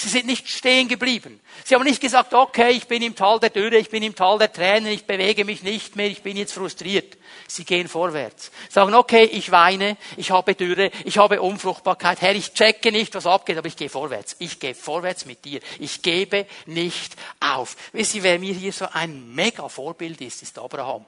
Sie 0.00 0.08
sind 0.08 0.24
nicht 0.24 0.48
stehen 0.48 0.88
geblieben. 0.88 1.40
Sie 1.62 1.74
haben 1.74 1.84
nicht 1.84 2.00
gesagt, 2.00 2.32
okay, 2.32 2.70
ich 2.70 2.86
bin 2.86 3.02
im 3.02 3.14
Tal 3.14 3.38
der 3.38 3.50
Dürre, 3.50 3.76
ich 3.76 3.90
bin 3.90 4.02
im 4.02 4.14
Tal 4.14 4.38
der 4.38 4.50
Tränen, 4.50 4.90
ich 4.90 5.04
bewege 5.04 5.44
mich 5.44 5.62
nicht 5.62 5.94
mehr, 5.94 6.06
ich 6.06 6.22
bin 6.22 6.38
jetzt 6.38 6.54
frustriert. 6.54 7.18
Sie 7.46 7.66
gehen 7.66 7.86
vorwärts. 7.86 8.50
Sagen, 8.70 8.94
okay, 8.94 9.24
ich 9.24 9.50
weine, 9.50 9.98
ich 10.16 10.30
habe 10.30 10.54
Dürre, 10.54 10.90
ich 11.04 11.18
habe 11.18 11.42
Unfruchtbarkeit. 11.42 12.22
Herr, 12.22 12.34
ich 12.34 12.54
checke 12.54 12.92
nicht, 12.92 13.14
was 13.14 13.26
abgeht, 13.26 13.58
aber 13.58 13.68
ich 13.68 13.76
gehe 13.76 13.90
vorwärts. 13.90 14.36
Ich 14.38 14.58
gehe 14.58 14.74
vorwärts 14.74 15.26
mit 15.26 15.44
dir. 15.44 15.60
Ich 15.78 16.00
gebe 16.00 16.46
nicht 16.64 17.14
auf. 17.38 17.76
Wisst 17.92 18.14
ihr, 18.14 18.22
wer 18.22 18.38
mir 18.38 18.54
hier 18.54 18.72
so 18.72 18.86
ein 18.90 19.34
mega 19.34 19.68
Vorbild 19.68 20.18
ist, 20.22 20.42
ist 20.42 20.58
Abraham. 20.58 21.04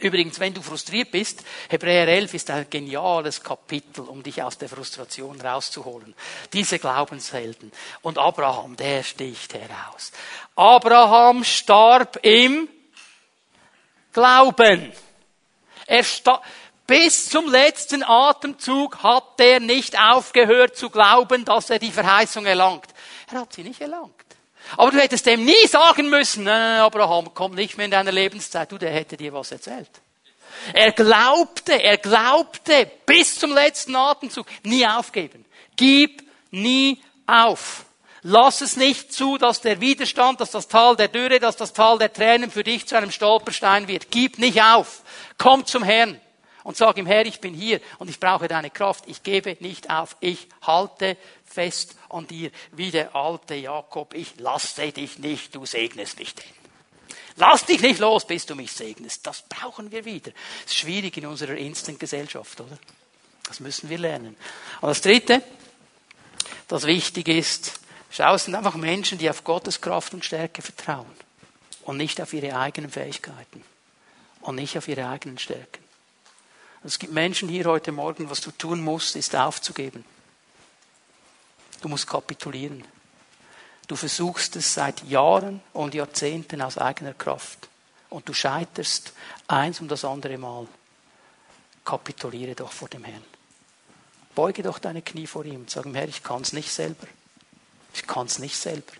Übrigens, 0.00 0.40
wenn 0.40 0.54
du 0.54 0.62
frustriert 0.62 1.10
bist, 1.10 1.44
Hebräer 1.68 2.08
11 2.08 2.34
ist 2.34 2.50
ein 2.50 2.66
geniales 2.70 3.42
Kapitel, 3.42 4.02
um 4.02 4.22
dich 4.22 4.42
aus 4.42 4.56
der 4.58 4.68
Frustration 4.68 5.40
rauszuholen. 5.40 6.14
Diese 6.52 6.78
Glaubenshelden. 6.78 7.70
Und 8.02 8.18
Abraham, 8.18 8.76
der 8.76 9.02
sticht 9.02 9.54
heraus. 9.54 10.12
Abraham 10.56 11.44
starb 11.44 12.18
im 12.22 12.68
Glauben. 14.12 14.92
Er 15.86 16.04
starb, 16.04 16.42
Bis 16.90 17.28
zum 17.28 17.48
letzten 17.48 18.02
Atemzug 18.02 19.00
hat 19.04 19.38
er 19.38 19.60
nicht 19.60 19.96
aufgehört 19.96 20.76
zu 20.76 20.90
glauben, 20.90 21.44
dass 21.44 21.70
er 21.70 21.78
die 21.78 21.92
Verheißung 21.92 22.46
erlangt. 22.46 22.88
Er 23.30 23.42
hat 23.42 23.52
sie 23.52 23.62
nicht 23.62 23.80
erlangt. 23.80 24.29
Aber 24.76 24.90
du 24.90 24.98
hättest 24.98 25.26
dem 25.26 25.44
nie 25.44 25.66
sagen 25.66 26.08
müssen, 26.08 26.44
nein, 26.44 26.80
Abraham, 26.80 27.30
komm 27.34 27.54
nicht 27.54 27.76
mehr 27.76 27.86
in 27.86 27.90
deiner 27.90 28.12
Lebenszeit. 28.12 28.70
Du, 28.70 28.78
der 28.78 28.90
hätte 28.90 29.16
dir 29.16 29.32
was 29.32 29.52
erzählt. 29.52 29.90
Er 30.72 30.92
glaubte, 30.92 31.82
er 31.82 31.98
glaubte 31.98 32.90
bis 33.06 33.38
zum 33.38 33.52
letzten 33.52 33.96
Atemzug. 33.96 34.46
Nie 34.62 34.86
aufgeben. 34.86 35.44
Gib 35.76 36.22
nie 36.50 37.02
auf. 37.26 37.84
Lass 38.22 38.60
es 38.60 38.76
nicht 38.76 39.14
zu, 39.14 39.38
dass 39.38 39.62
der 39.62 39.80
Widerstand, 39.80 40.40
dass 40.40 40.50
das 40.50 40.68
Tal 40.68 40.94
der 40.94 41.08
Dürre, 41.08 41.40
dass 41.40 41.56
das 41.56 41.72
Tal 41.72 41.98
der 41.98 42.12
Tränen 42.12 42.50
für 42.50 42.64
dich 42.64 42.86
zu 42.86 42.96
einem 42.96 43.10
Stolperstein 43.10 43.88
wird. 43.88 44.10
Gib 44.10 44.38
nicht 44.38 44.62
auf. 44.62 45.02
Komm 45.38 45.64
zum 45.64 45.82
Herrn 45.82 46.20
und 46.64 46.76
sag 46.76 46.98
ihm, 46.98 47.06
Herr, 47.06 47.26
ich 47.26 47.40
bin 47.40 47.54
hier 47.54 47.80
und 47.98 48.10
ich 48.10 48.20
brauche 48.20 48.48
deine 48.48 48.70
Kraft. 48.70 49.04
Ich 49.06 49.22
gebe 49.22 49.56
nicht 49.60 49.90
auf. 49.90 50.16
Ich 50.20 50.48
halte 50.62 51.16
fest 51.44 51.96
an 52.08 52.26
dir, 52.26 52.50
wie 52.72 52.90
der 52.90 53.14
alte 53.14 53.54
Jakob. 53.54 54.14
Ich 54.14 54.38
lasse 54.38 54.92
dich 54.92 55.18
nicht, 55.18 55.54
du 55.54 55.66
segnest 55.66 56.18
mich 56.18 56.34
denn. 56.34 56.44
Lass 57.36 57.64
dich 57.64 57.80
nicht 57.80 58.00
los, 58.00 58.26
bis 58.26 58.44
du 58.46 58.54
mich 58.54 58.72
segnest. 58.72 59.26
Das 59.26 59.42
brauchen 59.42 59.90
wir 59.90 60.04
wieder. 60.04 60.32
Das 60.32 60.72
ist 60.72 60.76
schwierig 60.76 61.16
in 61.16 61.26
unserer 61.26 61.56
Instant-Gesellschaft, 61.56 62.60
oder? 62.60 62.78
Das 63.44 63.60
müssen 63.60 63.88
wir 63.88 63.98
lernen. 63.98 64.36
Und 64.80 64.88
das 64.88 65.00
Dritte, 65.00 65.42
das 66.68 66.84
wichtig 66.86 67.28
ist, 67.28 67.80
schau, 68.10 68.34
es 68.34 68.44
sind 68.44 68.54
einfach 68.54 68.74
Menschen, 68.74 69.18
die 69.18 69.30
auf 69.30 69.42
Gottes 69.42 69.80
Kraft 69.80 70.12
und 70.14 70.24
Stärke 70.24 70.62
vertrauen 70.62 71.10
und 71.82 71.96
nicht 71.96 72.20
auf 72.20 72.32
ihre 72.32 72.56
eigenen 72.56 72.90
Fähigkeiten 72.90 73.64
und 74.42 74.56
nicht 74.56 74.76
auf 74.76 74.86
ihre 74.86 75.08
eigenen 75.08 75.38
Stärken. 75.38 75.89
Es 76.82 76.98
gibt 76.98 77.12
Menschen 77.12 77.48
hier 77.48 77.66
heute 77.66 77.92
Morgen, 77.92 78.30
was 78.30 78.40
du 78.40 78.50
tun 78.50 78.80
musst, 78.80 79.14
ist 79.14 79.36
aufzugeben. 79.36 80.04
Du 81.82 81.88
musst 81.88 82.06
kapitulieren. 82.06 82.84
Du 83.86 83.96
versuchst 83.96 84.56
es 84.56 84.72
seit 84.72 85.02
Jahren 85.04 85.60
und 85.74 85.94
Jahrzehnten 85.94 86.62
aus 86.62 86.78
eigener 86.78 87.12
Kraft. 87.12 87.68
Und 88.08 88.28
du 88.28 88.32
scheiterst 88.32 89.12
eins 89.46 89.80
um 89.80 89.88
das 89.88 90.04
andere 90.04 90.38
Mal. 90.38 90.66
Kapituliere 91.84 92.54
doch 92.54 92.72
vor 92.72 92.88
dem 92.88 93.04
Herrn. 93.04 93.24
Beuge 94.34 94.62
doch 94.62 94.78
deine 94.78 95.02
Knie 95.02 95.26
vor 95.26 95.44
ihm 95.44 95.62
und 95.62 95.70
sag 95.70 95.84
ihm, 95.84 95.94
Herr, 95.94 96.08
ich 96.08 96.22
kann 96.22 96.40
es 96.40 96.52
nicht 96.52 96.70
selber. 96.72 97.06
Ich 97.92 98.06
kann 98.06 98.26
es 98.26 98.38
nicht 98.38 98.56
selber. 98.56 98.92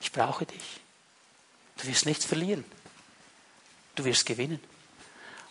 Ich 0.00 0.12
brauche 0.12 0.46
dich. 0.46 0.80
Du 1.78 1.88
wirst 1.88 2.06
nichts 2.06 2.24
verlieren. 2.24 2.64
Du 3.96 4.04
wirst 4.04 4.24
gewinnen. 4.24 4.60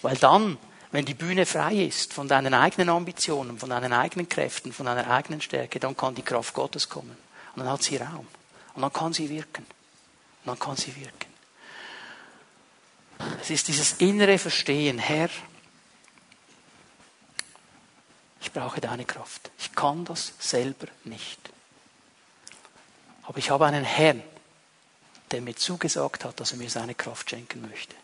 Weil 0.01 0.15
dann 0.17 0.57
wenn 0.93 1.05
die 1.05 1.15
Bühne 1.15 1.47
frei 1.47 1.73
ist 1.73 2.13
von 2.13 2.27
deinen 2.27 2.53
eigenen 2.53 2.89
Ambitionen, 2.89 3.57
von 3.57 3.71
deinen 3.71 3.93
eigenen 3.93 4.29
Kräften, 4.29 4.71
von 4.71 4.85
deiner 4.85 5.09
eigenen 5.09 5.41
Stärke, 5.41 5.79
dann 5.79 5.97
kann 5.97 6.13
die 6.13 6.21
Kraft 6.21 6.53
Gottes 6.53 6.87
kommen. 6.87 7.17
Und 7.55 7.63
dann 7.63 7.69
hat 7.69 7.81
sie 7.81 7.97
Raum. 7.97 8.27
Und 8.75 8.81
dann 8.83 8.93
kann 8.93 9.11
sie 9.11 9.27
wirken. 9.27 9.65
Und 9.65 10.47
dann 10.47 10.59
kann 10.59 10.77
sie 10.77 10.95
wirken. 10.95 11.33
Es 13.41 13.49
ist 13.49 13.67
dieses 13.67 13.93
innere 13.93 14.37
Verstehen, 14.37 14.99
Herr, 14.99 15.29
ich 18.39 18.51
brauche 18.51 18.79
deine 18.79 19.05
Kraft. 19.05 19.49
Ich 19.57 19.73
kann 19.73 20.05
das 20.05 20.33
selber 20.37 20.85
nicht. 21.05 21.39
Aber 23.23 23.39
ich 23.39 23.49
habe 23.49 23.65
einen 23.65 23.83
Herrn, 23.83 24.21
der 25.31 25.41
mir 25.41 25.55
zugesagt 25.55 26.23
hat, 26.23 26.39
dass 26.39 26.51
er 26.51 26.59
mir 26.59 26.69
seine 26.69 26.93
Kraft 26.93 27.31
schenken 27.31 27.67
möchte. 27.67 27.95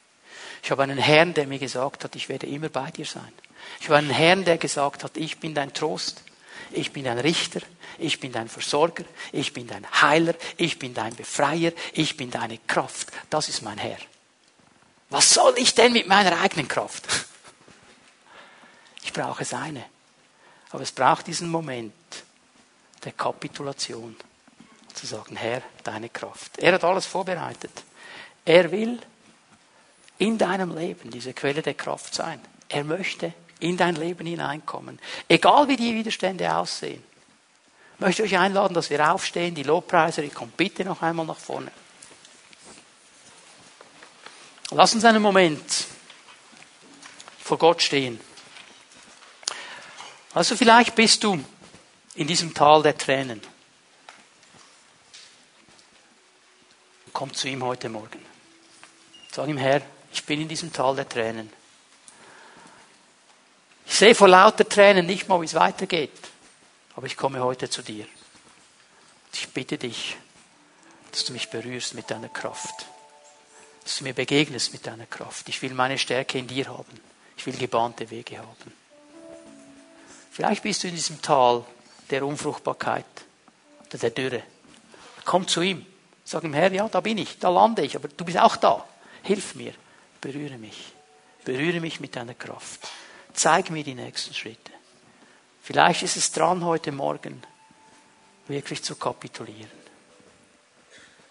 Ich 0.64 0.72
habe 0.72 0.84
einen 0.84 0.98
Herrn, 0.98 1.34
der 1.34 1.48
mir 1.48 1.60
gesagt 1.60 2.04
hat, 2.04 2.16
ich 2.16 2.30
werde 2.30 2.48
immer 2.48 2.70
bei 2.70 2.92
dir 2.92 3.06
sein. 3.06 3.32
Ich 3.80 3.88
habe 3.88 3.98
einen 3.98 4.10
Herrn, 4.10 4.46
der 4.46 4.58
gesagt 4.58 5.04
hat, 5.04 5.18
ich 5.18 5.40
bin 5.40 5.54
dein 5.54 5.74
Trost, 5.74 6.24
ich 6.72 6.92
bin 6.92 7.06
dein 7.06 7.20
Richter, 7.20 7.62
ich 7.98 8.20
bin 8.20 8.32
dein 8.32 8.50
Versorger, 8.50 9.04
ich 9.32 9.54
bin 9.54 9.68
dein 9.68 9.86
Heiler, 10.02 10.34
ich 10.58 10.80
bin 10.80 10.94
dein 10.94 11.16
Befreier, 11.16 11.72
ich 11.94 12.18
bin 12.18 12.32
deine 12.32 12.58
Kraft. 12.60 13.12
Das 13.30 13.50
ist 13.50 13.62
mein 13.62 13.78
Herr. 13.78 13.98
Was 15.10 15.34
soll 15.34 15.56
ich 15.58 15.74
denn 15.74 15.94
mit 15.94 16.08
meiner 16.08 16.40
eigenen 16.40 16.68
Kraft? 16.68 17.08
Ich 19.04 19.14
brauche 19.14 19.44
seine. 19.44 19.84
Aber 20.72 20.84
es 20.84 20.92
braucht 20.92 21.28
diesen 21.28 21.50
Moment 21.50 21.94
der 23.04 23.14
Kapitulation, 23.14 24.16
zu 24.94 25.08
sagen, 25.08 25.36
Herr, 25.36 25.64
deine 25.84 26.10
Kraft. 26.10 26.60
Er 26.60 26.74
hat 26.74 26.84
alles 26.84 27.06
vorbereitet. 27.06 27.72
Er 28.46 28.72
will 28.72 29.00
in 30.20 30.38
deinem 30.38 30.78
Leben 30.78 31.10
diese 31.10 31.34
Quelle 31.34 31.64
der 31.64 31.74
Kraft 31.74 32.14
sein. 32.14 32.40
Er 32.68 32.84
möchte 32.84 33.34
in 33.60 33.78
dein 33.78 33.96
Leben 33.96 34.28
hineinkommen. 34.28 35.00
Egal 35.28 35.68
wie 35.68 35.76
die 35.76 35.96
Widerstände 35.96 36.56
aussehen. 36.56 37.04
Ich 37.96 38.00
möchte 38.00 38.24
euch 38.24 38.38
einladen, 38.38 38.74
dass 38.74 38.90
wir 38.90 39.12
aufstehen. 39.12 39.56
Die 39.56 39.64
Lobpreiser, 39.64 40.24
ihr 40.24 40.30
kommt 40.30 40.56
bitte 40.56 40.86
noch 40.86 41.02
einmal 41.02 41.26
nach 41.26 41.38
vorne. 41.38 41.72
Lass 44.72 44.94
uns 44.94 45.04
einen 45.04 45.22
Moment 45.22 45.88
vor 47.40 47.58
Gott 47.58 47.82
stehen. 47.82 48.20
Also 50.34 50.56
vielleicht 50.56 50.96
bist 50.96 51.24
du 51.24 51.44
in 52.16 52.28
diesem 52.28 52.54
Tal 52.54 52.84
der 52.84 52.98
Tränen. 52.98 53.42
Komm 57.12 57.34
zu 57.34 57.48
ihm 57.48 57.64
heute 57.64 57.90
Morgen. 57.90 58.24
Sag 59.32 59.48
ihm, 59.48 59.58
Herr, 59.58 59.82
ich 60.12 60.26
bin 60.26 60.42
in 60.42 60.48
diesem 60.48 60.72
Tal 60.74 60.96
der 60.96 61.08
Tränen. 61.08 61.52
Ich 63.86 63.96
sehe 63.96 64.16
vor 64.16 64.28
lauter 64.28 64.68
Tränen 64.68 65.06
nicht 65.06 65.28
mal, 65.28 65.42
wie 65.42 65.46
es 65.46 65.54
weitergeht. 65.54 66.12
Aber 66.96 67.08
ich 67.08 67.18
komme 67.18 67.42
heute 67.42 67.70
zu 67.70 67.82
dir. 67.82 68.06
Ich 69.34 69.50
bitte 69.50 69.78
dich, 69.78 70.18
dass 71.12 71.26
du 71.26 71.34
mich 71.34 71.50
berührst 71.50 71.94
mit 71.94 72.10
deiner 72.12 72.30
Kraft. 72.30 72.86
Dass 73.84 73.98
du 73.98 74.04
mir 74.04 74.14
begegnest 74.14 74.74
mit 74.74 74.86
deiner 74.86 75.06
Kraft. 75.06 75.50
Ich 75.50 75.62
will 75.62 75.74
meine 75.74 75.98
Stärke 75.98 76.38
in 76.38 76.48
dir 76.48 76.68
haben. 76.68 77.00
Ich 77.38 77.46
will 77.46 77.56
gebahnte 77.56 78.10
Wege 78.10 78.38
haben. 78.38 78.74
Vielleicht 80.32 80.64
bist 80.64 80.84
du 80.84 80.88
in 80.88 80.96
diesem 80.96 81.22
Tal 81.22 81.64
der 82.10 82.26
Unfruchtbarkeit 82.26 83.06
oder 83.88 83.98
der 83.98 84.10
Dürre. 84.12 84.44
Komm 85.26 85.48
zu 85.48 85.62
ihm. 85.62 85.86
Sag 86.24 86.44
ihm, 86.44 86.54
Herr, 86.54 86.72
ja, 86.72 86.88
da 86.88 87.02
bin 87.02 87.18
ich, 87.18 87.40
da 87.40 87.50
lande 87.50 87.82
ich, 87.82 87.96
aber 87.96 88.08
du 88.08 88.24
bist 88.24 88.38
auch 88.38 88.56
da. 88.56 88.86
Hilf 89.24 89.56
mir. 89.56 89.74
Berühre 90.22 90.58
mich. 90.58 90.94
Berühre 91.46 91.80
mich 91.80 92.00
mit 92.00 92.16
deiner 92.16 92.34
Kraft. 92.34 92.88
Zeig 93.34 93.70
mir 93.70 93.84
die 93.84 93.96
nächsten 93.96 94.34
Schritte. 94.34 94.72
Vielleicht 95.62 96.04
ist 96.04 96.18
es 96.18 96.32
dran, 96.32 96.64
heute 96.66 96.92
Morgen 96.92 97.44
wirklich 98.48 98.84
zu 98.84 98.96
kapitulieren 98.96 99.70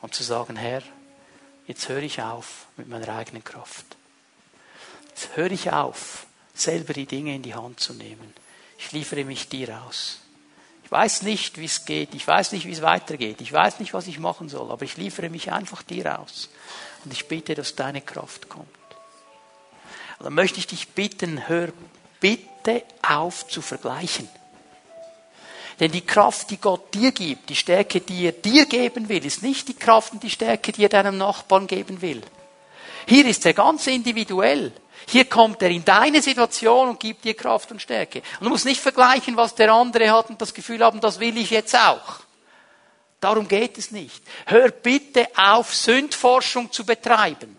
und 0.01 0.15
zu 0.15 0.23
sagen, 0.23 0.57
Herr, 0.57 0.83
jetzt 1.67 1.89
höre 1.89 2.03
ich 2.03 2.23
auf 2.23 2.67
mit 2.77 2.89
meiner 2.89 3.09
eigenen 3.09 3.43
Kraft. 3.43 3.85
Jetzt 5.09 5.37
höre 5.37 5.51
ich 5.51 5.73
auf, 5.73 6.27
selber 6.55 6.93
die 6.93 7.07
Dinge 7.07 7.35
in 7.35 7.43
die 7.43 7.55
Hand 7.55 7.81
zu 7.81 7.93
nehmen. 7.95 8.33
Ich 8.79 8.93
liefere 8.93 9.25
mich 9.25 9.49
dir 9.49 9.83
aus. 9.83 10.21
Ich 10.85 10.93
weiß 10.93 11.23
nicht, 11.23 11.59
wie 11.59 11.67
es 11.67 11.85
geht. 11.85 12.15
Ich 12.15 12.27
weiß 12.27 12.53
nicht, 12.53 12.65
wie 12.65 12.73
es 12.73 12.81
weitergeht. 12.81 13.43
Ich 13.43 13.53
weiß 13.53 13.81
nicht, 13.81 13.93
was 13.93 14.07
ich 14.07 14.19
machen 14.19 14.49
soll. 14.49 14.71
Aber 14.71 14.85
ich 14.85 14.97
liefere 14.97 15.29
mich 15.29 15.53
einfach 15.53 15.83
dir 15.83 16.19
aus. 16.19 16.49
Und 17.05 17.13
ich 17.13 17.29
bitte, 17.29 17.55
dass 17.55 17.75
deine 17.75 18.01
Kraft 18.01 18.49
kommt. 18.49 18.78
Und 20.19 20.25
dann 20.25 20.35
möchte 20.35 20.59
ich 20.59 20.67
dich 20.67 20.89
bitten, 20.89 21.49
hör 21.49 21.69
bitte 22.21 22.83
auf 23.03 23.47
zu 23.49 23.63
vergleichen. 23.63 24.29
Denn 25.81 25.93
die 25.93 26.05
Kraft, 26.05 26.51
die 26.51 26.57
Gott 26.57 26.93
dir 26.93 27.13
gibt, 27.13 27.51
die 27.51 27.57
Stärke, 27.57 28.01
die 28.01 28.27
er 28.27 28.33
dir 28.33 28.67
geben 28.67 29.09
will, 29.09 29.25
ist 29.25 29.43
nicht 29.43 29.69
die 29.69 29.75
Kraft 29.75 30.13
und 30.13 30.23
die 30.23 30.31
Stärke, 30.31 30.73
die 30.73 30.83
er 30.83 30.89
deinem 30.89 31.19
Nachbarn 31.19 31.69
geben 31.69 32.03
will. 32.03 32.21
Hier 33.07 33.27
ist 33.27 33.47
er 33.47 33.55
ganz 33.55 33.87
individuell. 33.87 34.73
Hier 35.07 35.25
kommt 35.27 35.63
er 35.63 35.71
in 35.71 35.85
deine 35.85 36.21
Situation 36.21 36.91
und 36.91 37.01
gibt 37.01 37.25
dir 37.25 37.35
Kraft 37.35 37.71
und 37.71 37.81
Stärke. 37.81 38.23
Und 38.41 38.47
du 38.47 38.51
musst 38.51 38.65
nicht 38.65 38.81
vergleichen, 38.81 39.37
was 39.37 39.55
der 39.55 39.73
andere 39.73 40.11
hat 40.11 40.29
und 40.31 40.43
das 40.43 40.53
Gefühl 40.53 40.85
haben, 40.85 41.01
das 41.01 41.21
will 41.21 41.37
ich 41.39 41.51
jetzt 41.51 41.75
auch. 41.77 42.21
Darum 43.21 43.49
geht 43.49 43.79
es 43.79 43.91
nicht. 43.91 44.23
Hör 44.47 44.71
bitte 44.71 45.29
auf, 45.37 45.75
Sündforschung 45.75 46.71
zu 46.71 46.85
betreiben. 46.85 47.57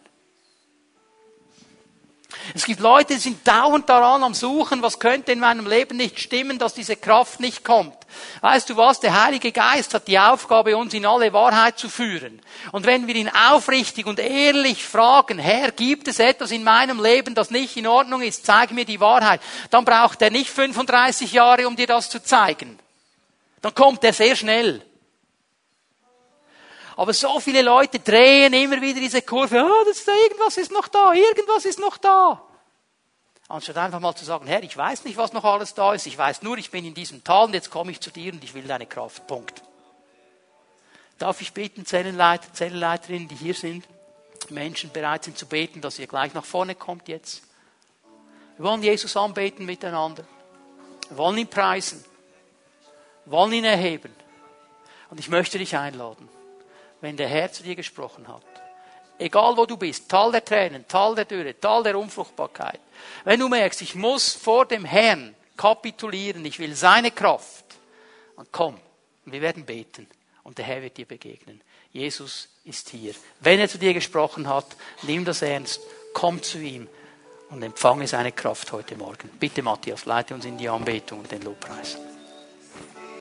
Es 2.55 2.65
gibt 2.65 2.79
Leute, 2.79 3.13
die 3.13 3.19
sind 3.19 3.47
dauernd 3.47 3.87
daran 3.89 4.23
am 4.23 4.33
Suchen, 4.33 4.81
was 4.81 4.99
könnte 4.99 5.31
in 5.31 5.39
meinem 5.39 5.67
Leben 5.67 5.97
nicht 5.97 6.19
stimmen, 6.19 6.57
dass 6.57 6.73
diese 6.73 6.95
Kraft 6.95 7.39
nicht 7.39 7.63
kommt. 7.63 7.95
Weißt 8.41 8.69
du 8.69 8.77
was? 8.77 8.99
Der 8.99 9.23
Heilige 9.23 9.51
Geist 9.51 9.93
hat 9.93 10.07
die 10.07 10.17
Aufgabe, 10.17 10.75
uns 10.75 10.93
in 10.93 11.05
alle 11.05 11.31
Wahrheit 11.33 11.77
zu 11.77 11.89
führen. 11.89 12.41
Und 12.71 12.85
wenn 12.85 13.07
wir 13.07 13.15
ihn 13.15 13.29
aufrichtig 13.29 14.05
und 14.05 14.19
ehrlich 14.19 14.83
fragen, 14.83 15.37
Herr, 15.39 15.71
gibt 15.71 16.07
es 16.07 16.19
etwas 16.19 16.51
in 16.51 16.63
meinem 16.63 17.01
Leben, 17.01 17.35
das 17.35 17.51
nicht 17.51 17.77
in 17.77 17.87
Ordnung 17.87 18.21
ist? 18.21 18.45
Zeig 18.45 18.71
mir 18.71 18.85
die 18.85 18.99
Wahrheit. 18.99 19.41
Dann 19.69 19.85
braucht 19.85 20.21
er 20.21 20.31
nicht 20.31 20.49
35 20.49 21.33
Jahre, 21.33 21.67
um 21.67 21.75
dir 21.75 21.87
das 21.87 22.09
zu 22.09 22.21
zeigen. 22.23 22.79
Dann 23.61 23.75
kommt 23.75 24.03
er 24.03 24.13
sehr 24.13 24.35
schnell. 24.35 24.83
Aber 26.99 27.13
so 27.13 27.39
viele 27.39 27.61
Leute 27.61 27.97
drehen 27.97 28.51
immer 28.51 28.81
wieder 28.81 28.99
diese 28.99 29.21
Kurve. 29.21 29.63
Oh, 29.63 29.85
das 29.85 29.99
ist 29.99 30.07
da, 30.09 30.11
irgendwas 30.11 30.57
ist 30.57 30.69
noch 30.69 30.89
da, 30.89 31.13
irgendwas 31.13 31.63
ist 31.63 31.79
noch 31.79 31.97
da. 31.97 32.43
Anstatt 33.47 33.77
einfach 33.77 34.01
mal 34.01 34.13
zu 34.13 34.25
sagen, 34.25 34.45
Herr, 34.47 34.61
ich 34.63 34.75
weiß 34.75 35.05
nicht, 35.05 35.15
was 35.15 35.31
noch 35.31 35.45
alles 35.45 35.73
da 35.73 35.93
ist, 35.93 36.07
ich 36.07 36.17
weiß 36.17 36.41
nur, 36.41 36.57
ich 36.57 36.71
bin 36.71 36.83
in 36.83 36.93
diesem 36.93 37.23
Tal 37.23 37.45
und 37.45 37.53
jetzt 37.53 37.71
komme 37.71 37.91
ich 37.91 38.01
zu 38.01 38.11
dir 38.11 38.33
und 38.33 38.43
ich 38.43 38.53
will 38.53 38.63
deine 38.63 38.85
Kraft. 38.85 39.25
Punkt. 39.27 39.63
Darf 41.17 41.39
ich 41.39 41.53
beten, 41.53 41.85
Zellenleiter, 41.85 42.51
Zellenleiterinnen, 42.51 43.29
die 43.29 43.35
hier 43.35 43.53
sind, 43.53 43.85
Menschen 44.49 44.91
bereit 44.91 45.23
sind 45.23 45.37
zu 45.37 45.45
beten, 45.45 45.79
dass 45.79 45.99
ihr 45.99 46.07
gleich 46.07 46.33
nach 46.33 46.43
vorne 46.43 46.75
kommt 46.75 47.07
jetzt? 47.07 47.43
Wir 48.57 48.65
wollen 48.65 48.83
Jesus 48.83 49.15
anbeten 49.15 49.65
miteinander. 49.65 50.25
Wir 51.07 51.17
wollen 51.17 51.37
ihn 51.37 51.47
preisen. 51.47 52.03
Wir 53.23 53.31
wollen 53.31 53.53
ihn 53.53 53.63
erheben. 53.63 54.13
Und 55.09 55.21
ich 55.21 55.29
möchte 55.29 55.57
dich 55.59 55.77
einladen, 55.77 56.27
wenn 57.01 57.17
der 57.17 57.27
Herr 57.27 57.51
zu 57.51 57.63
dir 57.63 57.75
gesprochen 57.75 58.27
hat, 58.27 58.43
egal 59.17 59.55
wo 59.57 59.65
du 59.65 59.77
bist, 59.77 60.09
Tal 60.09 60.31
der 60.31 60.43
Tränen, 60.43 60.87
Tal 60.87 61.15
der 61.15 61.25
Dürre, 61.25 61.59
Tal 61.59 61.83
der 61.83 61.97
Unfruchtbarkeit, 61.97 62.79
wenn 63.23 63.39
du 63.39 63.49
merkst, 63.49 63.81
ich 63.81 63.95
muss 63.95 64.33
vor 64.33 64.65
dem 64.65 64.85
Herrn 64.85 65.35
kapitulieren, 65.57 66.45
ich 66.45 66.59
will 66.59 66.75
seine 66.75 67.11
Kraft, 67.11 67.65
dann 68.35 68.47
komm, 68.51 68.79
und 69.25 69.33
wir 69.33 69.41
werden 69.41 69.65
beten 69.65 70.07
und 70.43 70.57
der 70.57 70.65
Herr 70.65 70.81
wird 70.81 70.97
dir 70.97 71.05
begegnen. 71.05 71.61
Jesus 71.91 72.49
ist 72.63 72.89
hier. 72.89 73.13
Wenn 73.39 73.59
er 73.59 73.67
zu 73.67 73.77
dir 73.77 73.93
gesprochen 73.93 74.47
hat, 74.47 74.65
nimm 75.03 75.25
das 75.25 75.41
ernst, 75.41 75.81
komm 76.13 76.41
zu 76.41 76.59
ihm 76.59 76.87
und 77.49 77.63
empfange 77.63 78.07
seine 78.07 78.31
Kraft 78.31 78.71
heute 78.71 78.95
Morgen. 78.95 79.29
Bitte 79.39 79.61
Matthias, 79.61 80.05
leite 80.05 80.33
uns 80.33 80.45
in 80.45 80.57
die 80.57 80.69
Anbetung 80.69 81.19
und 81.19 81.31
den 81.31 81.41
Lobpreis. 81.41 81.97